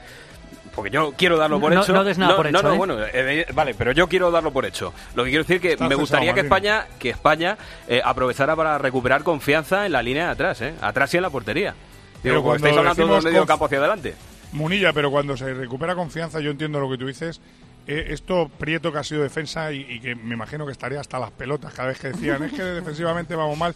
porque 0.74 0.90
yo 0.90 1.12
quiero 1.16 1.36
darlo 1.36 1.60
por 1.60 1.72
No- 1.72 1.82
hecho. 1.82 1.92
no 1.92 2.04
des 2.04 2.18
nada 2.18 2.36
por 2.36 2.50
no, 2.50 2.58
hecho, 2.58 2.68
no, 2.68 2.74
¿eh? 2.74 2.78
bueno, 2.78 2.96
eh, 3.12 3.46
vale, 3.54 3.74
pero 3.74 3.92
yo 3.92 4.08
quiero 4.08 4.30
darlo 4.30 4.52
por 4.52 4.64
hecho. 4.66 4.92
Lo 5.14 5.24
que 5.24 5.30
quiero 5.30 5.44
decir 5.44 5.60
que 5.60 5.72
Está 5.72 5.84
me 5.84 5.88
cesado, 5.90 6.00
gustaría 6.00 6.34
que. 6.34 6.40
España, 6.40 6.86
que 6.98 7.10
España 7.10 7.56
eh, 7.88 8.00
aprovechara 8.04 8.54
para 8.56 8.78
recuperar 8.78 9.22
confianza 9.22 9.86
en 9.86 9.92
la 9.92 10.02
línea 10.02 10.26
de 10.26 10.30
atrás, 10.32 10.60
¿eh? 10.62 10.74
Atrás 10.80 11.12
y 11.14 11.16
en 11.18 11.22
la 11.24 11.30
portería. 11.30 11.74
Pero 12.22 12.42
cuando 12.42 12.66
estáis 12.68 12.76
hablando 12.76 13.16
de 13.16 13.22
medio 13.30 13.44
conf- 13.44 13.46
campo 13.46 13.64
hacia 13.66 13.78
adelante. 13.78 14.14
Munilla, 14.52 14.92
pero 14.92 15.10
cuando 15.10 15.36
se 15.36 15.54
recupera 15.54 15.94
confianza, 15.94 16.40
yo 16.40 16.50
entiendo 16.50 16.80
lo 16.80 16.90
que 16.90 16.98
tú 16.98 17.06
dices. 17.06 17.40
Eh, 17.86 18.06
esto, 18.10 18.50
Prieto, 18.58 18.92
que 18.92 18.98
ha 18.98 19.04
sido 19.04 19.22
defensa 19.22 19.72
y, 19.72 19.80
y 19.88 20.00
que 20.00 20.14
me 20.14 20.34
imagino 20.34 20.66
que 20.66 20.72
estaría 20.72 21.00
hasta 21.00 21.18
las 21.18 21.30
pelotas 21.30 21.72
cada 21.72 21.88
vez 21.88 21.98
que 21.98 22.08
decían, 22.08 22.42
es 22.42 22.52
que 22.52 22.62
defensivamente 22.62 23.34
vamos 23.34 23.56
mal. 23.56 23.74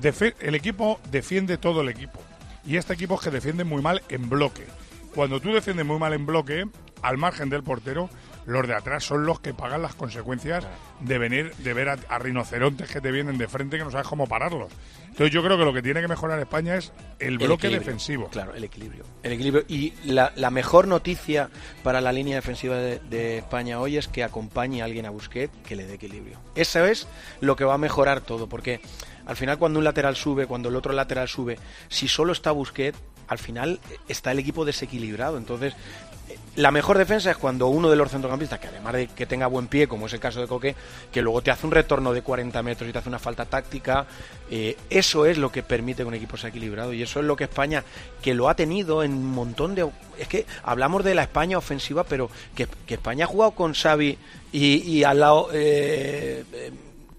Defe- 0.00 0.34
el 0.40 0.54
equipo 0.54 1.00
defiende 1.10 1.56
todo 1.56 1.80
el 1.80 1.88
equipo. 1.88 2.20
Y 2.66 2.76
este 2.76 2.92
equipo 2.92 3.14
es 3.14 3.20
que 3.22 3.30
defiende 3.30 3.64
muy 3.64 3.80
mal 3.80 4.02
en 4.10 4.28
bloque. 4.28 4.64
Cuando 5.14 5.40
tú 5.40 5.52
defiendes 5.52 5.84
muy 5.84 5.98
mal 5.98 6.12
en 6.12 6.26
bloque, 6.26 6.66
al 7.02 7.16
margen 7.16 7.48
del 7.48 7.62
portero, 7.62 8.08
los 8.46 8.66
de 8.66 8.74
atrás 8.74 9.04
son 9.04 9.26
los 9.26 9.40
que 9.40 9.52
pagan 9.52 9.82
las 9.82 9.94
consecuencias 9.94 10.66
de 11.00 11.18
venir, 11.18 11.54
de 11.56 11.74
ver 11.74 11.88
a, 11.90 11.98
a 12.08 12.18
rinocerontes 12.18 12.90
que 12.90 13.00
te 13.00 13.12
vienen 13.12 13.36
de 13.36 13.46
frente 13.46 13.76
que 13.78 13.84
no 13.84 13.90
sabes 13.90 14.06
cómo 14.06 14.26
pararlos. 14.26 14.72
Entonces 15.08 15.34
yo 15.34 15.42
creo 15.42 15.58
que 15.58 15.64
lo 15.64 15.72
que 15.72 15.82
tiene 15.82 16.00
que 16.00 16.08
mejorar 16.08 16.38
España 16.38 16.76
es 16.76 16.92
el 17.18 17.38
bloque 17.38 17.68
defensivo. 17.68 18.28
Claro, 18.28 18.54
el 18.54 18.64
equilibrio. 18.64 19.04
El 19.22 19.32
equilibrio. 19.32 19.64
Y 19.68 19.92
la, 20.04 20.32
la 20.36 20.50
mejor 20.50 20.86
noticia 20.86 21.50
para 21.82 22.00
la 22.00 22.12
línea 22.12 22.36
defensiva 22.36 22.76
de, 22.76 23.00
de 23.00 23.38
España 23.38 23.80
hoy 23.80 23.96
es 23.96 24.06
que 24.08 24.22
acompañe 24.22 24.80
a 24.80 24.84
alguien 24.84 25.06
a 25.06 25.10
Busquets 25.10 25.52
que 25.66 25.76
le 25.76 25.86
dé 25.86 25.94
equilibrio. 25.94 26.38
Eso 26.54 26.84
es 26.84 27.08
lo 27.40 27.56
que 27.56 27.64
va 27.64 27.74
a 27.74 27.78
mejorar 27.78 28.20
todo, 28.20 28.48
porque 28.48 28.80
al 29.26 29.36
final 29.36 29.58
cuando 29.58 29.78
un 29.80 29.84
lateral 29.84 30.14
sube, 30.14 30.46
cuando 30.46 30.68
el 30.68 30.76
otro 30.76 30.92
lateral 30.92 31.28
sube, 31.28 31.58
si 31.88 32.06
solo 32.06 32.32
está 32.32 32.52
Busquets, 32.52 32.98
al 33.28 33.38
final 33.38 33.80
eh, 33.90 33.98
está 34.08 34.32
el 34.32 34.38
equipo 34.38 34.64
desequilibrado. 34.64 35.38
Entonces, 35.38 35.74
eh, 36.28 36.36
la 36.56 36.70
mejor 36.70 36.98
defensa 36.98 37.30
es 37.30 37.36
cuando 37.36 37.68
uno 37.68 37.90
de 37.90 37.96
los 37.96 38.10
centrocampistas, 38.10 38.58
que 38.58 38.68
además 38.68 38.94
de 38.94 39.06
que 39.08 39.26
tenga 39.26 39.46
buen 39.46 39.68
pie, 39.68 39.86
como 39.86 40.06
es 40.06 40.12
el 40.12 40.20
caso 40.20 40.40
de 40.40 40.46
Coque, 40.46 40.74
que 41.12 41.22
luego 41.22 41.42
te 41.42 41.50
hace 41.50 41.66
un 41.66 41.72
retorno 41.72 42.12
de 42.12 42.22
40 42.22 42.62
metros 42.62 42.88
y 42.88 42.92
te 42.92 42.98
hace 42.98 43.08
una 43.08 43.18
falta 43.18 43.44
táctica, 43.44 44.06
eh, 44.50 44.76
eso 44.90 45.26
es 45.26 45.38
lo 45.38 45.52
que 45.52 45.62
permite 45.62 46.02
que 46.02 46.08
un 46.08 46.14
equipo 46.14 46.36
sea 46.36 46.50
equilibrado 46.50 46.92
y 46.92 47.02
eso 47.02 47.20
es 47.20 47.26
lo 47.26 47.36
que 47.36 47.44
España, 47.44 47.84
que 48.22 48.34
lo 48.34 48.48
ha 48.48 48.54
tenido 48.54 49.02
en 49.02 49.12
un 49.12 49.30
montón 49.30 49.74
de... 49.74 49.88
Es 50.18 50.26
que 50.26 50.46
hablamos 50.64 51.04
de 51.04 51.14
la 51.14 51.22
España 51.22 51.58
ofensiva, 51.58 52.04
pero 52.04 52.30
que, 52.54 52.66
España 52.88 53.26
ha 53.26 53.28
jugado 53.28 53.52
con 53.52 53.74
Xavi 53.74 54.18
y, 54.52 54.66
y 54.90 55.04
al 55.04 55.20
lado... 55.20 55.50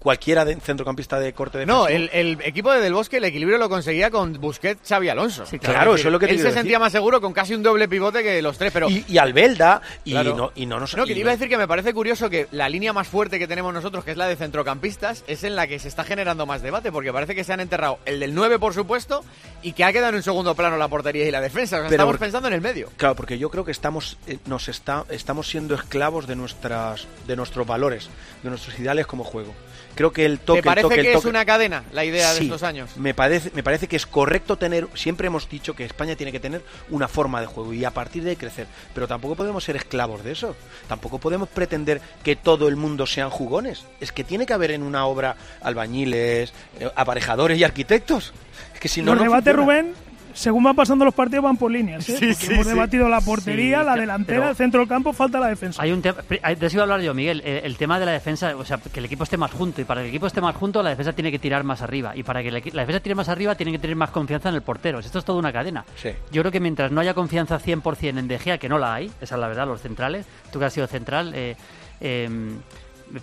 cualquiera 0.00 0.44
de 0.44 0.56
centrocampista 0.56 1.20
de 1.20 1.32
corte 1.34 1.58
defensivo. 1.58 1.82
No, 1.82 1.88
el, 1.88 2.10
el 2.12 2.38
equipo 2.42 2.72
de 2.72 2.80
Del 2.80 2.94
Bosque 2.94 3.18
el 3.18 3.24
equilibrio 3.24 3.58
lo 3.58 3.68
conseguía 3.68 4.10
con 4.10 4.32
Busquets, 4.40 4.80
Xavi 4.88 5.08
Alonso. 5.10 5.44
claro, 5.60 5.94
eso 5.94 6.08
es 6.08 6.12
lo 6.12 6.18
que 6.18 6.26
te 6.26 6.32
Él 6.32 6.38
se 6.38 6.44
sentía 6.46 6.62
decir. 6.62 6.78
más 6.78 6.90
seguro 6.92 7.20
con 7.20 7.32
casi 7.32 7.54
un 7.54 7.62
doble 7.62 7.86
pivote 7.86 8.22
que 8.22 8.40
los 8.42 8.56
tres, 8.58 8.72
pero... 8.72 8.88
y, 8.90 9.04
y 9.06 9.18
Albelda 9.18 9.82
y, 10.04 10.12
Claro. 10.12 10.34
no, 10.34 10.52
y 10.54 10.66
no 10.66 10.80
nos 10.80 10.96
No, 10.96 11.04
que 11.04 11.12
iba 11.12 11.30
a 11.30 11.34
decir 11.34 11.48
que 11.50 11.58
me 11.58 11.68
parece 11.68 11.92
curioso 11.92 12.30
que 12.30 12.46
la 12.50 12.68
línea 12.70 12.92
más 12.94 13.06
fuerte 13.08 13.38
que 13.38 13.46
tenemos 13.46 13.72
nosotros, 13.74 14.02
que 14.04 14.10
es 14.12 14.16
la 14.16 14.26
de 14.26 14.36
centrocampistas, 14.36 15.22
es 15.26 15.44
en 15.44 15.54
la 15.54 15.66
que 15.66 15.78
se 15.78 15.88
está 15.88 16.02
generando 16.04 16.46
más 16.46 16.62
debate, 16.62 16.90
porque 16.90 17.12
parece 17.12 17.34
que 17.34 17.44
se 17.44 17.52
han 17.52 17.60
enterrado 17.60 17.98
el 18.06 18.20
del 18.20 18.34
9, 18.34 18.58
por 18.58 18.72
supuesto, 18.72 19.22
y 19.62 19.72
que 19.72 19.84
ha 19.84 19.92
quedado 19.92 20.16
en 20.16 20.22
segundo 20.22 20.54
plano 20.54 20.78
la 20.78 20.88
portería 20.88 21.28
y 21.28 21.30
la 21.30 21.42
defensa. 21.42 21.76
O 21.76 21.80
sea, 21.80 21.88
Pero 21.88 21.96
estamos 21.96 22.12
porque- 22.14 22.24
pensando 22.24 22.48
en 22.48 22.54
el 22.54 22.60
medio. 22.62 22.88
Claro, 22.96 23.14
porque 23.16 23.38
yo 23.38 23.50
creo 23.50 23.64
que 23.66 23.72
estamos 23.72 24.16
eh, 24.26 24.38
nos 24.46 24.68
está 24.70 25.04
estamos 25.10 25.48
siendo 25.48 25.74
esclavos 25.74 26.26
de 26.26 26.36
nuestras 26.36 27.06
de 27.26 27.36
nuestros 27.36 27.66
valores, 27.66 28.08
de 28.42 28.48
nuestros 28.48 28.78
ideales 28.78 29.06
como 29.06 29.24
juego. 29.24 29.52
Creo 30.00 30.14
que 30.14 30.24
el 30.24 30.38
toque 30.38 30.62
¿Te 30.62 30.66
parece 30.66 30.86
el 30.86 30.88
toque, 30.88 31.00
el 31.00 31.06
que 31.08 31.12
es 31.12 31.18
toque- 31.18 31.28
una 31.28 31.44
cadena 31.44 31.84
la 31.92 32.06
idea 32.06 32.32
de 32.32 32.40
estos 32.40 32.62
años? 32.62 32.96
Me 32.96 33.12
parece, 33.12 33.50
me 33.54 33.62
parece 33.62 33.86
que 33.86 33.96
es 33.96 34.06
correcto 34.06 34.56
tener, 34.56 34.88
siempre 34.94 35.26
hemos 35.26 35.46
dicho 35.46 35.74
que 35.74 35.84
España 35.84 36.16
tiene 36.16 36.32
que 36.32 36.40
tener 36.40 36.62
una 36.88 37.06
forma 37.06 37.38
de 37.42 37.46
juego 37.46 37.74
y 37.74 37.84
a 37.84 37.90
partir 37.90 38.22
de 38.24 38.30
ahí 38.30 38.36
crecer, 38.36 38.66
pero 38.94 39.06
tampoco 39.06 39.34
podemos 39.36 39.62
ser 39.62 39.76
esclavos 39.76 40.24
de 40.24 40.32
eso. 40.32 40.56
Tampoco 40.88 41.18
podemos 41.18 41.50
pretender 41.50 42.00
que 42.24 42.34
todo 42.34 42.66
el 42.68 42.76
mundo 42.76 43.06
sean 43.06 43.28
jugones. 43.28 43.84
Es 44.00 44.10
que 44.10 44.24
tiene 44.24 44.46
que 44.46 44.54
haber 44.54 44.70
en 44.70 44.84
una 44.84 45.04
obra 45.04 45.36
albañiles, 45.60 46.54
eh, 46.78 46.90
aparejadores 46.96 47.58
y 47.58 47.64
arquitectos. 47.64 48.32
Es 48.72 48.80
que 48.80 48.88
si 48.88 49.02
no 49.02 49.12
funciona. 49.52 49.52
Rubén, 49.52 49.94
según 50.34 50.62
van 50.64 50.76
pasando 50.76 51.04
los 51.04 51.14
partidos, 51.14 51.44
van 51.44 51.56
por 51.56 51.70
líneas. 51.70 52.08
¿eh? 52.08 52.34
Sí, 52.34 52.52
hemos 52.52 52.66
sí. 52.66 52.72
debatido 52.72 53.08
la 53.08 53.20
portería, 53.20 53.80
Sí, 53.80 53.84
la 53.86 53.96
delantera, 53.96 54.50
el 54.50 54.56
centro 54.56 54.80
del 54.80 54.88
campo, 54.88 55.12
falta 55.12 55.40
la 55.40 55.48
defensa. 55.48 55.82
Hay 55.82 55.92
un 55.92 56.02
tema, 56.02 56.22
de 56.22 56.66
eso 56.66 56.76
iba 56.76 56.82
a 56.82 56.84
hablar 56.84 57.00
yo, 57.00 57.14
Miguel, 57.14 57.40
el 57.44 57.76
tema 57.76 57.98
de 57.98 58.06
la 58.06 58.12
defensa, 58.12 58.56
o 58.56 58.64
sea, 58.64 58.78
que 58.78 59.00
el 59.00 59.06
equipo 59.06 59.24
esté 59.24 59.36
más 59.36 59.50
junto, 59.50 59.80
y 59.80 59.84
para 59.84 60.00
que 60.00 60.08
el 60.08 60.10
equipo 60.10 60.26
esté 60.26 60.40
más 60.40 60.54
junto, 60.56 60.82
la 60.82 60.90
defensa 60.90 61.12
tiene 61.12 61.30
que 61.30 61.38
tirar 61.38 61.64
más 61.64 61.82
arriba, 61.82 62.16
y 62.16 62.22
para 62.22 62.42
que 62.42 62.50
la, 62.50 62.60
defensa 62.60 63.00
tire 63.00 63.14
más 63.14 63.28
arriba, 63.28 63.54
tiene 63.54 63.72
que 63.72 63.78
tener 63.78 63.96
más 63.96 64.10
confianza 64.10 64.48
en 64.48 64.54
el 64.54 64.62
portero. 64.62 64.98
Esto 64.98 65.18
es 65.18 65.24
toda 65.24 65.38
una 65.38 65.52
cadena. 65.52 65.84
Sí. 65.96 66.10
Yo 66.30 66.42
creo 66.42 66.52
que 66.52 66.60
mientras 66.60 66.90
no 66.92 67.00
haya 67.00 67.14
confianza 67.14 67.58
100% 67.58 68.18
en 68.18 68.28
De 68.28 68.38
Gea, 68.38 68.58
que 68.58 68.68
no 68.68 68.78
la 68.78 68.94
hay, 68.94 69.10
esa 69.20 69.34
es 69.34 69.40
la 69.40 69.48
verdad, 69.48 69.66
los 69.66 69.80
centrales, 69.80 70.26
tú 70.52 70.58
que 70.58 70.64
has 70.66 70.72
sido 70.72 70.86
central, 70.86 71.32
eh, 71.34 71.56
eh, 72.00 72.28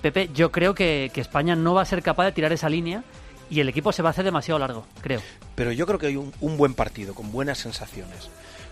Pepe, 0.01 0.30
yo 0.34 0.51
creo 0.51 0.76
que, 0.76 1.12
que 1.14 1.22
España 1.22 1.55
no 1.55 1.74
va 1.74 1.82
a 1.82 1.86
ser 1.86 2.03
capaz 2.03 2.26
de 2.26 2.32
tirar 2.34 2.51
esa 2.51 2.68
línea 2.68 3.03
y 3.50 3.60
el 3.60 3.70
equipo 3.70 3.91
se 3.91 4.02
va 4.02 4.10
a 4.10 4.12
hacer 4.12 4.26
demasiado 4.26 4.60
largo, 4.60 4.86
creo. 5.02 5.22
pero 5.56 5.72
yo 5.72 5.86
creo 5.86 6.00
que 6.00 6.08
hay 6.08 6.16
un, 6.16 6.34
un 6.41 6.58
buen 6.58 6.74
partido, 6.74 7.14
con 7.16 7.32
buenas 7.32 7.58
sensaciones, 7.58 8.30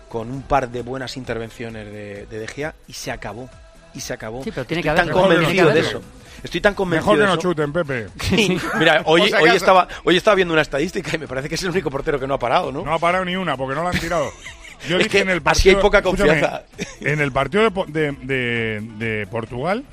con 0.08 0.30
un 0.30 0.42
par 0.42 0.68
de 0.70 0.82
buenas 0.82 1.16
intervenciones 1.16 1.86
de, 1.86 2.26
de 2.26 2.38
De 2.38 2.46
Gea 2.48 2.74
y 2.88 2.92
se 2.92 3.10
acabó. 3.10 3.48
Y 3.94 4.00
se 4.00 4.12
acabó. 4.12 4.44
Sí, 4.44 4.50
pero 4.52 4.66
tiene 4.66 4.80
Estoy 4.80 4.92
que 4.92 4.96
tan 4.96 5.08
haberlo. 5.10 5.22
convencido 5.22 5.64
Mejor 5.64 5.72
que 5.72 5.74
de 5.74 5.82
no 5.82 5.88
eso. 5.88 5.98
chuten. 6.00 6.16
Estoy 6.44 6.60
tan 6.60 6.74
convencido 6.74 7.12
Mejor 7.14 7.16
que 7.16 7.30
de 7.30 7.36
no 7.36 7.42
chuten, 7.42 7.72
Pepe. 7.72 8.06
Sí, 8.20 8.58
mira, 8.78 9.02
hoy, 9.06 9.22
hoy, 9.22 9.32
acaso. 9.32 9.54
estaba, 9.56 9.88
hoy 10.04 10.16
estaba 10.18 10.34
viendo 10.34 10.52
una 10.52 10.60
estadística 10.62 11.16
y 11.16 11.18
me 11.18 11.26
parece 11.26 11.48
que 11.48 11.54
es 11.54 11.62
el 11.62 11.70
único 11.70 11.90
portero 11.90 12.20
que 12.20 12.26
no 12.26 12.34
ha 12.34 12.38
parado, 12.38 12.70
¿no? 12.70 12.84
No 12.84 12.92
ha 12.92 12.98
parado 12.98 13.24
ni 13.24 13.36
una 13.36 13.56
porque 13.56 13.74
no 13.74 13.82
la 13.82 13.90
han 13.90 13.98
tirado. 13.98 14.30
Yo 14.86 14.98
Es 14.98 15.04
dije 15.04 15.08
que 15.08 15.20
en 15.20 15.30
el 15.30 15.36
así 15.38 15.44
partido, 15.44 15.76
hay 15.78 15.82
poca 15.82 16.02
confianza. 16.02 16.64
En 17.00 17.20
el 17.20 17.32
partido 17.32 17.70
de, 17.70 17.84
de- 17.88 18.12
de- 18.22 18.80
de 18.98 19.26
Portugal 19.28 19.84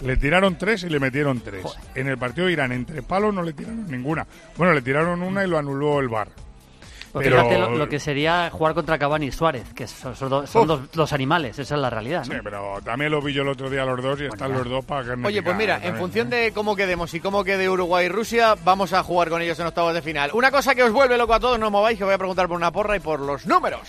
le 0.00 0.16
tiraron 0.16 0.56
tres 0.58 0.84
y 0.84 0.88
le 0.88 1.00
metieron 1.00 1.40
tres. 1.40 1.64
En 1.94 2.08
el 2.08 2.18
partido 2.18 2.46
de 2.46 2.52
Irán, 2.52 2.72
entre 2.72 3.02
palos, 3.02 3.34
no 3.34 3.42
le 3.42 3.52
tiraron 3.52 3.86
ninguna. 3.90 4.26
Bueno, 4.56 4.72
le 4.72 4.82
tiraron 4.82 5.22
una 5.22 5.44
y 5.44 5.48
lo 5.48 5.58
anuló 5.58 6.00
el 6.00 6.08
bar. 6.08 6.28
Pues 7.10 7.24
Pero- 7.26 7.38
fíjate 7.38 7.58
lo, 7.58 7.70
lo 7.74 7.88
que 7.88 7.98
sería 7.98 8.50
jugar 8.52 8.74
contra 8.74 8.98
Cavani 8.98 9.28
y 9.28 9.32
Suárez, 9.32 9.72
que 9.74 9.86
son, 9.86 10.14
son 10.14 10.28
do- 10.28 10.46
son 10.46 10.66
dos, 10.68 10.80
los 10.94 11.10
animales, 11.14 11.58
esa 11.58 11.74
es 11.74 11.80
la 11.80 11.88
realidad. 11.88 12.26
¿no? 12.26 12.34
Sí, 12.34 12.40
pero 12.44 12.80
también 12.84 13.10
lo 13.10 13.22
vi 13.22 13.32
yo 13.32 13.40
el 13.42 13.48
otro 13.48 13.70
día 13.70 13.82
los 13.86 14.02
dos 14.02 14.20
y 14.20 14.26
están 14.26 14.52
los 14.52 14.68
dos 14.68 14.84
para 14.84 15.04
que 15.16 15.26
Oye, 15.26 15.42
pues 15.42 15.56
mira, 15.56 15.80
en 15.82 15.96
función 15.96 16.28
de 16.28 16.52
cómo 16.52 16.76
quedemos 16.76 17.12
y 17.14 17.20
cómo 17.20 17.44
quede 17.44 17.66
Uruguay 17.70 18.06
y 18.06 18.08
Rusia, 18.10 18.56
vamos 18.62 18.92
a 18.92 19.02
jugar 19.02 19.30
con 19.30 19.40
ellos 19.40 19.58
en 19.58 19.66
octavos 19.68 19.94
de 19.94 20.02
final. 20.02 20.30
Una 20.34 20.50
cosa 20.50 20.74
que 20.74 20.82
os 20.82 20.92
vuelve 20.92 21.16
loco 21.16 21.32
a 21.32 21.40
todos, 21.40 21.58
no 21.58 21.66
os 21.66 21.72
mováis, 21.72 21.96
que 21.96 22.04
voy 22.04 22.12
a 22.12 22.18
preguntar 22.18 22.46
por 22.46 22.56
una 22.58 22.70
porra 22.70 22.94
y 22.96 23.00
por 23.00 23.20
los 23.20 23.46
números. 23.46 23.88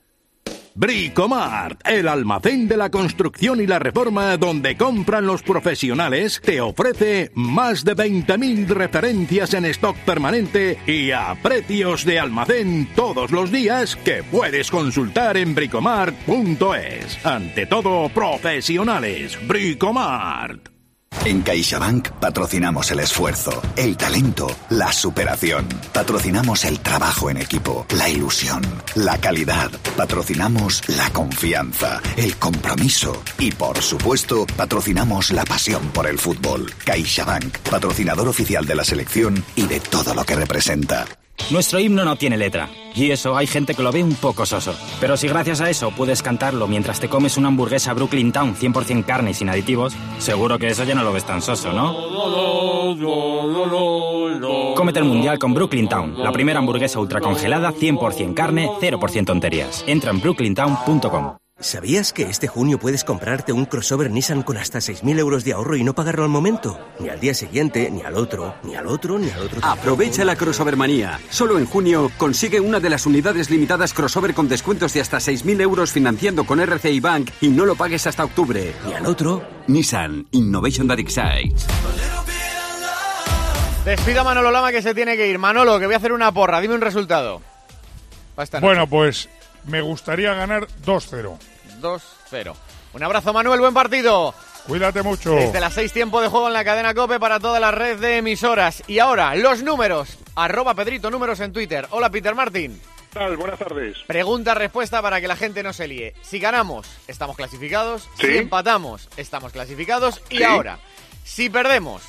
Bricomart, 0.75 1.85
el 1.87 2.07
almacén 2.07 2.67
de 2.67 2.77
la 2.77 2.89
construcción 2.89 3.61
y 3.61 3.67
la 3.67 3.79
reforma 3.79 4.37
donde 4.37 4.77
compran 4.77 5.25
los 5.25 5.43
profesionales, 5.43 6.41
te 6.43 6.61
ofrece 6.61 7.31
más 7.35 7.83
de 7.83 7.95
20.000 7.95 8.67
referencias 8.67 9.53
en 9.53 9.65
stock 9.65 9.97
permanente 9.97 10.79
y 10.87 11.11
a 11.11 11.35
precios 11.41 12.05
de 12.05 12.19
almacén 12.19 12.87
todos 12.95 13.31
los 13.31 13.51
días 13.51 13.95
que 13.95 14.23
puedes 14.23 14.71
consultar 14.71 15.37
en 15.37 15.53
bricomart.es. 15.53 17.25
Ante 17.25 17.65
todo, 17.65 18.09
profesionales. 18.09 19.37
Bricomart. 19.47 20.70
En 21.23 21.43
CaixaBank 21.43 22.09
patrocinamos 22.19 22.89
el 22.89 22.99
esfuerzo, 22.99 23.61
el 23.75 23.95
talento, 23.95 24.47
la 24.69 24.91
superación. 24.91 25.67
Patrocinamos 25.93 26.65
el 26.65 26.79
trabajo 26.79 27.29
en 27.29 27.37
equipo, 27.37 27.85
la 27.95 28.09
ilusión, 28.09 28.63
la 28.95 29.19
calidad. 29.19 29.69
Patrocinamos 29.95 30.81
la 30.87 31.11
confianza, 31.11 32.01
el 32.17 32.37
compromiso 32.37 33.21
y, 33.37 33.51
por 33.51 33.79
supuesto, 33.83 34.47
patrocinamos 34.57 35.29
la 35.29 35.45
pasión 35.45 35.89
por 35.89 36.07
el 36.07 36.17
fútbol. 36.17 36.73
CaixaBank, 36.85 37.55
patrocinador 37.69 38.27
oficial 38.27 38.65
de 38.65 38.75
la 38.75 38.83
selección 38.83 39.45
y 39.55 39.67
de 39.67 39.79
todo 39.79 40.15
lo 40.15 40.23
que 40.23 40.35
representa. 40.35 41.05
Nuestro 41.49 41.79
himno 41.79 42.05
no 42.05 42.15
tiene 42.15 42.37
letra, 42.37 42.69
y 42.95 43.11
eso 43.11 43.35
hay 43.35 43.47
gente 43.47 43.73
que 43.73 43.83
lo 43.83 43.91
ve 43.91 44.03
un 44.03 44.15
poco 44.15 44.45
soso. 44.45 44.73
Pero 44.99 45.17
si 45.17 45.27
gracias 45.27 45.59
a 45.59 45.69
eso 45.69 45.91
puedes 45.91 46.21
cantarlo 46.21 46.67
mientras 46.67 46.99
te 46.99 47.09
comes 47.09 47.37
una 47.37 47.49
hamburguesa 47.49 47.93
Brooklyn 47.93 48.31
Town 48.31 48.55
100% 48.55 49.05
carne 49.05 49.31
y 49.31 49.33
sin 49.33 49.49
aditivos, 49.49 49.93
seguro 50.19 50.57
que 50.57 50.67
eso 50.67 50.83
ya 50.83 50.95
no 50.95 51.03
lo 51.03 51.11
ves 51.11 51.25
tan 51.25 51.41
soso, 51.41 51.73
¿no? 51.73 51.93
Cómete 54.75 54.99
el 54.99 55.05
mundial 55.05 55.39
con 55.39 55.53
Brooklyn 55.53 55.89
Town, 55.89 56.15
la 56.17 56.31
primera 56.31 56.59
hamburguesa 56.59 56.99
ultracongelada 56.99 57.73
100% 57.73 58.33
carne, 58.33 58.69
0% 58.79 59.25
tonterías. 59.25 59.83
Entra 59.87 60.11
en 60.11 60.21
brooklyntown.com. 60.21 61.40
¿Sabías 61.61 62.11
que 62.11 62.23
este 62.23 62.47
junio 62.47 62.79
puedes 62.79 63.03
comprarte 63.03 63.53
un 63.53 63.65
crossover 63.65 64.09
Nissan 64.09 64.41
con 64.41 64.57
hasta 64.57 64.79
6.000 64.79 65.19
euros 65.19 65.43
de 65.43 65.53
ahorro 65.53 65.75
y 65.75 65.83
no 65.83 65.93
pagarlo 65.93 66.23
al 66.23 66.29
momento? 66.29 66.79
Ni 66.99 67.09
al 67.09 67.19
día 67.19 67.35
siguiente, 67.35 67.91
ni 67.91 68.01
al 68.01 68.15
otro, 68.15 68.55
ni 68.63 68.75
al 68.75 68.87
otro, 68.87 69.19
ni 69.19 69.29
al 69.29 69.41
otro. 69.41 69.59
Aprovecha 69.61 70.25
la 70.25 70.35
crossover 70.35 70.75
manía. 70.75 71.19
Solo 71.29 71.59
en 71.59 71.67
junio 71.67 72.11
consigue 72.17 72.59
una 72.59 72.79
de 72.79 72.89
las 72.89 73.05
unidades 73.05 73.51
limitadas 73.51 73.93
crossover 73.93 74.33
con 74.33 74.49
descuentos 74.49 74.93
de 74.93 75.01
hasta 75.01 75.17
6.000 75.17 75.61
euros 75.61 75.91
financiando 75.91 76.45
con 76.45 76.59
RCI 76.59 76.99
Bank 76.99 77.29
y 77.41 77.49
no 77.49 77.67
lo 77.67 77.75
pagues 77.75 78.07
hasta 78.07 78.23
octubre. 78.23 78.73
Ni 78.87 78.93
al 78.93 79.05
otro. 79.05 79.43
Nissan 79.67 80.25
Innovation 80.31 80.87
that 80.87 80.97
excites. 80.97 81.67
Despido 83.85 84.21
a 84.21 84.23
Manolo 84.23 84.49
Lama 84.49 84.71
que 84.71 84.81
se 84.81 84.95
tiene 84.95 85.15
que 85.15 85.27
ir. 85.27 85.37
Manolo, 85.37 85.77
que 85.79 85.85
voy 85.85 85.93
a 85.93 85.97
hacer 85.97 86.11
una 86.11 86.31
porra. 86.31 86.59
Dime 86.59 86.73
un 86.73 86.81
resultado. 86.81 87.39
Bueno, 88.61 88.87
pues 88.87 89.29
me 89.67 89.81
gustaría 89.81 90.33
ganar 90.33 90.67
2-0. 90.83 91.37
2-0. 91.81 92.53
Un 92.93 93.03
abrazo, 93.03 93.33
Manuel. 93.33 93.59
Buen 93.59 93.73
partido. 93.73 94.33
Cuídate 94.67 95.01
mucho. 95.01 95.31
Desde 95.31 95.59
las 95.59 95.73
6 95.73 95.91
tiempo 95.91 96.21
de 96.21 96.27
juego 96.27 96.47
en 96.47 96.53
la 96.53 96.63
cadena 96.63 96.93
COPE 96.93 97.19
para 97.19 97.39
toda 97.39 97.59
la 97.59 97.71
red 97.71 97.99
de 97.99 98.17
emisoras. 98.17 98.83
Y 98.87 98.99
ahora, 98.99 99.35
los 99.35 99.63
números. 99.63 100.17
Arroba 100.35 100.75
Pedrito 100.75 101.09
Números 101.09 101.39
en 101.39 101.51
Twitter. 101.51 101.87
Hola, 101.89 102.09
Peter 102.09 102.35
Martín. 102.35 102.79
¿Qué 103.11 103.19
tal? 103.19 103.35
Buenas 103.37 103.59
tardes. 103.59 103.97
Pregunta-respuesta 104.07 105.01
para 105.01 105.19
que 105.19 105.27
la 105.27 105.35
gente 105.35 105.63
no 105.63 105.73
se 105.73 105.87
líe. 105.87 106.13
Si 106.21 106.39
ganamos, 106.39 106.87
estamos 107.07 107.35
clasificados. 107.35 108.07
Sí. 108.19 108.27
Si 108.27 108.37
empatamos, 108.37 109.09
estamos 109.17 109.51
clasificados. 109.51 110.21
Y 110.29 110.43
ahora, 110.43 110.79
si 111.23 111.49
perdemos 111.49 112.03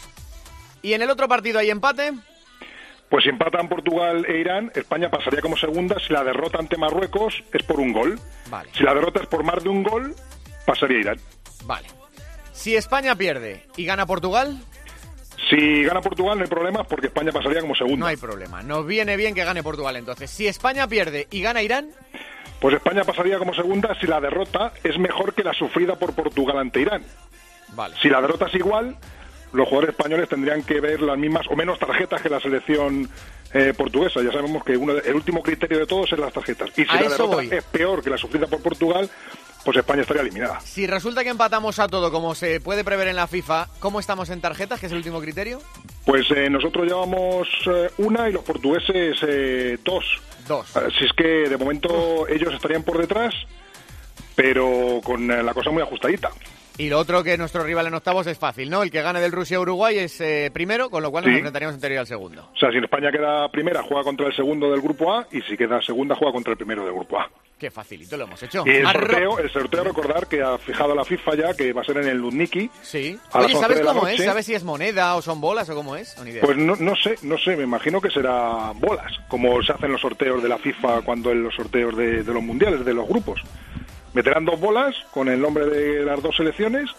y 0.83 0.93
en 0.95 1.03
el 1.03 1.11
otro 1.11 1.29
partido 1.29 1.59
hay 1.59 1.71
empate, 1.71 2.13
Pues 3.13 3.25
si 3.25 3.29
empatan 3.29 3.69
Portugal 3.69 4.25
e 4.27 4.39
Irán, 4.39 4.73
España 4.75 5.11
pasaría 5.11 5.43
como 5.43 5.55
segunda. 5.59 5.97
Si 6.01 6.15
la 6.15 6.25
derrota 6.25 6.57
ante 6.59 6.79
Marruecos 6.79 7.45
es 7.53 7.63
por 7.63 7.79
un 7.79 7.93
gol. 7.93 8.19
Vale. 8.49 8.71
Si 8.73 8.83
la 8.83 8.95
derrota 8.95 9.21
es 9.21 9.27
por 9.27 9.45
más 9.45 9.63
de 9.63 9.69
un 9.69 9.83
gol, 9.83 10.15
pasaría 10.65 10.99
Irán. 11.01 11.19
vale. 11.67 11.89
Si 12.55 12.75
España 12.75 13.15
pierde 13.15 13.67
y 13.77 13.85
gana 13.85 14.07
Portugal, 14.07 14.59
Si 15.51 15.85
gana 15.85 16.01
Portugal 16.01 16.39
no 16.39 16.45
hay 16.45 16.49
problema 16.49 16.85
porque 16.85 17.09
España 17.09 17.33
pasaría 17.33 17.61
como 17.61 17.75
segunda. 17.75 17.99
no 17.99 18.07
hay 18.07 18.17
problema. 18.17 18.63
Nos 18.63 18.87
viene 18.87 19.19
bien 19.19 19.35
que 19.35 19.45
gane 19.45 19.63
Portugal 19.63 19.97
entonces. 19.97 20.31
Si 20.31 20.47
España 20.47 20.89
pierde 20.89 21.29
y 21.31 21.43
gana 21.43 21.61
Irán, 21.61 21.91
Pues 22.61 22.77
España 22.77 23.05
pasaría 23.05 23.39
como 23.39 23.53
segunda 23.53 23.95
si 24.01 24.07
la 24.07 24.23
derrota 24.23 24.73
es 24.85 24.97
mejor 24.99 25.35
que 25.35 25.45
la 25.45 25.53
sufrida 25.53 25.97
por 25.97 26.15
Portugal 26.15 26.57
ante 26.59 26.81
Irán. 26.81 27.05
vale. 27.75 27.95
Si 28.01 28.09
la 28.09 28.23
derrota 28.23 28.47
es 28.47 28.55
igual, 28.55 28.97
los 29.53 29.69
jugadores 29.69 29.91
españoles 29.97 30.29
tendrían 30.29 30.63
que 30.63 30.81
ver 30.81 31.01
las 31.03 31.19
mismas 31.19 31.47
o 31.49 31.57
menos 31.57 31.79
tarjetas 31.79 32.21
que 32.23 32.29
la 32.29 32.41
selección 32.41 33.09
eh, 33.55 33.75
portuguesa. 33.77 34.23
Ya 34.23 34.33
sabemos 34.33 34.65
que 34.65 34.77
uno 34.77 34.95
de- 34.95 35.09
el 35.09 35.15
último 35.15 35.43
criterio 35.43 35.79
de 35.79 35.87
todos 35.87 36.11
es 36.13 36.19
las 36.19 36.33
tarjetas. 36.33 36.71
Y 36.77 36.85
si 36.85 36.91
A 36.91 36.95
la 36.95 37.03
derrota 37.11 37.25
voy. 37.37 37.49
es 37.53 37.65
peor 37.65 38.03
que 38.03 38.09
la 38.11 38.17
sufrida 38.17 38.47
por 38.47 38.63
Portugal, 38.63 39.11
pues 39.65 39.77
España 39.77 40.01
estaría 40.03 40.23
eliminada. 40.23 40.59
Si 40.61 40.87
resulta 40.87 41.23
que 41.23 41.29
empatamos 41.31 41.79
a 41.79 41.87
todo, 41.87 42.11
como 42.11 42.35
se 42.35 42.61
puede 42.61 42.83
prever 42.83 43.09
en 43.09 43.17
la 43.17 43.27
FIFA, 43.27 43.69
¿cómo 43.79 44.01
estamos 44.01 44.31
en 44.31 44.41
tarjetas, 44.41 44.81
que 44.81 44.87
es 44.87 44.93
el 44.93 44.99
último 44.99 45.21
criterio? 45.21 45.61
Pues 46.07 46.27
eh, 46.35 46.49
nosotros 46.51 46.87
llevamos 46.87 47.47
eh, 47.67 47.91
una 47.99 48.29
y 48.29 48.33
los 48.33 48.43
portugueses 48.43 49.19
eh, 49.29 49.79
dos. 49.85 50.05
Dos. 50.49 50.75
Así 50.77 51.05
es 51.05 51.13
que 51.17 51.49
de 51.49 51.57
momento 51.57 52.27
ellos 52.29 52.53
estarían 52.55 52.83
por 52.83 52.99
detrás, 52.99 53.33
pero 54.35 55.01
con 55.05 55.29
la 55.29 55.55
cosa 55.55 55.71
muy 55.71 55.83
ajustadita. 55.83 56.31
Y 56.79 56.89
lo 56.89 56.99
otro 56.99 57.23
que 57.23 57.37
nuestro 57.37 57.63
rival 57.65 57.87
en 57.87 57.95
octavos 57.95 58.27
es 58.27 58.39
fácil, 58.39 58.71
¿no? 58.71 58.83
El 58.83 58.91
que 58.91 59.03
gane 59.03 59.21
del 59.21 59.31
Rusia-Uruguay 59.33 59.99
es 59.99 60.21
eh, 60.21 60.51
primero, 60.53 60.89
con 60.91 61.03
lo 61.03 61.11
cual 61.11 61.25
nos 61.25 61.31
Sí. 61.33 61.37
enfrentaríamos 61.37 61.75
anterior 61.75 62.01
al 62.01 62.07
segundo. 62.07 62.49
O 62.55 62.59
sea, 62.59 62.71
si 62.71 62.79
España 62.79 63.11
queda 63.13 63.49
primera, 63.51 63.83
juega 63.83 64.03
contra 64.03 64.27
el 64.27 64.35
segundo 64.35 64.71
del 64.71 64.81
grupo 64.81 65.13
A, 65.13 65.27
y 65.31 65.43
si 65.43 65.57
queda 65.57 65.81
segunda, 65.83 66.15
juega 66.17 66.33
contra 66.33 66.53
el 66.53 66.57
primero 66.57 66.85
del 66.85 66.95
grupo 66.95 67.21
A. 67.21 67.31
Qué 67.59 67.71
facilito 67.71 68.17
lo 68.17 68.25
hemos 68.25 68.43
hecho. 68.43 68.65
Y 68.67 68.71
el 68.71 68.87
sorteo, 68.89 69.39
el 69.39 69.51
sorteo, 69.51 69.85
recordar 69.85 70.27
que 70.27 70.43
ha 70.43 70.59
fijado 70.59 70.97
la 70.97 71.05
FIFA 71.05 71.35
ya 71.37 71.55
que 71.55 71.73
va 71.73 71.83
a 71.83 71.85
ser 71.85 71.99
en 71.99 72.09
el 72.09 72.19
Lutniki. 72.19 72.69
Sí. 72.83 73.17
Oye, 73.35 73.45
11 73.55 73.59
¿sabes 73.61 73.81
cómo 73.83 74.09
es? 74.09 74.25
¿Sabes 74.25 74.47
si 74.47 74.55
es 74.55 74.65
moneda 74.65 75.15
o 75.15 75.23
son 75.23 75.41
bolas 75.41 75.69
o 75.71 75.75
cómo 75.77 75.95
es? 75.95 76.17
Idea. 76.27 76.43
Pues 76.43 76.57
no, 76.57 76.75
no 76.75 76.97
sé, 76.97 77.15
no 77.23 77.39
sé, 77.39 77.57
me 77.57 77.63
imagino 77.63 78.01
que 78.01 78.11
será 78.11 78.73
bolas, 78.75 79.13
como 79.29 79.63
se 79.63 79.73
hacen 79.73 79.93
los 79.93 80.01
sorteos 80.01 80.43
de 80.43 80.49
la 80.49 80.59
FIFA 80.59 81.03
cuando 81.03 81.31
en 81.31 81.45
los 81.45 81.55
sorteos 81.55 81.97
de, 81.97 82.25
de 82.25 82.35
los 82.35 82.43
mundiales, 82.43 82.85
de 82.85 82.95
los 82.95 83.07
grupos. 83.07 83.41
Meterán 84.15 84.45
dos 84.45 84.61
bolas 84.61 84.95
con 85.13 85.29
el 85.29 85.41
nombre 85.41 85.67
de 85.67 86.05
las 86.05 86.21
dos 86.23 86.37
selecciones 86.37 86.91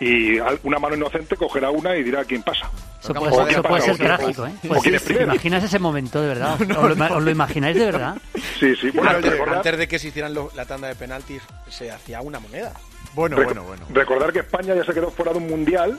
y 0.00 0.38
al- 0.38 0.60
una 0.62 0.78
mano 0.78 0.94
inocente 0.96 1.36
cogerá 1.36 1.70
una 1.70 1.96
y 1.96 2.02
dirá 2.02 2.24
quién 2.24 2.42
pasa. 2.42 2.70
Eso 3.02 3.14
puede, 3.14 3.30
quién 3.36 3.48
eso 3.50 3.62
puede 3.62 3.82
ser 3.82 3.96
trágico, 3.98 4.46
¿eh? 4.46 4.52
o 4.64 4.68
Pues 4.68 4.82
quién 4.82 4.94
es 4.96 5.02
¿Te 5.02 5.06
primero. 5.08 5.32
imaginas 5.32 5.62
ese 5.64 5.78
momento, 5.78 6.20
de 6.20 6.28
verdad? 6.28 6.54
¿Os, 6.60 6.68
lo, 6.68 6.94
ima- 6.94 7.10
os 7.16 7.22
lo 7.22 7.30
imagináis 7.30 7.76
de 7.76 7.84
verdad? 7.86 8.16
Sí, 8.58 8.74
sí. 8.74 8.90
Bueno, 8.90 9.10
antes, 9.54 9.78
de 9.78 9.86
que 9.86 10.00
se 10.00 10.08
hicieran 10.08 10.34
lo- 10.34 10.50
la 10.56 10.64
tanda 10.66 10.88
de 10.88 10.96
penaltis, 10.96 11.42
se 11.68 11.92
hacía 11.92 12.20
una 12.22 12.40
moneda. 12.40 12.72
Bueno, 13.14 13.36
rec- 13.36 13.86
recordar 13.94 14.32
que 14.32 14.40
España 14.40 14.74
ya 14.74 14.84
se 14.84 14.92
quedó 14.92 15.10
fuera 15.12 15.30
de 15.32 15.38
un 15.38 15.46
mundial 15.48 15.96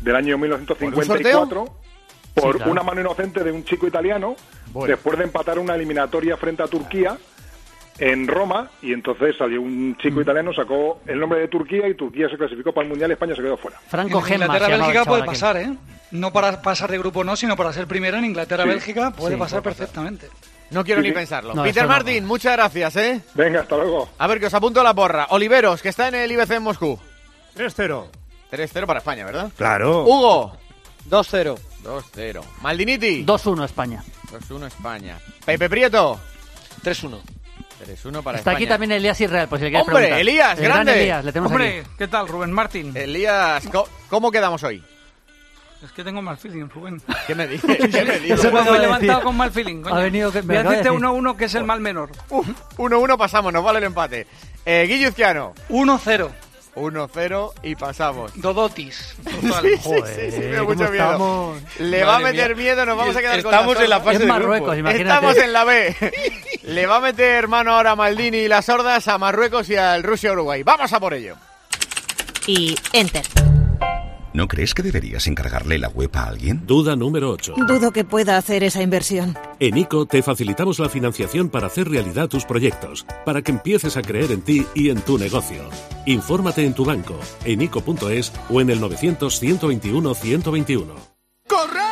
del 0.00 0.14
año 0.14 0.38
1954 0.38 1.64
por 2.34 2.52
Sí, 2.52 2.56
claro. 2.58 2.70
una 2.70 2.82
mano 2.84 3.00
inocente 3.00 3.42
de 3.42 3.50
un 3.50 3.64
chico 3.64 3.88
italiano 3.88 4.36
Bueno. 4.72 4.94
después 4.94 5.18
de 5.18 5.24
empatar 5.24 5.58
una 5.58 5.74
eliminatoria 5.74 6.36
frente 6.36 6.62
a 6.62 6.68
Turquía 6.68 7.18
en 8.00 8.26
Roma 8.26 8.70
y 8.82 8.92
entonces 8.92 9.36
salió 9.36 9.60
un 9.62 9.96
chico 9.98 10.18
Mm. 10.18 10.22
italiano 10.22 10.52
sacó 10.54 11.00
el 11.06 11.20
nombre 11.20 11.38
de 11.40 11.48
Turquía 11.48 11.86
y 11.88 11.94
Turquía 11.94 12.28
se 12.28 12.36
clasificó 12.36 12.72
para 12.72 12.84
el 12.84 12.88
mundial 12.90 13.10
y 13.10 13.12
España 13.12 13.34
se 13.36 13.42
quedó 13.42 13.56
fuera 13.56 13.78
Franco 13.88 14.18
En 14.18 14.24
Gemma. 14.24 14.44
Inglaterra-Bélgica 14.46 15.00
el 15.00 15.06
puede 15.06 15.24
pasar, 15.24 15.56
¿eh? 15.58 15.70
No 16.10 16.32
para 16.32 16.60
pasar 16.62 16.90
de 16.90 16.98
grupo 16.98 17.22
no, 17.22 17.36
sino 17.36 17.56
para 17.56 17.72
ser 17.72 17.86
primero 17.86 18.16
en 18.16 18.24
Inglaterra-Bélgica 18.24 19.10
puede 19.12 19.34
Sí, 19.34 19.38
pasar 19.38 19.62
puede 19.62 19.74
pasar. 19.76 19.86
perfectamente. 19.86 20.28
No 20.70 20.84
quiero 20.84 21.02
Sí, 21.02 21.08
ni 21.08 21.14
pensarlo. 21.14 21.52
No, 21.54 21.62
Peter 21.62 21.82
no. 21.82 21.88
Martín, 21.88 22.24
muchas 22.26 22.52
gracias, 22.56 22.96
¿eh? 22.96 23.20
venga 23.34 23.60
hasta 23.60 23.76
luego 23.76 24.08
A 24.18 24.26
ver, 24.26 24.38
que 24.40 24.46
os 24.46 24.54
apunto 24.54 24.82
la 24.82 24.94
porra. 24.94 25.26
Oliveros, 25.30 25.82
que 25.82 25.88
está 25.90 26.08
en 26.08 26.14
el 26.14 26.30
IBC 26.32 26.50
en 26.52 26.62
Moscú. 26.62 26.98
3-0. 27.56 28.06
3-0 28.50 28.86
para 28.86 28.98
España, 29.00 29.24
¿verdad? 29.24 29.50
Claro. 29.56 30.04
Hugo. 30.04 30.56
2-0. 31.08 31.56
2-0. 31.84 32.40
Maldiniti. 32.62 33.24
2-1 33.24 33.64
España. 33.64 34.02
2-1 34.48 34.66
España. 34.66 35.18
Pepe 35.44 35.68
Prieto. 35.68 36.20
3-1. 36.84 37.18
3-1 37.80 38.22
para 38.22 38.38
Está 38.38 38.50
España. 38.50 38.56
aquí 38.56 38.66
también 38.66 38.92
Elías 38.92 39.20
Israel, 39.20 39.46
pues 39.48 39.60
si 39.60 39.64
le 39.64 39.70
quieres 39.70 39.86
¡Hombre, 39.88 40.02
preguntar. 40.02 40.20
Elías, 40.20 40.58
El 40.58 40.64
gran 40.64 40.76
grande! 40.84 41.00
Elías, 41.00 41.24
le 41.24 41.32
tenemos 41.32 41.52
Hombre, 41.52 41.80
aquí. 41.80 41.88
¿qué 41.98 42.08
tal, 42.08 42.28
Rubén 42.28 42.52
Martín? 42.52 42.96
Elías, 42.96 43.66
¿cómo, 43.72 43.86
cómo 44.08 44.30
quedamos 44.30 44.62
hoy? 44.62 44.82
Es 45.84 45.92
que 45.92 46.04
tengo 46.04 46.20
mal 46.20 46.36
feeling, 46.36 46.68
Rubén. 46.68 47.00
¿Qué 47.26 47.34
me 47.34 47.46
dices? 47.46 47.76
¿Qué 47.90 48.04
me 48.04 48.18
dices? 48.20 48.44
Eso 48.44 48.52
Me 48.52 48.60
he 48.76 48.78
levantado 48.80 49.22
con 49.22 49.36
mal 49.36 49.50
feeling. 49.50 49.80
coño. 49.82 49.94
Ha 49.94 50.00
venido 50.02 50.30
que- 50.30 50.42
me 50.42 50.62
Voy 50.62 50.74
a 50.74 50.76
decir. 50.76 50.90
1-1, 50.92 51.36
que 51.36 51.44
es 51.46 51.54
el 51.54 51.64
mal 51.64 51.80
menor. 51.80 52.10
1-1 52.76 53.16
pasamos, 53.16 53.50
nos 53.52 53.64
vale 53.64 53.78
el 53.78 53.84
empate. 53.84 54.26
Eh, 54.66 54.84
Guillo 54.86 55.08
Izquiano. 55.08 55.54
1-0. 55.70 56.28
1-0 56.74 57.52
y 57.62 57.74
pasamos. 57.76 58.32
Dodotis. 58.34 59.14
Sí, 59.60 59.76
sí, 59.82 59.92
sí, 60.04 60.30
sí, 60.32 60.38
me 60.40 60.46
da 60.52 60.58
¿cómo 60.60 60.70
mucho 60.74 60.90
miedo. 60.90 61.04
estamos? 61.04 61.58
Le 61.78 62.04
va 62.04 62.16
a 62.16 62.20
meter 62.20 62.56
mía. 62.56 62.64
miedo, 62.74 62.86
nos 62.86 62.96
vamos 62.96 63.16
a 63.16 63.20
quedar 63.20 63.42
con 63.42 63.52
Estamos 63.52 63.76
la 63.76 63.84
en 63.84 63.90
la 63.90 64.00
fase 64.00 64.12
Es 64.14 64.18
de 64.20 64.26
Marruecos, 64.26 64.56
grupos. 64.60 64.78
imagínate. 64.78 65.08
Estamos 65.08 65.36
en 65.36 65.52
la 65.52 65.64
B. 65.64 65.96
Le 66.64 66.86
va 66.86 66.96
a 66.96 67.00
meter 67.00 67.48
mano 67.48 67.72
ahora 67.74 67.92
a 67.92 67.96
Maldini 67.96 68.38
y 68.38 68.48
las 68.48 68.68
hordas 68.68 69.08
a 69.08 69.18
Marruecos 69.18 69.68
y 69.70 69.76
al 69.76 70.02
Rusia-Uruguay. 70.02 70.62
Vamos 70.62 70.92
a 70.92 71.00
por 71.00 71.14
ello. 71.14 71.36
Y 72.46 72.74
enter. 72.92 73.24
¿No 74.32 74.46
crees 74.46 74.74
que 74.74 74.82
deberías 74.82 75.26
encargarle 75.26 75.78
la 75.78 75.88
web 75.88 76.10
a 76.14 76.28
alguien? 76.28 76.64
Duda 76.64 76.94
número 76.94 77.30
8. 77.30 77.54
Dudo 77.66 77.90
que 77.90 78.04
pueda 78.04 78.36
hacer 78.36 78.62
esa 78.62 78.80
inversión. 78.80 79.36
En 79.58 79.76
ICO 79.76 80.06
te 80.06 80.22
facilitamos 80.22 80.78
la 80.78 80.88
financiación 80.88 81.48
para 81.48 81.66
hacer 81.66 81.88
realidad 81.88 82.28
tus 82.28 82.44
proyectos, 82.44 83.04
para 83.24 83.42
que 83.42 83.50
empieces 83.50 83.96
a 83.96 84.02
creer 84.02 84.30
en 84.30 84.42
ti 84.42 84.64
y 84.74 84.90
en 84.90 85.00
tu 85.00 85.18
negocio. 85.18 85.68
Infórmate 86.06 86.64
en 86.64 86.74
tu 86.74 86.84
banco, 86.84 87.18
en 87.44 87.62
ICO.es 87.62 88.32
o 88.48 88.60
en 88.60 88.70
el 88.70 88.80
900-121-121. 88.80 90.86
¡Corred! 91.48 91.80
¡Que 91.80 91.89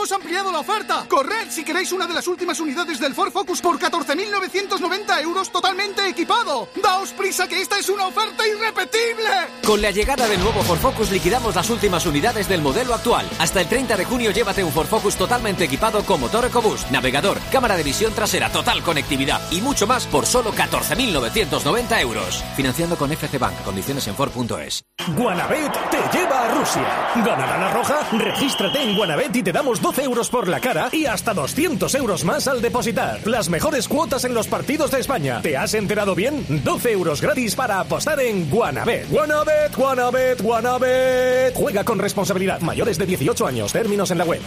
hemos 0.00 0.12
ampliado 0.12 0.50
la 0.50 0.60
oferta! 0.60 1.04
¡Corred 1.06 1.50
si 1.50 1.62
queréis 1.62 1.92
una 1.92 2.06
de 2.06 2.14
las 2.14 2.26
últimas 2.26 2.58
unidades 2.58 2.98
del 2.98 3.14
Ford 3.14 3.30
Focus 3.32 3.60
por 3.60 3.78
14.990 3.78 5.20
euros 5.20 5.52
totalmente 5.52 6.08
equipado! 6.08 6.70
¡Daos 6.82 7.10
prisa 7.10 7.46
que 7.46 7.60
esta 7.60 7.78
es 7.78 7.86
una 7.90 8.06
oferta 8.06 8.48
irrepetible! 8.48 9.28
Con 9.62 9.82
la 9.82 9.90
llegada 9.90 10.26
del 10.26 10.40
nuevo 10.40 10.62
Ford 10.62 10.78
Focus 10.78 11.10
liquidamos 11.10 11.54
las 11.54 11.68
últimas 11.68 12.06
unidades 12.06 12.48
del 12.48 12.62
modelo 12.62 12.94
actual. 12.94 13.28
Hasta 13.38 13.60
el 13.60 13.68
30 13.68 13.98
de 13.98 14.06
junio 14.06 14.30
llévate 14.30 14.64
un 14.64 14.72
Ford 14.72 14.86
Focus 14.86 15.16
totalmente 15.16 15.64
equipado 15.64 16.02
con 16.02 16.18
motor 16.18 16.46
EcoBoost, 16.46 16.90
navegador, 16.90 17.38
cámara 17.52 17.76
de 17.76 17.82
visión 17.82 18.14
trasera, 18.14 18.50
total 18.50 18.82
conectividad 18.82 19.42
y 19.50 19.60
mucho 19.60 19.86
más 19.86 20.06
por 20.06 20.24
solo 20.24 20.54
14.990 20.54 22.00
euros. 22.00 22.42
Financiando 22.56 22.96
con 22.96 23.12
FC 23.12 23.36
Bank, 23.36 23.62
condiciones 23.64 24.08
en 24.08 24.14
Ford.es. 24.14 24.82
Guanabet 25.14 25.72
te 25.90 26.18
lleva 26.18 26.44
a 26.44 26.54
Rusia. 26.54 27.10
¿Ganará 27.16 27.58
la 27.58 27.70
roja? 27.74 28.08
Regístrate 28.12 28.82
en 28.82 28.96
Guanabet 28.96 29.36
y 29.36 29.42
te 29.42 29.52
damos 29.52 29.82
12 29.90 30.04
euros 30.04 30.30
por 30.30 30.46
la 30.46 30.60
cara 30.60 30.88
y 30.92 31.06
hasta 31.06 31.34
200 31.34 31.92
euros 31.96 32.24
más 32.24 32.46
al 32.46 32.62
depositar. 32.62 33.26
Las 33.26 33.48
mejores 33.48 33.88
cuotas 33.88 34.24
en 34.24 34.34
los 34.34 34.46
partidos 34.46 34.92
de 34.92 35.00
España. 35.00 35.42
¿Te 35.42 35.56
has 35.56 35.74
enterado 35.74 36.14
bien? 36.14 36.46
12 36.62 36.92
euros 36.92 37.20
gratis 37.20 37.56
para 37.56 37.80
apostar 37.80 38.20
en 38.20 38.48
Guanabet. 38.48 39.10
Guanabet, 39.10 39.74
Guanabet, 39.74 40.40
Guanabet. 40.40 41.54
Juega 41.56 41.82
con 41.82 41.98
responsabilidad. 41.98 42.60
Mayores 42.60 42.98
de 42.98 43.06
18 43.06 43.44
años. 43.48 43.72
Términos 43.72 44.12
en 44.12 44.18
la 44.18 44.24
web. 44.24 44.40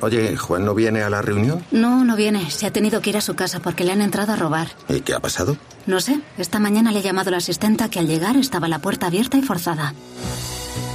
Oye, 0.00 0.36
¿Juan 0.36 0.64
no 0.64 0.74
viene 0.74 1.02
a 1.02 1.08
la 1.08 1.22
reunión? 1.22 1.64
No, 1.70 2.04
no 2.04 2.16
viene. 2.16 2.50
Se 2.50 2.66
ha 2.66 2.72
tenido 2.72 3.00
que 3.00 3.10
ir 3.10 3.16
a 3.16 3.20
su 3.20 3.36
casa 3.36 3.60
porque 3.60 3.84
le 3.84 3.92
han 3.92 4.02
entrado 4.02 4.32
a 4.32 4.36
robar. 4.36 4.70
¿Y 4.88 5.02
qué 5.02 5.14
ha 5.14 5.20
pasado? 5.20 5.56
No 5.86 6.00
sé. 6.00 6.18
Esta 6.36 6.58
mañana 6.58 6.90
le 6.90 6.98
ha 6.98 7.02
llamado 7.02 7.30
la 7.30 7.36
asistenta 7.36 7.88
que 7.90 8.00
al 8.00 8.08
llegar 8.08 8.36
estaba 8.36 8.66
la 8.66 8.80
puerta 8.80 9.06
abierta 9.06 9.36
y 9.38 9.42
forzada. 9.42 9.94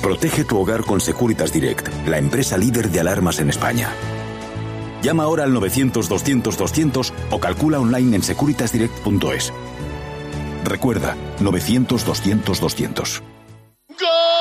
Protege 0.02 0.44
tu 0.44 0.58
hogar 0.58 0.84
con 0.84 1.00
Securitas 1.00 1.52
Direct, 1.54 1.88
la 2.08 2.18
empresa 2.18 2.58
líder 2.58 2.90
de 2.90 3.00
alarmas 3.00 3.40
en 3.40 3.50
España. 3.50 3.92
Llama 5.02 5.24
ahora 5.24 5.44
al 5.44 5.54
900-200-200 5.54 7.12
o 7.32 7.40
calcula 7.40 7.80
online 7.80 8.18
en 8.18 8.24
securitasdirect.es. 8.24 9.54
Recuerda, 10.64 11.16
900-200-200. 11.40 13.22
¡Gol! 13.90 14.41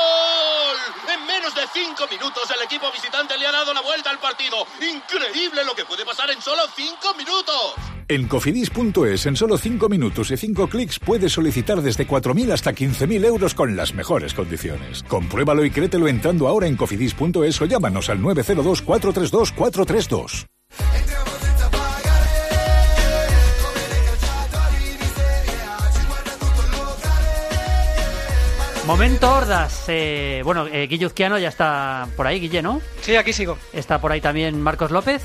Cinco 2.01 2.15
minutos 2.15 2.49
el 2.57 2.63
equipo 2.63 2.91
visitante 2.91 3.37
le 3.37 3.45
ha 3.45 3.51
dado 3.51 3.75
la 3.75 3.81
vuelta 3.81 4.09
al 4.09 4.17
partido. 4.17 4.65
Increíble 4.79 5.63
lo 5.63 5.75
que 5.75 5.85
puede 5.85 6.03
pasar 6.03 6.31
en 6.31 6.41
solo 6.41 6.63
cinco 6.75 7.13
minutos. 7.15 7.75
En 8.07 8.27
cofidis.es, 8.27 9.25
en 9.27 9.35
solo 9.35 9.57
5 9.57 9.87
minutos 9.87 10.31
y 10.31 10.37
5 10.37 10.67
clics, 10.67 10.97
puedes 10.97 11.31
solicitar 11.31 11.81
desde 11.81 12.07
4.000 12.07 12.53
hasta 12.53 12.71
15.000 12.71 13.25
euros 13.25 13.53
con 13.53 13.75
las 13.75 13.93
mejores 13.93 14.33
condiciones. 14.33 15.03
Compruébalo 15.03 15.63
y 15.63 15.69
créetelo 15.69 16.07
entrando 16.07 16.47
ahora 16.47 16.67
en 16.67 16.75
cofidis.es 16.75 17.61
o 17.61 17.65
llámanos 17.65 18.09
al 18.09 18.19
902 18.19 18.81
Momento 28.91 29.33
Hordas. 29.33 29.85
Eh, 29.87 30.41
bueno, 30.43 30.67
eh, 30.67 30.85
Guille 30.85 31.05
Uzquiano 31.05 31.39
ya 31.39 31.47
está 31.47 32.09
por 32.17 32.27
ahí, 32.27 32.41
Guille, 32.41 32.61
¿no? 32.61 32.81
Sí, 32.99 33.15
aquí 33.15 33.31
sigo. 33.31 33.57
Está 33.71 34.01
por 34.01 34.11
ahí 34.11 34.19
también 34.19 34.61
Marcos 34.61 34.91
López. 34.91 35.23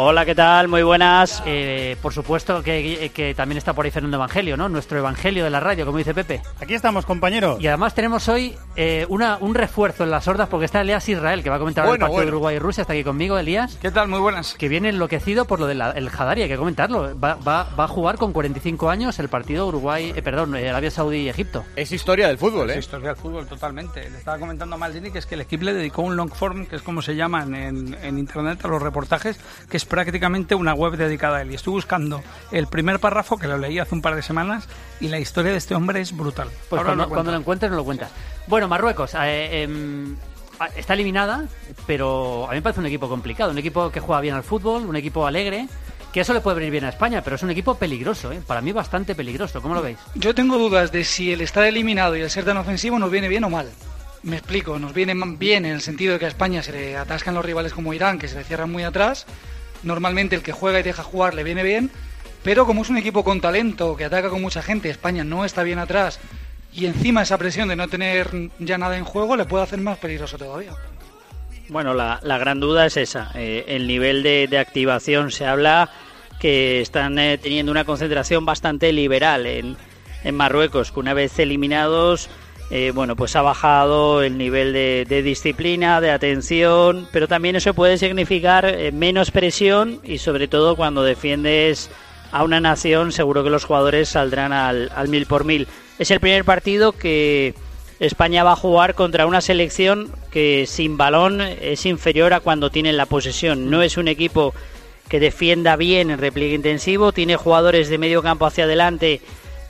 Hola, 0.00 0.24
¿qué 0.24 0.36
tal? 0.36 0.68
Muy 0.68 0.84
buenas. 0.84 1.42
Eh, 1.44 1.96
por 2.00 2.12
supuesto 2.12 2.62
que, 2.62 3.10
que 3.12 3.34
también 3.34 3.58
está 3.58 3.72
por 3.72 3.84
ahí 3.84 3.90
Fernando 3.90 4.16
Evangelio, 4.16 4.56
¿no? 4.56 4.68
Nuestro 4.68 4.96
Evangelio 4.96 5.42
de 5.42 5.50
la 5.50 5.58
radio, 5.58 5.84
como 5.84 5.98
dice 5.98 6.14
Pepe. 6.14 6.40
Aquí 6.60 6.74
estamos, 6.74 7.04
compañeros. 7.04 7.60
Y 7.60 7.66
además 7.66 7.96
tenemos 7.96 8.28
hoy 8.28 8.54
eh, 8.76 9.06
una, 9.08 9.38
un 9.40 9.56
refuerzo 9.56 10.04
en 10.04 10.12
las 10.12 10.28
hordas 10.28 10.48
porque 10.48 10.66
está 10.66 10.82
Elías 10.82 11.08
Israel, 11.08 11.42
que 11.42 11.50
va 11.50 11.56
a 11.56 11.58
comentar 11.58 11.84
el 11.84 11.88
Bueno, 11.88 12.06
partido 12.06 12.22
de. 12.22 12.28
Uruguay 12.28 12.54
y 12.54 12.58
Rusia. 12.60 12.82
Está 12.82 12.92
aquí 12.92 13.02
conmigo, 13.02 13.36
Elías. 13.36 13.76
¿Qué 13.82 13.90
tal? 13.90 14.06
Muy 14.06 14.20
buenas. 14.20 14.54
Que 14.54 14.68
viene 14.68 14.90
enloquecido 14.90 15.46
por 15.46 15.58
lo 15.58 15.66
del 15.66 15.80
el 15.80 16.08
Hadari, 16.16 16.42
hay 16.42 16.48
que 16.48 16.56
comentarlo. 16.56 17.18
Va, 17.18 17.34
va, 17.34 17.64
va 17.76 17.82
a 17.82 17.88
jugar 17.88 18.18
con 18.18 18.32
45 18.32 18.90
años 18.90 19.18
el 19.18 19.28
partido 19.28 19.66
Uruguay, 19.66 20.12
eh, 20.14 20.22
perdón, 20.22 20.54
eh, 20.54 20.70
Arabia 20.70 20.92
Saudí 20.92 21.22
y 21.22 21.28
Egipto. 21.28 21.64
Es 21.74 21.90
historia 21.90 22.28
del 22.28 22.38
fútbol, 22.38 22.70
¿eh? 22.70 22.74
Es 22.74 22.84
historia 22.84 23.08
del 23.08 23.16
fútbol, 23.16 23.48
totalmente. 23.48 24.08
Le 24.08 24.18
estaba 24.18 24.38
comentando 24.38 24.76
a 24.76 24.78
Maldini 24.78 25.10
que 25.10 25.18
es 25.18 25.26
que 25.26 25.34
el 25.34 25.40
equipo 25.40 25.64
le 25.64 25.74
dedicó 25.74 26.02
un 26.02 26.14
long 26.14 26.30
form, 26.32 26.66
que 26.66 26.76
es 26.76 26.82
como 26.82 27.02
se 27.02 27.16
llaman 27.16 27.52
en, 27.56 27.96
en 28.00 28.16
internet 28.16 28.64
a 28.64 28.68
los 28.68 28.80
reportajes, 28.80 29.40
que 29.68 29.76
es 29.76 29.87
prácticamente 29.88 30.54
una 30.54 30.74
web 30.74 30.96
dedicada 30.96 31.38
a 31.38 31.42
él. 31.42 31.50
Y 31.50 31.54
estuve 31.54 31.76
buscando 31.76 32.22
el 32.52 32.66
primer 32.66 33.00
párrafo, 33.00 33.38
que 33.38 33.46
lo 33.46 33.58
leí 33.58 33.78
hace 33.78 33.94
un 33.94 34.02
par 34.02 34.14
de 34.14 34.22
semanas, 34.22 34.68
y 35.00 35.08
la 35.08 35.18
historia 35.18 35.52
de 35.52 35.58
este 35.58 35.74
hombre 35.74 36.00
es 36.00 36.16
brutal. 36.16 36.48
Pues 36.68 36.78
Ahora 36.78 36.90
cuando, 36.90 37.04
lo 37.04 37.08
cuando 37.10 37.32
lo 37.32 37.38
encuentres, 37.38 37.70
nos 37.70 37.78
lo 37.78 37.84
cuentas. 37.84 38.10
Bueno, 38.46 38.68
Marruecos 38.68 39.14
eh, 39.14 39.62
em, 39.62 40.16
ah, 40.60 40.68
está 40.76 40.94
eliminada, 40.94 41.46
pero 41.86 42.46
a 42.46 42.50
mí 42.50 42.56
me 42.56 42.62
parece 42.62 42.80
un 42.80 42.86
equipo 42.86 43.08
complicado. 43.08 43.50
Un 43.50 43.58
equipo 43.58 43.90
que 43.90 44.00
juega 44.00 44.20
bien 44.20 44.34
al 44.34 44.44
fútbol, 44.44 44.86
un 44.86 44.96
equipo 44.96 45.26
alegre. 45.26 45.68
Que 46.12 46.20
eso 46.20 46.32
le 46.32 46.40
puede 46.40 46.56
venir 46.56 46.70
bien 46.70 46.84
a 46.84 46.88
España, 46.88 47.20
pero 47.22 47.36
es 47.36 47.42
un 47.42 47.50
equipo 47.50 47.74
peligroso, 47.74 48.32
¿eh? 48.32 48.40
para 48.46 48.62
mí 48.62 48.72
bastante 48.72 49.14
peligroso. 49.14 49.60
¿Cómo 49.60 49.74
lo 49.74 49.82
veis? 49.82 49.98
Yo 50.14 50.34
tengo 50.34 50.56
dudas 50.56 50.90
de 50.90 51.04
si 51.04 51.32
el 51.32 51.42
estar 51.42 51.64
eliminado 51.64 52.16
y 52.16 52.22
el 52.22 52.30
ser 52.30 52.46
tan 52.46 52.56
ofensivo 52.56 52.98
nos 52.98 53.10
viene 53.10 53.28
bien 53.28 53.44
o 53.44 53.50
mal. 53.50 53.68
Me 54.22 54.36
explico, 54.36 54.78
nos 54.78 54.94
viene 54.94 55.14
bien 55.38 55.64
en 55.64 55.72
el 55.72 55.80
sentido 55.80 56.14
de 56.14 56.18
que 56.18 56.24
a 56.24 56.28
España 56.28 56.62
se 56.62 56.72
le 56.72 56.96
atascan 56.96 57.34
los 57.34 57.44
rivales 57.44 57.72
como 57.72 57.94
Irán, 57.94 58.18
que 58.18 58.26
se 58.26 58.36
le 58.36 58.44
cierran 58.44 58.70
muy 58.70 58.82
atrás. 58.82 59.26
Normalmente 59.82 60.36
el 60.36 60.42
que 60.42 60.52
juega 60.52 60.80
y 60.80 60.82
deja 60.82 61.02
jugar 61.02 61.34
le 61.34 61.44
viene 61.44 61.62
bien, 61.62 61.90
pero 62.42 62.66
como 62.66 62.82
es 62.82 62.90
un 62.90 62.98
equipo 62.98 63.24
con 63.24 63.40
talento, 63.40 63.96
que 63.96 64.04
ataca 64.04 64.30
con 64.30 64.42
mucha 64.42 64.62
gente, 64.62 64.90
España 64.90 65.24
no 65.24 65.44
está 65.44 65.62
bien 65.62 65.78
atrás, 65.78 66.20
y 66.72 66.86
encima 66.86 67.22
esa 67.22 67.38
presión 67.38 67.68
de 67.68 67.76
no 67.76 67.88
tener 67.88 68.30
ya 68.58 68.78
nada 68.78 68.96
en 68.96 69.04
juego 69.04 69.36
le 69.36 69.44
puede 69.44 69.64
hacer 69.64 69.80
más 69.80 69.98
peligroso 69.98 70.38
todavía. 70.38 70.72
Bueno, 71.68 71.94
la, 71.94 72.18
la 72.22 72.38
gran 72.38 72.60
duda 72.60 72.86
es 72.86 72.96
esa. 72.96 73.30
eh, 73.34 73.64
el 73.68 73.86
nivel 73.86 74.22
de, 74.22 74.46
de 74.48 74.58
activación 74.58 75.30
se 75.30 75.44
habla 75.44 75.90
que 76.40 76.80
están 76.80 77.18
eh, 77.18 77.36
teniendo 77.36 77.72
una 77.72 77.84
concentración 77.84 78.46
bastante 78.46 78.92
liberal 78.92 79.44
en, 79.46 79.76
en 80.24 80.34
Marruecos, 80.34 80.92
que 80.92 81.00
una 81.00 81.14
vez 81.14 81.38
eliminados, 81.38 82.30
eh, 82.70 82.92
bueno, 82.94 83.16
pues 83.16 83.34
ha 83.34 83.42
bajado 83.42 84.22
el 84.22 84.36
nivel 84.36 84.72
de, 84.72 85.06
de 85.08 85.22
disciplina, 85.22 86.00
de 86.00 86.10
atención, 86.10 87.08
pero 87.12 87.26
también 87.26 87.56
eso 87.56 87.72
puede 87.72 87.96
significar 87.96 88.66
eh, 88.66 88.92
menos 88.92 89.30
presión 89.30 90.00
y 90.04 90.18
sobre 90.18 90.48
todo 90.48 90.76
cuando 90.76 91.02
defiendes 91.02 91.90
a 92.30 92.44
una 92.44 92.60
nación, 92.60 93.12
seguro 93.12 93.42
que 93.42 93.50
los 93.50 93.64
jugadores 93.64 94.10
saldrán 94.10 94.52
al, 94.52 94.90
al 94.94 95.08
mil 95.08 95.24
por 95.24 95.44
mil. 95.44 95.66
Es 95.98 96.10
el 96.10 96.20
primer 96.20 96.44
partido 96.44 96.92
que 96.92 97.54
España 98.00 98.44
va 98.44 98.52
a 98.52 98.56
jugar 98.56 98.94
contra 98.94 99.26
una 99.26 99.40
selección 99.40 100.12
que 100.30 100.66
sin 100.66 100.98
balón 100.98 101.40
es 101.40 101.86
inferior 101.86 102.34
a 102.34 102.40
cuando 102.40 102.70
tienen 102.70 102.96
la 102.96 103.06
posesión. 103.06 103.70
No 103.70 103.82
es 103.82 103.96
un 103.96 104.08
equipo 104.08 104.52
que 105.08 105.20
defienda 105.20 105.74
bien 105.76 106.10
en 106.10 106.18
repliegue 106.18 106.54
intensivo, 106.54 107.12
tiene 107.12 107.36
jugadores 107.36 107.88
de 107.88 107.96
medio 107.96 108.22
campo 108.22 108.44
hacia 108.44 108.64
adelante 108.64 109.22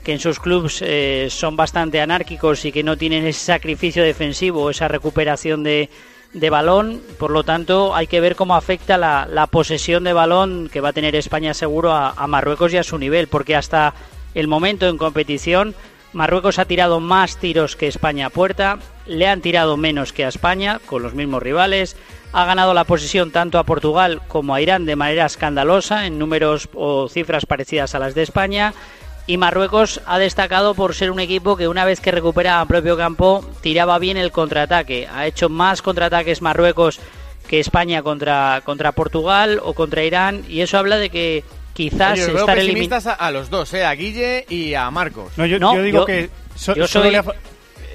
que 0.03 0.13
en 0.13 0.19
sus 0.19 0.39
clubes 0.39 0.81
eh, 0.81 1.27
son 1.29 1.55
bastante 1.55 2.01
anárquicos 2.01 2.65
y 2.65 2.71
que 2.71 2.83
no 2.83 2.97
tienen 2.97 3.25
ese 3.25 3.45
sacrificio 3.45 4.03
defensivo, 4.03 4.69
esa 4.69 4.87
recuperación 4.87 5.63
de, 5.63 5.89
de 6.33 6.49
balón. 6.49 7.01
Por 7.17 7.31
lo 7.31 7.43
tanto, 7.43 7.95
hay 7.95 8.07
que 8.07 8.21
ver 8.21 8.35
cómo 8.35 8.55
afecta 8.55 8.97
la, 8.97 9.27
la 9.29 9.47
posesión 9.47 10.03
de 10.03 10.13
balón 10.13 10.69
que 10.71 10.81
va 10.81 10.89
a 10.89 10.93
tener 10.93 11.15
España 11.15 11.53
seguro 11.53 11.91
a, 11.91 12.11
a 12.11 12.27
Marruecos 12.27 12.73
y 12.73 12.77
a 12.77 12.83
su 12.83 12.97
nivel, 12.97 13.27
porque 13.27 13.55
hasta 13.55 13.93
el 14.33 14.47
momento 14.47 14.87
en 14.87 14.97
competición 14.97 15.75
Marruecos 16.11 16.57
ha 16.57 16.65
tirado 16.65 16.99
más 16.99 17.37
tiros 17.37 17.75
que 17.75 17.87
España 17.87 18.27
a 18.27 18.29
puerta, 18.31 18.79
le 19.05 19.27
han 19.27 19.41
tirado 19.41 19.77
menos 19.77 20.11
que 20.11 20.25
a 20.25 20.29
España, 20.29 20.79
con 20.85 21.03
los 21.03 21.13
mismos 21.13 21.43
rivales, 21.43 21.95
ha 22.33 22.45
ganado 22.45 22.73
la 22.73 22.83
posición 22.83 23.31
tanto 23.31 23.59
a 23.59 23.63
Portugal 23.63 24.21
como 24.27 24.55
a 24.55 24.61
Irán 24.61 24.85
de 24.85 24.95
manera 24.95 25.25
escandalosa, 25.25 26.07
en 26.07 26.17
números 26.17 26.67
o 26.73 27.07
cifras 27.09 27.45
parecidas 27.45 27.93
a 27.93 27.99
las 27.99 28.15
de 28.15 28.23
España, 28.23 28.73
y 29.29 29.37
Marruecos 29.37 30.01
ha 30.07 30.17
destacado 30.17 30.73
por 30.73 30.95
ser 30.95 31.11
un 31.11 31.19
equipo 31.19 31.55
que 31.55 31.67
una 31.67 31.85
vez 31.85 31.99
que 31.99 32.09
recupera 32.09 32.61
a 32.61 32.65
propio 32.65 32.97
campo 32.97 33.45
tiraba 33.61 33.99
bien 33.99 34.17
el 34.17 34.31
contraataque, 34.31 35.07
ha 35.07 35.27
hecho 35.27 35.49
más 35.49 35.83
contraataques 35.83 36.41
Marruecos 36.41 36.99
que 37.47 37.59
España 37.59 38.01
contra, 38.01 38.61
contra 38.65 38.91
Portugal 38.91 39.59
o 39.63 39.73
contra 39.75 40.03
Irán, 40.03 40.43
y 40.49 40.61
eso 40.61 40.79
habla 40.79 40.97
de 40.97 41.11
que 41.11 41.43
quizás 41.73 42.17
veo 42.17 42.39
estar 42.39 42.55
pesimistas 42.55 43.05
a, 43.05 43.13
a 43.13 43.29
los 43.29 43.51
dos, 43.51 43.71
¿eh? 43.75 43.85
a 43.85 43.93
Guille 43.93 44.45
y 44.49 44.73
a 44.73 44.89
Marcos. 44.89 45.31
No, 45.37 45.45
yo- 45.45 45.59
No, 45.59 45.75
yo 45.75 45.83
digo 45.83 45.99
yo- 45.99 46.05
que 46.05 46.29
so- 46.55 46.73
yo 46.73 46.87
solo 46.87 47.03
soy- 47.05 47.11
le 47.11 47.17
ha 47.19 47.23
fa- 47.23 47.33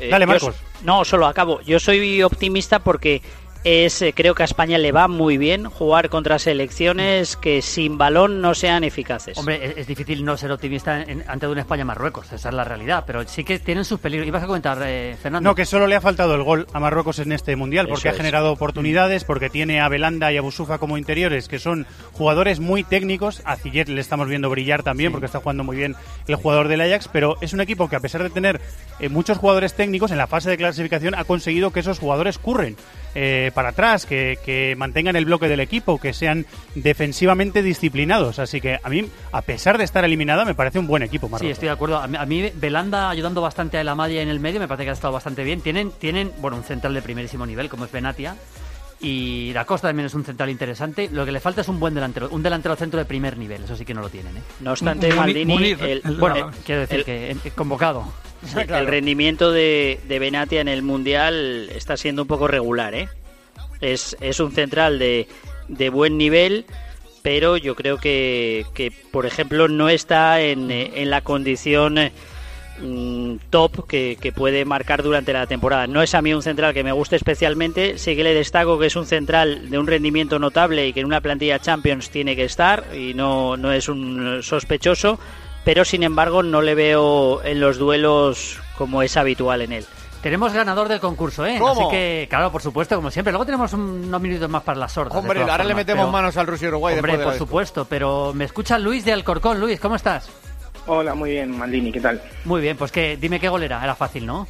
Eh, 0.01 0.09
Dale, 0.11 0.25
yo 0.25 0.29
Marcos. 0.29 0.55
no, 0.83 1.05
solo 1.05 1.27
acabo. 1.27 1.61
Yo 1.63 1.79
soy 1.81 2.23
optimista 2.23 2.79
porque 2.79 3.23
es 3.65 4.03
eh, 4.03 4.13
creo 4.15 4.35
que 4.35 4.43
a 4.43 4.45
España 4.45 4.79
le 4.79 4.93
va 4.93 5.09
muy 5.09 5.39
bien 5.39 5.65
jugar 5.65 6.11
contra 6.11 6.39
selecciones 6.39 7.37
que 7.37 7.63
sin 7.63 7.97
balón 7.99 8.41
no 8.41 8.55
sean 8.55 8.85
eficaces. 8.85 9.37
Hombre, 9.39 9.65
es, 9.65 9.77
es 9.79 9.87
difícil 9.87 10.25
no 10.25 10.37
ser 10.37 10.53
optimista 10.53 11.03
en- 11.03 11.25
ante 11.27 11.47
un 11.49 11.59
España-Marruecos, 11.59 12.33
esa 12.33 12.49
es 12.51 12.55
la 12.55 12.65
realidad, 12.65 13.05
pero 13.07 13.27
sí 13.27 13.43
que 13.43 13.59
tienen 13.59 13.85
sus 13.85 14.01
peligros. 14.01 14.29
¿Ibas 14.29 14.43
a 14.43 14.47
comentar, 14.47 14.79
eh, 14.85 15.17
Fernando? 15.21 15.49
No, 15.51 15.55
que 15.55 15.65
solo 15.65 15.87
le 15.87 15.97
ha 15.97 16.01
faltado 16.01 16.35
el 16.35 16.43
gol 16.43 16.67
a 16.73 16.81
Marruecos 16.81 17.19
en 17.19 17.33
este 17.33 17.57
mundial, 17.57 17.87
porque 17.89 18.01
Eso 18.01 18.09
ha 18.09 18.13
es. 18.13 18.17
generado 18.19 18.53
oportunidades, 18.53 19.25
porque 19.25 19.49
tiene 19.51 19.81
a 19.81 19.89
Belanda 19.89 20.31
y 20.33 20.37
a 20.37 20.43
Busufa 20.43 20.79
como 20.79 20.99
interiores, 20.99 21.49
que 21.49 21.59
son 21.59 21.87
jugadores 22.13 22.61
muy 22.61 22.85
técnicos. 22.85 23.41
A 23.45 23.57
Zillet 23.57 23.89
le 23.89 24.01
estamos 24.01 24.29
viendo 24.29 24.51
brillar 24.51 24.83
también, 24.83 25.11
porque 25.11 25.27
está 25.27 25.41
jugando 25.41 25.65
muy 25.65 25.77
bien 25.77 25.97
el 26.29 26.37
jugador 26.37 26.69
del 26.69 26.83
Ajax, 26.83 27.09
pero 27.13 27.37
es 27.41 27.53
un 27.55 27.61
equipo 27.63 27.89
que 27.89 27.97
a 27.97 28.01
pesar 28.01 28.23
de 28.23 28.31
tener 28.31 28.61
eh, 29.01 29.09
muchos 29.09 29.39
jugadores 29.39 29.75
técnicos, 29.75 30.11
en 30.11 30.19
la 30.19 30.27
fase 30.27 30.51
de 30.51 30.57
clasificación 30.59 31.15
ha 31.15 31.25
conseguido 31.25 31.71
que 31.73 31.81
esos 31.81 31.99
jugadores 31.99 32.39
curren 32.39 32.77
eh, 33.15 33.51
para 33.55 33.71
atrás, 33.71 34.07
que, 34.07 34.39
que 34.45 34.75
mantengan 34.77 35.17
el 35.17 35.25
bloque 35.25 35.49
del 35.49 35.61
equipo, 35.61 35.99
que 36.01 36.13
sean 36.13 36.47
defensivamente 36.75 37.63
disciplinados. 37.63 38.39
Así 38.39 38.61
que 38.61 38.79
a 38.83 38.89
mí, 38.89 39.07
a 39.33 39.43
pesar 39.43 39.79
de 39.79 39.85
estar 39.85 40.05
eliminada, 40.05 40.45
me 40.45 40.55
parece 40.55 40.79
un 40.79 40.87
buen 40.87 41.03
equipo 41.03 41.27
Sí, 41.27 41.33
Marruecos. 41.33 41.53
estoy 41.53 41.67
de 41.69 41.73
acuerdo. 41.73 41.99
A 41.99 42.07
mí, 42.07 42.17
a 42.19 42.27
mí 42.27 42.51
Belanda 42.55 43.11
ayudando 43.11 43.41
bastante 43.41 43.79
a 43.79 43.81
El 43.81 43.89
Amadia 43.89 44.23
en 44.23 44.29
el 44.29 44.41
medio, 44.41 44.61
me 44.61 44.69
parece 44.69 44.85
que 44.85 44.91
ha 44.91 44.95
estado 44.95 45.13
bastante 45.13 45.45
bien. 45.45 45.61
Tienen, 45.61 45.91
tienen 45.93 46.33
bueno, 46.39 46.57
un 46.57 46.65
central 46.65 46.95
de 46.95 47.03
primerísimo 47.03 47.47
nivel, 47.47 47.69
como 47.69 47.85
es 47.85 47.93
Benatia. 47.93 48.37
Y 49.01 49.53
Da 49.53 49.65
Costa 49.67 49.89
también 49.89 50.07
es 50.07 50.15
un 50.15 50.25
central 50.25 50.49
interesante. 50.49 51.11
Lo 51.13 51.27
que 51.27 51.33
le 51.33 51.41
falta 51.41 51.61
es 51.61 51.69
un 51.69 51.79
buen 51.79 51.95
delantero, 51.95 52.29
un 52.31 52.43
delantero 52.43 52.75
centro 52.77 52.99
de 52.99 53.05
primer 53.05 53.37
nivel. 53.37 53.65
Eso 53.65 53.77
sí 53.77 53.85
que 53.85 53.93
no 53.93 54.01
lo 54.01 54.09
tienen. 54.09 54.37
¿eh? 54.37 54.41
No 54.61 54.71
obstante, 54.73 55.13
Maldini, 55.13 55.73
el- 55.79 56.01
bueno, 56.19 56.49
el- 56.49 56.55
quiero 56.65 56.81
decir 56.83 56.99
el- 57.01 57.05
que 57.05 57.31
eh, 57.33 57.37
convocado. 57.55 58.05
El 58.69 58.87
rendimiento 58.87 59.53
de, 59.53 60.01
de 60.07 60.19
Benatia 60.19 60.61
en 60.61 60.69
el 60.69 60.83
Mundial 60.83 61.69
está 61.75 61.97
siendo 61.97 62.23
un 62.23 62.29
poco 62.29 62.49
regular, 62.49 62.95
¿eh? 62.95 63.09
Es, 63.81 64.17
es 64.21 64.41
un 64.41 64.53
central 64.53 64.99
de, 64.99 65.29
de 65.69 65.91
buen 65.91 66.17
nivel, 66.17 66.65
pero 67.23 67.57
yo 67.57 67.75
creo 67.75 67.99
que, 67.99 68.65
que 68.75 68.93
por 69.11 69.27
ejemplo, 69.27 69.69
no 69.69 69.89
está 69.89 70.41
en, 70.41 70.71
en 70.71 71.11
la 71.11 71.21
condición 71.23 71.99
mm, 72.81 73.37
top 73.51 73.87
que, 73.87 74.17
que 74.21 74.33
puede 74.33 74.65
marcar 74.65 75.03
durante 75.03 75.33
la 75.33 75.47
temporada. 75.47 75.87
No 75.87 76.03
es 76.03 76.15
a 76.15 76.23
mí 76.23 76.33
un 76.33 76.43
central 76.43 76.73
que 76.73 76.85
me 76.85 76.93
guste 76.93 77.17
especialmente, 77.17 77.99
sí 77.99 78.17
que 78.17 78.25
le 78.25 78.35
destaco 78.35 78.79
que 78.79 78.87
es 78.87 78.97
un 78.97 79.07
central 79.07 79.71
de 79.71 79.79
un 79.79 79.87
rendimiento 79.87 80.39
notable 80.39 80.87
y 80.87 80.93
que 80.93 81.01
en 81.01 81.07
una 81.07 81.21
plantilla 81.21 81.59
Champions 81.59 82.11
tiene 82.11 82.37
que 82.37 82.45
estar 82.45 82.85
y 82.95 83.15
no, 83.15 83.57
no 83.57 83.73
es 83.73 83.89
un 83.89 84.43
sospechoso, 84.43 85.19
pero 85.65 85.85
sin 85.85 86.03
embargo 86.03 86.43
no 86.43 86.63
le 86.63 86.75
veo 86.75 87.43
en 87.45 87.61
los 87.61 87.79
duelos 87.79 88.59
como 88.77 89.03
es 89.03 89.17
habitual 89.17 89.63
en 89.63 89.73
él. 89.73 89.87
Tenemos 90.23 90.55
ganador 90.55 90.89
del 90.89 91.01
concurso, 91.01 91.45
¿eh? 91.45 91.57
¿Cómo? 91.59 91.73
Así 91.83 91.91
que, 91.91 92.27
claro, 92.31 92.51
por 92.51 92.63
supuesto, 92.63 92.97
como 92.97 93.11
siempre. 93.11 93.31
Luego 93.31 93.45
tenemos 93.45 93.73
un- 93.75 94.05
unos 94.07 94.21
minutos 94.23 94.49
más 94.49 94.63
para 94.63 94.79
las 94.79 94.93
sordas. 94.93 95.19
Hombre, 95.19 95.43
ahora 95.43 95.65
le 95.65 95.75
metemos 95.75 96.05
pero- 96.05 96.13
manos 96.13 96.37
al 96.39 96.47
Rusia 96.47 96.69
Uruguay 96.69 96.95
Hombre, 96.97 97.19
por 97.19 97.35
supuesto, 97.35 97.85
pero 97.85 98.33
me 98.35 98.45
escucha 98.45 98.79
Luis 98.79 99.05
de 99.05 99.13
Alcorcón. 99.13 99.61
Luis, 99.61 99.79
¿cómo 99.79 99.97
estás? 99.97 100.31
Hola, 100.87 101.15
muy 101.15 101.31
bien, 101.33 101.57
Maldini, 101.59 101.93
¿qué 101.93 102.01
tal? 102.01 102.23
Muy 102.47 102.61
bien, 102.63 102.77
pues 102.77 102.91
que 102.91 103.17
dime 103.19 103.39
qué 103.39 103.49
gol 103.51 103.63
era. 103.63 103.83
Era 103.85 103.95
fácil, 103.95 104.25
¿no? 104.27 104.47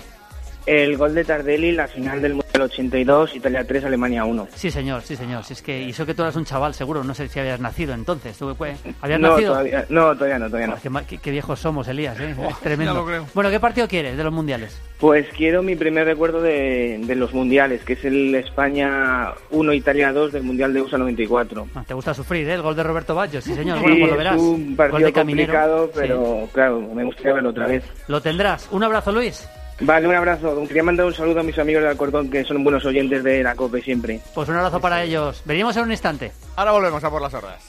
El 0.66 0.96
gol 0.96 1.14
de 1.14 1.24
Tardelli, 1.24 1.72
la 1.72 1.86
final 1.86 2.22
del 2.22 2.32
Mundial 2.34 2.62
82, 2.62 3.36
Italia 3.36 3.66
3, 3.66 3.84
Alemania 3.84 4.24
1. 4.24 4.48
Sí, 4.54 4.70
señor, 4.70 5.02
sí, 5.02 5.14
señor. 5.14 5.44
Si 5.44 5.52
es 5.52 5.60
que, 5.60 5.82
y 5.82 5.90
eso 5.90 6.06
que 6.06 6.14
tú 6.14 6.22
eras 6.22 6.36
un 6.36 6.46
chaval, 6.46 6.72
seguro. 6.72 7.04
No 7.04 7.12
sé 7.14 7.28
si 7.28 7.38
habías 7.38 7.60
nacido 7.60 7.92
entonces. 7.92 8.38
¿Tú, 8.38 8.54
pues, 8.56 8.78
¿Habías 9.02 9.20
no, 9.20 9.30
nacido? 9.32 9.52
Todavía, 9.52 9.84
no, 9.90 10.14
todavía 10.14 10.38
no, 10.38 10.46
todavía 10.46 10.66
no. 10.68 10.74
Oh, 10.74 10.78
qué, 10.82 10.88
ma- 10.88 11.06
qué- 11.06 11.18
qué 11.18 11.30
viejos 11.30 11.58
somos, 11.60 11.86
Elías, 11.88 12.18
¿eh? 12.18 12.34
Oh, 12.38 12.48
Es 12.48 12.58
tremendo. 12.60 12.94
ya 12.94 12.98
lo 13.00 13.04
creo. 13.06 13.26
Bueno, 13.34 13.50
¿qué 13.50 13.60
partido 13.60 13.86
quieres 13.86 14.16
de 14.16 14.24
los 14.24 14.32
mundiales? 14.32 14.80
Pues 14.98 15.26
quiero 15.36 15.62
mi 15.62 15.76
primer 15.76 16.06
recuerdo 16.06 16.40
de, 16.40 16.98
de 17.04 17.14
los 17.14 17.34
mundiales, 17.34 17.84
que 17.84 17.92
es 17.92 18.04
el 18.06 18.34
España 18.34 19.32
1, 19.50 19.72
Italia 19.74 20.12
2 20.14 20.32
del 20.32 20.44
Mundial 20.44 20.72
de 20.72 20.80
USA 20.80 20.96
94. 20.96 21.66
Ah, 21.74 21.84
Te 21.86 21.92
gusta 21.92 22.14
sufrir, 22.14 22.48
¿eh? 22.48 22.54
El 22.54 22.62
gol 22.62 22.74
de 22.74 22.82
Roberto 22.84 23.14
Baggio, 23.14 23.42
sí, 23.42 23.52
señor. 23.54 23.76
Sí, 23.78 23.82
bueno, 23.82 23.96
pues 23.98 24.08
lo 24.08 24.12
es 24.14 24.18
verás. 24.18 24.36
un 24.40 24.66
Gol 24.68 24.76
partido 24.76 25.12
complicado, 25.12 25.86
Sí. 25.92 25.92
pero 26.00 26.48
claro, 26.54 26.80
me 26.80 27.04
gustaría 27.04 27.34
verlo 27.34 27.50
otra 27.50 27.66
vez. 27.66 27.84
Lo 28.08 28.22
tendrás. 28.22 28.66
Un 28.70 28.82
abrazo, 28.82 29.12
Luis. 29.12 29.46
Vale, 29.80 30.08
un 30.08 30.14
abrazo. 30.14 30.62
Quería 30.66 30.82
mandar 30.82 31.06
un 31.06 31.14
saludo 31.14 31.40
a 31.40 31.42
mis 31.42 31.58
amigos 31.58 31.82
de 31.82 31.90
Alcorcón, 31.90 32.30
que 32.30 32.44
son 32.44 32.62
buenos 32.62 32.84
oyentes 32.84 33.22
de 33.24 33.42
la 33.42 33.54
COPE 33.54 33.82
siempre. 33.82 34.20
Pues 34.34 34.48
un 34.48 34.56
abrazo 34.56 34.80
para 34.80 35.02
ellos. 35.02 35.42
Venimos 35.44 35.76
en 35.76 35.84
un 35.84 35.90
instante. 35.90 36.32
Ahora 36.56 36.72
volvemos 36.72 37.02
a 37.02 37.10
por 37.10 37.20
las 37.20 37.34
hordas. 37.34 37.62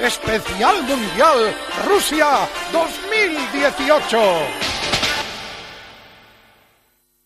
Especial 0.00 0.82
Mundial 0.82 1.54
Rusia 1.86 2.26
2018. 2.72 4.71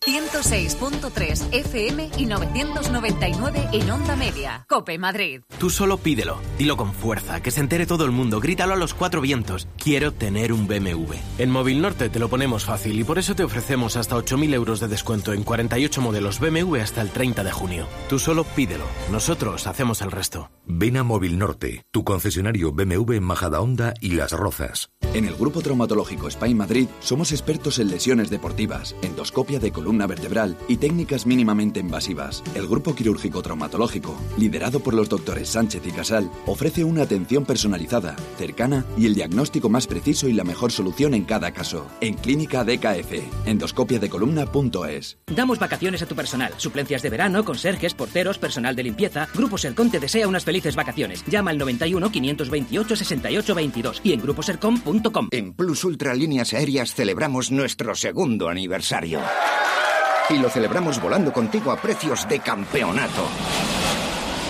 106.3 0.07 1.53
FM 1.53 2.11
y 2.17 2.27
999 2.27 3.69
en 3.73 3.91
onda 3.91 4.15
media. 4.15 4.65
Cope 4.69 4.99
Madrid. 4.99 5.41
Tú 5.59 5.69
solo 5.69 5.99
pídelo, 5.99 6.39
dilo 6.59 6.77
con 6.77 6.95
fuerza, 6.95 7.43
que 7.43 7.51
se 7.51 7.59
entere 7.59 7.87
todo 7.87 8.05
el 8.05 8.13
mundo, 8.13 8.39
grítalo 8.39 8.75
a 8.75 8.77
los 8.77 8.95
cuatro 8.95 9.21
vientos. 9.21 9.67
Quiero 9.77 10.13
tener 10.13 10.53
un 10.53 10.69
BMW. 10.69 11.15
En 11.39 11.51
Móvil 11.51 11.83
Norte 11.83 12.09
te 12.09 12.21
lo 12.21 12.29
ponemos 12.29 12.65
fácil 12.65 13.01
y 13.01 13.03
por 13.03 13.19
eso 13.19 13.35
te 13.35 13.43
ofrecemos 13.43 13.97
hasta 13.97 14.17
8.000 14.17 14.55
euros 14.55 14.79
de 14.79 14.87
descuento 14.87 15.33
en 15.33 15.43
48 15.43 16.01
modelos 16.01 16.39
BMW 16.39 16.77
hasta 16.77 17.03
el 17.03 17.11
30 17.11 17.43
de 17.43 17.51
junio. 17.51 17.89
Tú 18.09 18.21
solo 18.21 18.45
pídelo, 18.45 18.85
nosotros 19.11 19.67
hacemos 19.67 20.03
el 20.03 20.13
resto. 20.13 20.51
Ven 20.67 20.99
a 20.99 21.03
Móvil 21.03 21.37
Norte, 21.37 21.85
tu 21.91 22.05
concesionario 22.05 22.71
BMW 22.71 23.15
en 23.15 23.25
Majadahonda 23.25 23.95
y 24.01 24.11
Las 24.11 24.31
Rozas. 24.31 24.89
En 25.15 25.25
el 25.25 25.35
Grupo 25.35 25.63
Traumatológico 25.63 26.29
Spain 26.29 26.57
Madrid 26.57 26.87
somos 27.01 27.33
expertos 27.33 27.81
en 27.81 27.89
lesiones 27.91 28.31
deportivas, 28.31 28.95
endoscopia 29.03 29.59
de 29.59 29.73
columna 29.73 29.96
vertebral 30.05 30.59
y 30.69 30.77
técnicas 30.77 31.25
mínimamente 31.25 31.81
invasivas. 31.81 32.45
El 32.55 32.67
Grupo 32.67 32.95
Quirúrgico 32.95 33.41
Traumatológico, 33.41 34.15
liderado 34.37 34.81
por 34.81 34.93
los 34.93 35.09
doctores 35.09 35.49
Sánchez 35.49 35.87
y 35.87 35.93
Casal, 35.93 36.31
ofrece 36.45 36.85
una 36.85 37.05
atención 37.05 37.47
personalizada, 37.47 38.17
cercana 38.37 38.85
y 38.99 39.07
el 39.07 39.15
diagnóstico 39.15 39.71
más 39.71 39.87
preciso 39.87 40.29
y 40.29 40.35
la 40.35 40.45
mejor 40.45 40.73
solución 40.73 41.15
en 41.15 41.25
cada 41.25 41.53
caso. 41.53 41.87
En 42.03 42.15
Clínica 42.15 42.65
DKF, 42.65 43.47
endoscopiadecolumna.es. 43.47 45.19
Damos 45.35 45.59
vacaciones 45.59 46.03
a 46.03 46.07
tu 46.07 46.15
personal, 46.15 46.53
suplencias 46.59 47.03
de 47.03 47.11
verano, 47.11 47.45
conserjes, 47.45 47.95
porteros, 47.95 48.39
personal 48.39 48.77
de 48.77 48.83
limpieza. 48.83 49.29
Grupo 49.35 49.57
Sercom 49.57 49.91
te 49.91 50.01
desea 50.01 50.29
unas 50.29 50.45
felices 50.45 50.77
vacaciones. 50.77 51.25
Llama 51.27 51.53
al 51.53 51.59
91 51.59 52.11
528 52.11 52.97
68 52.97 53.55
22 53.55 54.01
y 54.05 54.13
en 54.13 54.21
gruposercom.com. 54.21 55.29
En 55.31 55.55
Plus 55.55 55.85
Ultra 55.85 56.15
Líneas 56.15 56.53
Aéreas 56.53 56.95
celebramos 56.95 57.51
nuestro 57.51 57.95
segundo 57.95 58.49
aniversario. 58.49 59.21
Y 60.29 60.39
lo 60.39 60.49
celebramos 60.49 61.01
volando 61.01 61.33
contigo 61.33 61.71
a 61.71 61.77
precios 61.77 62.29
de 62.29 62.41
campeonato. 62.41 63.29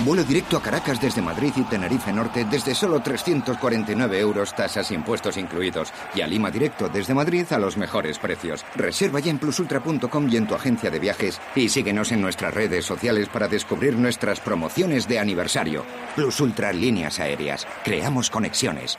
Vuelo 0.04 0.24
directo 0.24 0.56
a 0.56 0.62
Caracas 0.62 1.00
desde 1.00 1.22
Madrid 1.22 1.52
y 1.56 1.62
Tenerife 1.62 2.12
Norte 2.12 2.46
desde 2.50 2.74
solo 2.74 3.00
349 3.00 4.20
euros, 4.20 4.54
tasas 4.54 4.90
e 4.90 4.94
impuestos 4.94 5.36
incluidos. 5.36 5.92
Y 6.14 6.20
a 6.20 6.26
Lima 6.26 6.50
directo 6.50 6.88
desde 6.88 7.14
Madrid 7.14 7.46
a 7.50 7.58
los 7.58 7.76
mejores 7.76 8.18
precios. 8.18 8.64
Reserva 8.74 9.20
ya 9.20 9.30
en 9.30 9.38
plusultra.com 9.38 10.28
y 10.30 10.36
en 10.36 10.46
tu 10.46 10.54
agencia 10.54 10.90
de 10.90 10.98
viajes. 10.98 11.40
Y 11.54 11.68
síguenos 11.68 12.12
en 12.12 12.20
nuestras 12.20 12.54
redes 12.54 12.84
sociales 12.84 13.28
para 13.28 13.48
descubrir 13.48 13.96
nuestras 13.96 14.40
promociones 14.40 15.08
de 15.08 15.18
aniversario. 15.18 15.84
Plus 16.14 16.40
Ultra 16.40 16.72
Líneas 16.72 17.18
Aéreas. 17.18 17.66
Creamos 17.82 18.30
conexiones. 18.30 18.98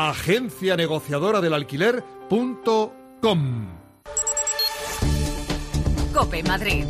Agencia 0.00 0.76
negociadora 0.76 1.40
del 1.40 1.54
alquiler.com. 1.54 3.66
Cope 6.14 6.40
Madrid. 6.44 6.86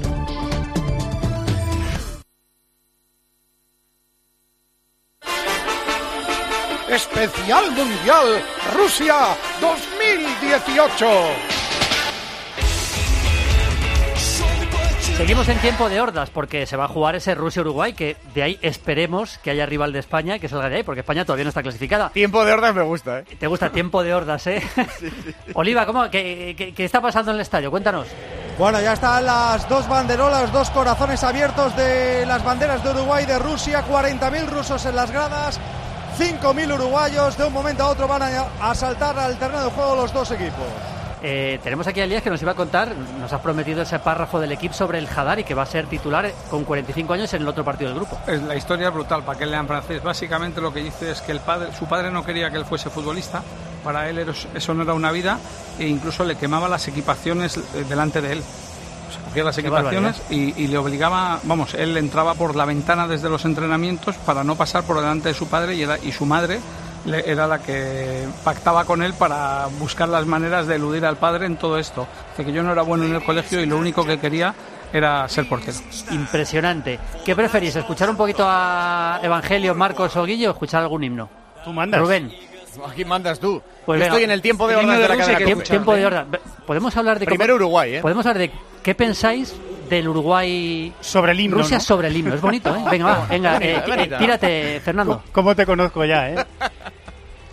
Especial 6.91 7.71
Mundial 7.71 8.45
Rusia 8.75 9.35
2018. 9.59 11.68
Seguimos 15.19 15.49
en 15.49 15.59
tiempo 15.59 15.89
de 15.89 16.01
hordas 16.01 16.31
porque 16.31 16.64
se 16.64 16.77
va 16.77 16.85
a 16.85 16.89
jugar 16.89 17.16
ese 17.16 17.35
Rusia-Uruguay 17.35 17.93
que 17.93 18.16
de 18.35 18.43
ahí 18.45 18.59
esperemos 18.62 19.39
que 19.39 19.51
haya 19.51 19.66
rival 19.66 19.93
de 19.93 19.99
España 19.99 20.37
y 20.37 20.41
que 20.41 20.49
salga 20.49 20.69
de 20.69 20.77
ahí 20.77 20.83
porque 20.85 21.01
España 21.01 21.25
todavía 21.25 21.43
no 21.45 21.49
está 21.49 21.61
clasificada. 21.62 22.11
Tiempo 22.11 22.45
de 22.45 22.53
hordas 22.53 22.73
me 22.73 22.83
gusta, 22.83 23.19
¿eh? 23.19 23.25
¿Te 23.39 23.49
gusta 23.49 23.71
tiempo 23.71 24.05
de 24.05 24.14
hordas, 24.14 24.47
eh? 24.47 24.62
Oliva, 25.55 25.85
¿cómo, 25.87 26.09
qué, 26.09 26.55
qué- 26.57 26.73
qué 26.73 26.85
está 26.85 27.01
pasando 27.01 27.33
en 27.33 27.35
el 27.37 27.41
estadio? 27.41 27.69
Cuéntanos. 27.71 28.07
Bueno, 28.59 28.81
ya 28.81 28.93
están 28.93 29.27
las 29.27 29.69
dos 29.69 29.89
banderolas, 29.89 30.53
dos 30.53 30.71
corazones 30.71 31.23
abiertos 31.25 31.77
de 31.77 32.25
las 32.25 32.45
banderas 32.45 32.83
de 32.85 32.91
Uruguay 32.91 33.25
y 33.25 33.27
de 33.27 33.39
Rusia, 33.41 33.85
40.000 33.89 34.47
rusos 34.47 34.87
en 34.87 34.95
las 34.95 35.11
gradas, 35.11 35.59
5.000 36.16 36.75
uruguayos, 36.75 37.37
de 37.37 37.45
un 37.45 37.53
momento 37.53 37.83
a 37.83 37.89
otro 37.89 38.07
van 38.07 38.23
a, 38.23 38.45
a 38.61 38.75
saltar 38.75 39.19
al 39.19 39.37
terreno 39.37 39.64
de 39.64 39.71
juego 39.71 39.97
los 39.97 40.12
dos 40.12 40.31
equipos. 40.31 40.66
Eh, 41.23 41.59
tenemos 41.64 41.87
aquí 41.87 42.01
a 42.01 42.05
Elías 42.05 42.23
que 42.23 42.31
nos 42.31 42.41
iba 42.43 42.53
a 42.53 42.55
contar, 42.55 42.95
nos 43.21 43.33
has 43.33 43.41
prometido 43.41 43.83
ese 43.83 43.99
párrafo 43.99 44.39
del 44.39 44.53
equipo 44.53 44.73
sobre 44.75 44.99
el 44.99 45.09
Hadar 45.09 45.41
y 45.41 45.45
que 45.45 45.55
va 45.55 45.62
a 45.62 45.66
ser 45.66 45.87
titular 45.87 46.31
con 46.51 46.64
45 46.64 47.12
años 47.12 47.35
en 47.35 47.43
el 47.43 47.49
otro 47.49 47.64
partido 47.64 47.91
del 47.91 47.99
grupo. 47.99 48.21
Es, 48.27 48.41
la 48.43 48.55
historia 48.55 48.89
es 48.89 48.95
brutal, 48.95 49.25
para 49.25 49.37
que 49.39 49.47
lean 49.47 49.66
francés. 49.66 50.03
Básicamente 50.03 50.61
lo 50.61 50.73
que 50.73 50.81
dice 50.81 51.11
es 51.11 51.21
que 51.21 51.33
el 51.33 51.41
padre, 51.41 51.69
su 51.77 51.87
padre 51.87 52.11
no 52.12 52.25
quería 52.25 52.51
que 52.51 52.59
él 52.59 52.64
fuese 52.64 52.89
futbolista, 52.89 53.43
para 53.83 54.09
él 54.09 54.19
eso 54.55 54.75
no 54.75 54.83
era 54.83 54.95
una 54.95 55.11
vida 55.11 55.39
e 55.79 55.87
incluso 55.89 56.25
le 56.25 56.37
quemaba 56.37 56.69
las 56.69 56.87
equipaciones 56.89 57.57
eh, 57.57 57.62
delante 57.89 58.21
de 58.21 58.33
él. 58.35 58.39
O 59.09 59.11
sea, 59.12 59.23
cogía 59.23 59.43
las 59.45 59.55
Qué 59.57 59.62
equipaciones 59.62 60.23
y, 60.31 60.62
y 60.62 60.66
le 60.69 60.79
obligaba, 60.79 61.41
vamos, 61.45 61.75
él 61.75 61.97
entraba 61.97 62.35
por 62.35 62.55
la 62.55 62.64
ventana 62.64 63.09
desde 63.09 63.29
los 63.29 63.45
entrenamientos 63.45 64.16
para 64.19 64.45
no 64.45 64.55
pasar 64.55 64.85
por 64.85 64.97
delante 64.97 65.29
de 65.29 65.35
su 65.35 65.49
padre 65.49 65.75
y, 65.75 65.83
era- 65.83 65.99
y 65.99 66.12
su 66.12 66.27
madre 66.27 66.61
era 67.15 67.47
la 67.47 67.59
que 67.61 68.27
pactaba 68.45 68.85
con 68.85 69.03
él 69.03 69.15
para 69.15 69.67
buscar 69.79 70.09
las 70.09 70.27
maneras 70.27 70.67
de 70.67 70.77
eludir 70.77 71.05
al 71.05 71.17
padre 71.17 71.47
en 71.47 71.57
todo 71.57 71.79
esto. 71.79 72.07
Dice 72.31 72.45
que 72.45 72.53
yo 72.53 72.63
no 72.63 72.73
era 72.73 72.83
bueno 72.83 73.05
en 73.05 73.15
el 73.15 73.23
colegio 73.25 73.61
y 73.61 73.67
lo 73.67 73.77
único 73.77 74.05
que 74.05 74.19
quería 74.19 74.55
era 74.93 75.29
ser 75.29 75.49
portero. 75.49 75.77
Impresionante. 76.11 76.99
¿Qué 77.25 77.35
preferís? 77.37 77.77
¿Escuchar 77.77 78.09
un 78.11 78.17
poquito 78.17 78.45
a 78.47 79.21
Evangelio, 79.23 79.75
Marcos 79.75 80.17
o 80.17 80.25
Guillo 80.25 80.49
o 80.51 80.53
escuchar 80.53 80.83
algún 80.83 81.05
himno? 81.05 81.29
Tú 81.65 81.73
mandas. 81.73 82.01
Rubén. 82.01 82.33
Aquí 82.89 83.05
mandas 83.05 83.41
tú. 83.41 83.61
Pues 83.85 83.99
venga. 83.99 84.13
estoy 84.13 84.25
en 84.25 84.31
el 84.31 84.41
tiempo 84.41 84.69
de 84.69 84.77
hordas 84.77 84.99
de 84.99 85.09
la 85.09 85.17
cadena 85.17 85.39
Tiempo-. 85.39 85.65
Tiempo 85.65 85.95
de 85.95 86.07
hordas. 86.07 86.27
Podemos 86.67 86.97
hablar 86.97 87.19
de 87.19 87.27
Primero 87.27 87.55
cómo- 87.55 87.65
Uruguay, 87.67 87.95
¿eh? 87.97 88.01
Podemos 88.01 88.25
hablar 88.25 88.39
de 88.39 88.53
qué 88.83 88.95
pensáis 88.95 89.55
del 89.91 90.07
Uruguay 90.09 90.93
sobre 91.01 91.33
el 91.33 91.41
himno. 91.41 91.57
Rusia 91.59 91.79
¿no? 91.79 91.83
sobre 91.83 92.09
el 92.09 92.17
himno. 92.17 92.35
Es 92.35 92.41
bonito, 92.41 92.75
¿eh? 92.77 92.85
Venga, 92.91 93.05
va, 93.07 93.27
venga, 93.31 93.57
eh, 93.59 93.83
bonita. 93.87 94.17
eh, 94.17 94.19
tírate, 94.19 94.81
Fernando. 94.85 95.23
¿Cómo 95.33 95.57
te 95.57 95.67
conozco 95.67 96.05
ya, 96.05 96.31
eh? 96.31 96.47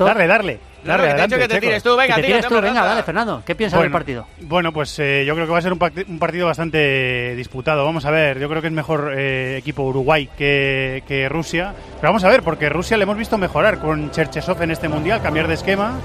Darle, 0.04 0.28
darle. 0.28 0.60
Claro, 0.84 1.04
Darle, 1.04 1.14
que 1.14 1.16
te 1.16 1.24
he 1.24 1.26
dicho 1.26 1.36
adelante, 1.36 1.48
que 1.48 1.48
te 1.48 1.60
tires 1.62 1.84
tú, 1.84 1.96
venga, 1.96 2.16
que 2.16 2.22
te 2.22 2.28
tírate, 2.28 2.28
tires 2.28 2.48
tú, 2.48 2.56
hombre, 2.56 2.70
venga, 2.70 2.82
anda. 2.82 2.90
dale, 2.92 3.04
Fernando. 3.04 3.44
¿Qué 3.46 3.56
piensas 3.56 3.82
del 3.82 3.92
partido? 3.92 4.28
Bueno, 4.42 4.72
pues 4.72 5.00
eh, 5.00 5.24
yo 5.26 5.34
creo 5.34 5.48
que 5.48 5.52
va 5.52 5.58
a 5.58 5.62
ser 5.62 5.74
un, 5.74 5.80
partido 5.80 6.46
bastante 6.46 7.36
disputado. 7.36 7.86
Vamos 7.86 8.06
a 8.06 8.12
ver, 8.12 8.38
yo 8.38 8.48
creo 8.50 8.62
que 8.62 8.68
es 8.68 8.74
mejor 8.74 9.14
eh, 9.18 9.58
equipo 9.58 9.84
Uruguay 9.84 10.30
que, 10.38 11.04
que 11.08 11.28
Rusia. 11.28 11.74
Pero 12.00 12.10
vamos 12.10 12.24
a 12.24 12.30
ver, 12.30 12.44
porque 12.44 12.70
Rusia 12.70 12.98
le 12.98 13.04
hemos 13.04 13.18
visto 13.18 13.38
mejorar 13.38 13.80
con 13.80 14.12
Cherchesov 14.12 14.62
en 14.62 14.72
este 14.72 14.88
mundial, 14.88 15.22
cambiar 15.24 15.48
de 15.48 15.56
esquema 15.56 16.00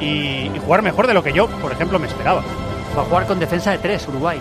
y, 0.00 0.50
y 0.54 0.60
jugar 0.62 0.82
mejor 0.82 1.06
de 1.06 1.14
lo 1.14 1.22
que 1.22 1.32
yo, 1.32 1.46
por 1.48 1.72
ejemplo, 1.72 1.98
me 1.98 2.06
esperaba. 2.06 2.42
Va 2.96 3.02
a 3.02 3.04
jugar 3.04 3.26
con 3.26 3.38
defensa 3.38 3.70
de 3.70 3.78
tres, 3.78 4.06
Uruguay. 4.08 4.38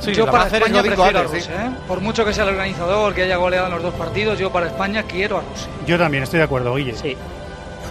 Sí, 0.00 0.14
yo 0.14 0.26
para 0.26 0.46
España 0.46 0.82
prefiero 0.82 1.18
a 1.18 1.28
sí. 1.28 1.34
Rusia, 1.34 1.66
¿eh? 1.66 1.70
Por 1.86 2.00
mucho 2.00 2.24
que 2.24 2.32
sea 2.32 2.44
el 2.44 2.50
organizador, 2.50 3.14
que 3.14 3.22
haya 3.22 3.36
goleado 3.36 3.66
en 3.66 3.72
los 3.72 3.82
dos 3.82 3.94
partidos, 3.94 4.38
yo 4.38 4.50
para 4.50 4.66
España 4.66 5.02
quiero 5.02 5.38
a 5.38 5.40
Rusia. 5.40 5.68
Yo 5.86 5.98
también 5.98 6.22
estoy 6.22 6.38
de 6.38 6.44
acuerdo, 6.44 6.74
Guille. 6.74 6.94
Sí. 6.94 7.16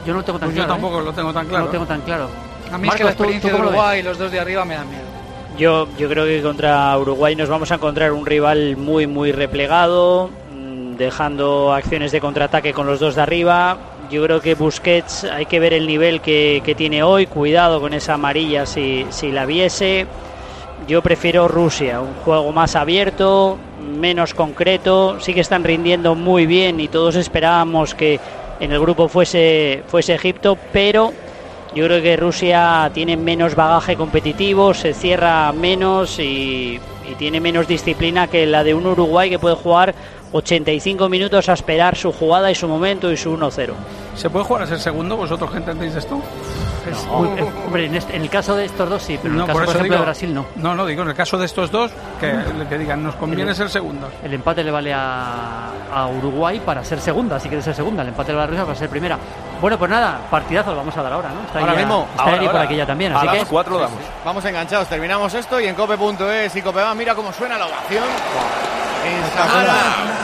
Yo 0.07 0.13
no 0.13 0.19
lo 0.19 0.25
tengo 0.25 0.39
tan 0.39 0.47
Pues 0.49 0.55
yo 0.57 0.63
claro. 0.63 0.73
¿eh? 0.73 0.81
tampoco 0.81 1.01
lo 1.01 1.11
tengo 1.13 1.33
tan 1.33 1.45
claro. 1.47 1.59
No 1.59 1.65
lo 1.65 1.71
tengo 1.71 1.85
tan 1.85 2.01
claro. 2.01 2.29
A 2.71 2.77
mí 2.77 2.87
es 2.87 2.95
que 2.95 3.03
la 3.03 3.09
Marcos, 3.09 3.17
¿tú- 3.17 3.23
experiencia 3.23 3.51
tú 3.51 3.57
de? 3.57 3.61
Uruguay 3.63 3.99
y 3.99 4.03
los 4.03 4.17
dos 4.17 4.31
de 4.31 4.39
arriba 4.39 4.65
me 4.65 4.75
dan 4.75 4.89
miedo. 4.89 5.03
Yo, 5.57 5.87
yo 5.97 6.07
creo 6.09 6.25
que 6.25 6.41
contra 6.41 6.97
Uruguay 6.97 7.35
nos 7.35 7.49
vamos 7.49 7.71
a 7.71 7.75
encontrar 7.75 8.11
un 8.13 8.25
rival 8.25 8.77
muy, 8.77 9.05
muy 9.07 9.31
replegado, 9.31 10.29
mm, 10.53 10.95
dejando 10.95 11.73
acciones 11.73 12.11
de 12.11 12.21
contraataque 12.21 12.73
con 12.73 12.87
los 12.87 12.99
dos 12.99 13.15
de 13.15 13.21
arriba. 13.21 13.77
Yo 14.09 14.23
creo 14.23 14.39
que 14.39 14.55
Busquets 14.55 15.25
hay 15.25 15.45
que 15.47 15.59
ver 15.59 15.73
el 15.73 15.85
nivel 15.87 16.21
que, 16.21 16.61
que 16.63 16.73
tiene 16.75 17.03
hoy. 17.03 17.25
Cuidado 17.27 17.81
con 17.81 17.93
esa 17.93 18.13
amarilla 18.13 18.65
si, 18.65 19.05
si 19.09 19.31
la 19.31 19.45
viese. 19.45 20.07
Yo 20.87 21.01
prefiero 21.01 21.47
Rusia, 21.49 21.99
un 21.99 22.13
juego 22.23 22.51
más 22.53 22.75
abierto, 22.75 23.57
menos 23.99 24.33
concreto. 24.33 25.19
Sí 25.19 25.33
que 25.33 25.41
están 25.41 25.63
rindiendo 25.65 26.15
muy 26.15 26.45
bien 26.45 26.79
y 26.79 26.87
todos 26.87 27.15
esperábamos 27.15 27.93
que 27.95 28.19
en 28.59 28.71
el 28.71 28.79
grupo 28.79 29.07
fuese, 29.07 29.83
fuese 29.87 30.15
Egipto, 30.15 30.57
pero 30.71 31.13
yo 31.75 31.85
creo 31.85 32.01
que 32.01 32.17
Rusia 32.17 32.89
tiene 32.93 33.17
menos 33.17 33.55
bagaje 33.55 33.95
competitivo, 33.95 34.73
se 34.73 34.93
cierra 34.93 35.51
menos 35.51 36.19
y, 36.19 36.79
y 37.09 37.15
tiene 37.17 37.39
menos 37.39 37.67
disciplina 37.67 38.27
que 38.27 38.45
la 38.45 38.63
de 38.63 38.73
un 38.73 38.85
Uruguay 38.85 39.29
que 39.29 39.39
puede 39.39 39.55
jugar 39.55 39.93
85 40.31 41.09
minutos 41.09 41.49
a 41.49 41.53
esperar 41.53 41.95
su 41.95 42.11
jugada 42.11 42.51
y 42.51 42.55
su 42.55 42.67
momento 42.67 43.11
y 43.11 43.17
su 43.17 43.35
1-0. 43.37 43.73
¿Se 44.15 44.29
puede 44.29 44.45
jugar 44.45 44.63
a 44.63 44.67
ser 44.67 44.79
segundo? 44.79 45.15
¿Vosotros 45.17 45.51
que 45.51 45.57
entendéis 45.57 45.95
esto? 45.95 46.15
Uy, 47.17 47.27
eh, 47.37 47.51
hombre, 47.65 47.85
en, 47.87 47.95
este- 47.95 48.15
en 48.15 48.21
el 48.21 48.29
caso 48.29 48.55
de 48.55 48.63
estos 48.65 48.89
dos 48.89 49.03
sí, 49.03 49.19
pero 49.21 49.33
en 49.33 49.39
No, 49.39 49.43
el 49.43 49.47
caso, 49.47 49.57
por 49.59 49.65
por, 49.65 49.75
eso 49.75 49.79
ejemplo, 49.79 49.95
digo- 49.95 49.99
de 49.99 50.05
Brasil 50.05 50.33
no. 50.33 50.45
No, 50.55 50.73
no, 50.73 50.85
digo, 50.85 51.01
en 51.03 51.09
el 51.09 51.15
caso 51.15 51.37
de 51.37 51.45
estos 51.45 51.69
dos, 51.69 51.91
que, 52.19 52.33
que 52.69 52.77
digan, 52.77 53.03
nos 53.03 53.15
conviene 53.15 53.51
El- 53.51 53.57
ser 53.57 53.69
segundos. 53.69 54.09
El 54.23 54.33
empate 54.33 54.63
le 54.63 54.71
vale 54.71 54.93
a, 54.93 55.69
a 55.93 56.07
Uruguay 56.07 56.61
para 56.65 56.83
ser 56.85 57.01
segunda, 57.01 57.39
si 57.41 57.49
quiere 57.49 57.61
ser 57.61 57.75
segunda. 57.75 58.03
El 58.03 58.09
empate 58.09 58.31
le 58.31 58.37
vale 58.37 58.45
a 58.45 58.49
Rusia 58.51 58.63
para 58.65 58.77
ser 58.77 58.89
primera. 58.89 59.17
Bueno, 59.59 59.77
pues 59.77 59.91
nada, 59.91 60.19
partidazo 60.31 60.71
lo 60.71 60.77
vamos 60.77 60.95
a 60.95 61.01
dar 61.03 61.11
ahora, 61.11 61.29
¿no? 61.29 61.41
Está 61.45 61.59
Ahora 61.59 61.73
ya- 61.73 61.79
mismo. 61.79 62.07
Está 62.11 62.23
ahora, 62.23 62.51
por 62.51 62.61
aquí 62.61 62.75
ya 62.77 62.85
también, 62.85 63.11
A 63.11 63.17
así 63.17 63.25
las 63.25 63.35
que... 63.39 63.45
cuatro 63.45 63.73
lo 63.73 63.79
damos. 63.81 63.99
Vamos 64.23 64.45
enganchados, 64.45 64.87
terminamos 64.87 65.33
esto 65.33 65.59
y 65.59 65.67
en 65.67 65.75
cope.es 65.75 66.55
y 66.55 66.61
cope 66.61 66.79
mira 66.95 67.15
cómo 67.15 67.33
suena 67.33 67.57
la 67.57 67.65
ovación. 67.67 68.03
En 69.07 69.31
Samara. 69.33 70.17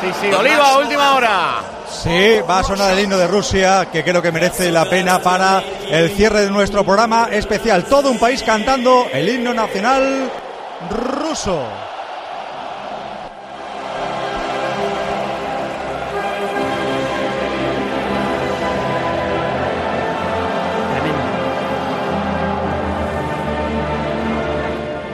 Sí, 0.00 0.08
sí, 0.20 0.32
Oliva, 0.32 0.78
última 0.78 1.14
hora. 1.14 1.60
Sí, 1.90 2.36
va 2.48 2.60
a 2.60 2.64
sonar 2.64 2.92
el 2.92 3.00
himno 3.00 3.16
de 3.16 3.26
Rusia, 3.26 3.88
que 3.90 4.04
creo 4.04 4.22
que 4.22 4.30
merece 4.30 4.70
la 4.70 4.84
pena 4.84 5.18
para 5.18 5.62
el 5.90 6.10
cierre 6.10 6.42
de 6.42 6.50
nuestro 6.50 6.84
programa 6.84 7.28
especial. 7.32 7.84
Todo 7.84 8.10
un 8.10 8.18
país 8.18 8.42
cantando 8.42 9.06
el 9.12 9.28
himno 9.28 9.52
nacional 9.54 10.30
ruso. 10.90 11.64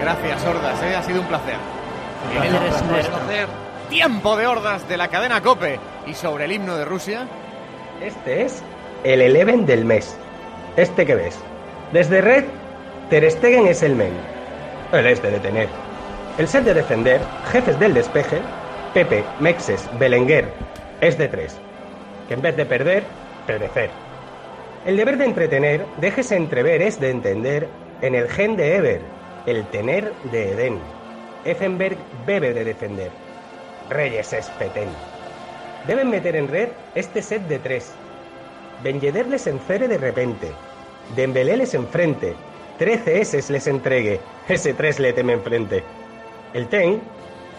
Gracias, 0.00 0.44
Hordas, 0.44 0.82
¿eh? 0.82 0.96
ha 0.96 1.02
sido 1.02 1.20
un 1.22 1.26
placer. 1.26 1.83
El 2.34 2.40
placer 2.40 2.62
es 2.66 2.82
nuestro. 2.82 3.18
Tiempo 3.88 4.36
de 4.36 4.46
Hordas 4.46 4.88
de 4.88 4.96
la 4.96 5.08
cadena 5.08 5.40
Cope. 5.40 5.78
Y 6.06 6.14
sobre 6.14 6.46
el 6.46 6.52
himno 6.52 6.76
de 6.76 6.84
Rusia. 6.84 7.28
Este 8.02 8.42
es 8.42 8.62
el 9.04 9.20
Eleven 9.20 9.66
del 9.66 9.84
mes. 9.84 10.16
Este 10.76 11.06
que 11.06 11.14
ves. 11.14 11.38
Desde 11.92 12.20
Red, 12.20 12.44
Ter 13.08 13.30
Stegen 13.30 13.66
es 13.66 13.82
el 13.82 13.94
men. 13.94 14.12
El 14.92 15.06
es 15.06 15.22
de 15.22 15.30
detener. 15.30 15.68
El 16.36 16.48
set 16.48 16.64
de 16.64 16.74
defender, 16.74 17.20
jefes 17.52 17.78
del 17.78 17.94
despeje, 17.94 18.40
Pepe, 18.92 19.24
Mexes, 19.38 19.88
Belenguer, 19.98 20.48
es 21.00 21.16
de 21.16 21.28
tres. 21.28 21.56
Que 22.26 22.34
en 22.34 22.42
vez 22.42 22.56
de 22.56 22.66
perder, 22.66 23.04
perecer. 23.46 23.90
El 24.84 24.96
deber 24.96 25.16
de 25.16 25.26
entretener, 25.26 25.86
déjese 25.98 26.34
entrever, 26.36 26.82
es 26.82 26.98
de 26.98 27.10
entender, 27.10 27.68
en 28.02 28.16
el 28.16 28.28
gen 28.28 28.56
de 28.56 28.76
Eber, 28.76 29.00
el 29.46 29.64
tener 29.66 30.12
de 30.32 30.52
Edén. 30.52 30.93
Effenberg 31.44 31.96
bebe 32.26 32.52
de 32.52 32.64
defender. 32.64 33.10
Reyes 33.90 34.32
es 34.32 34.48
petén. 34.58 34.88
Deben 35.86 36.10
meter 36.10 36.36
en 36.36 36.48
red 36.48 36.68
este 36.94 37.22
set 37.22 37.42
de 37.48 37.58
tres. 37.58 37.92
Ben 38.82 39.00
Yedder 39.00 39.26
les 39.26 39.46
encere 39.46 39.88
de 39.88 39.98
repente. 39.98 40.52
Dembélé 41.14 41.56
les 41.56 41.74
enfrente. 41.74 42.34
Trece 42.78 43.20
S 43.20 43.52
les 43.52 43.66
entregue. 43.66 44.20
Ese 44.48 44.74
tres 44.74 44.98
le 44.98 45.12
teme 45.12 45.34
enfrente. 45.34 45.84
El 46.54 46.68
ten, 46.68 47.00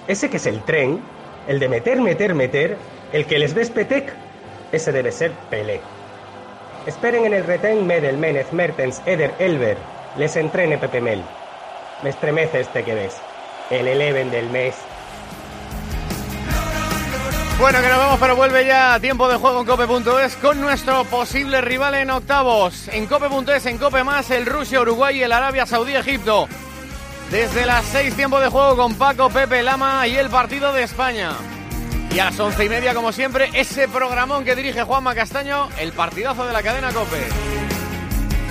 ese 0.08 0.30
que 0.30 0.38
es 0.38 0.46
el 0.46 0.64
tren, 0.64 1.00
el 1.48 1.60
de 1.60 1.70
meter, 1.70 2.02
meter, 2.02 2.34
meter, 2.34 2.78
el 3.14 3.26
que 3.26 3.40
les 3.40 3.54
ves 3.54 3.70
petec, 3.70 4.12
ese 4.72 4.92
debe 4.92 5.12
ser 5.12 5.32
Pelé. 5.50 5.80
Esperen 6.86 7.26
en 7.26 7.34
el 7.34 7.46
retén 7.46 7.88
Medel, 7.88 8.18
Menez, 8.18 8.52
Mertens, 8.52 9.02
Eder, 9.06 9.34
Elber. 9.40 9.78
Les 10.18 10.36
entrene 10.36 10.78
Pepe 10.78 11.02
Mel. 11.02 11.24
Me 12.04 12.10
estremece 12.10 12.60
este 12.60 12.84
que 12.84 12.94
ves. 12.94 13.22
El 13.70 13.88
Eleven 13.88 14.30
del 14.32 14.50
mes. 14.50 14.76
Bueno, 17.60 17.82
que 17.82 17.88
nos 17.88 17.98
vamos, 17.98 18.20
pero 18.20 18.36
vuelve 18.36 18.66
ya 18.66 19.00
tiempo 19.00 19.30
de 19.30 19.38
juego 19.38 19.62
en 19.62 19.66
cope.es 19.66 20.36
con 20.36 20.60
nuestro 20.60 21.06
posible 21.06 21.62
rival 21.62 21.96
en 21.96 22.12
octavos. 22.12 22.90
En 22.90 23.08
cope.es, 23.08 23.66
en 23.66 23.78
cope 23.78 24.04
más, 24.04 24.30
el 24.30 24.46
Rusia, 24.46 24.82
Uruguay 24.82 25.24
el 25.24 25.32
Arabia 25.32 25.66
Saudí, 25.66 25.96
Egipto. 25.96 26.48
Desde 27.32 27.66
las 27.66 27.86
seis 27.86 28.14
tiempo 28.14 28.40
de 28.40 28.50
juego 28.50 28.76
con 28.76 28.96
Paco, 28.96 29.30
Pepe, 29.30 29.64
Lama 29.64 30.06
y 30.06 30.16
el 30.18 30.30
partido 30.30 30.74
de 30.74 30.84
España. 30.84 31.32
Y 32.14 32.20
a 32.20 32.26
las 32.26 32.40
once 32.40 32.64
y 32.64 32.70
media, 32.70 32.94
como 32.94 33.12
siempre, 33.12 33.50
ese 33.54 33.88
programón 33.88 34.44
que 34.44 34.56
dirige 34.56 34.84
Juanma 34.84 35.16
Castaño, 35.16 35.70
el 35.80 35.92
partidazo 35.92 36.46
de 36.46 36.54
la 36.54 36.62
cadena 36.62 36.92
Cope. 36.92 37.65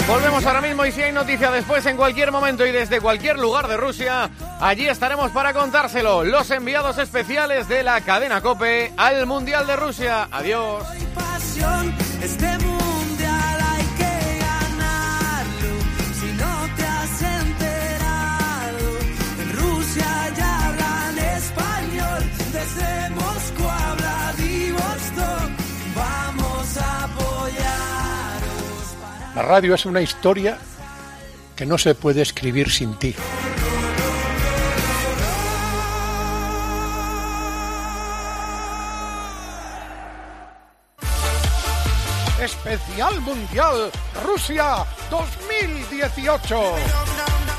Volvemos 0.07 0.45
ahora 0.45 0.61
mismo 0.61 0.85
y 0.85 0.93
si 0.93 1.01
hay 1.01 1.13
noticia 1.13 1.51
después 1.51 1.87
en 1.87 1.97
cualquier 1.97 2.31
momento 2.31 2.67
y 2.67 2.73
desde 2.73 3.01
cualquier 3.01 3.39
lugar 3.39 3.69
de 3.69 3.79
Rusia, 3.79 4.31
allí 4.61 4.87
estaremos 4.87 5.31
para 5.31 5.55
contárselo. 5.55 6.25
Los 6.25 6.51
enviados 6.51 6.99
especiales 6.99 7.69
de 7.69 7.83
la 7.83 8.03
cadena 8.03 8.43
Cope 8.43 8.93
al 8.99 9.27
Mundial 9.27 9.67
de 9.67 9.77
Rusia. 9.77 10.29
Adiós. 10.31 10.85
La 29.35 29.43
radio 29.43 29.75
es 29.75 29.85
una 29.85 30.01
historia 30.01 30.59
que 31.57 31.67
no 31.67 31.77
se 31.77 31.97
puede 31.97 32.23
escribir 32.23 32.71
sin 32.71 32.95
ti. 32.95 33.13
Especial 42.41 43.21
Mundial 43.23 43.91
Rusia 44.25 44.85
2018. 45.11 47.54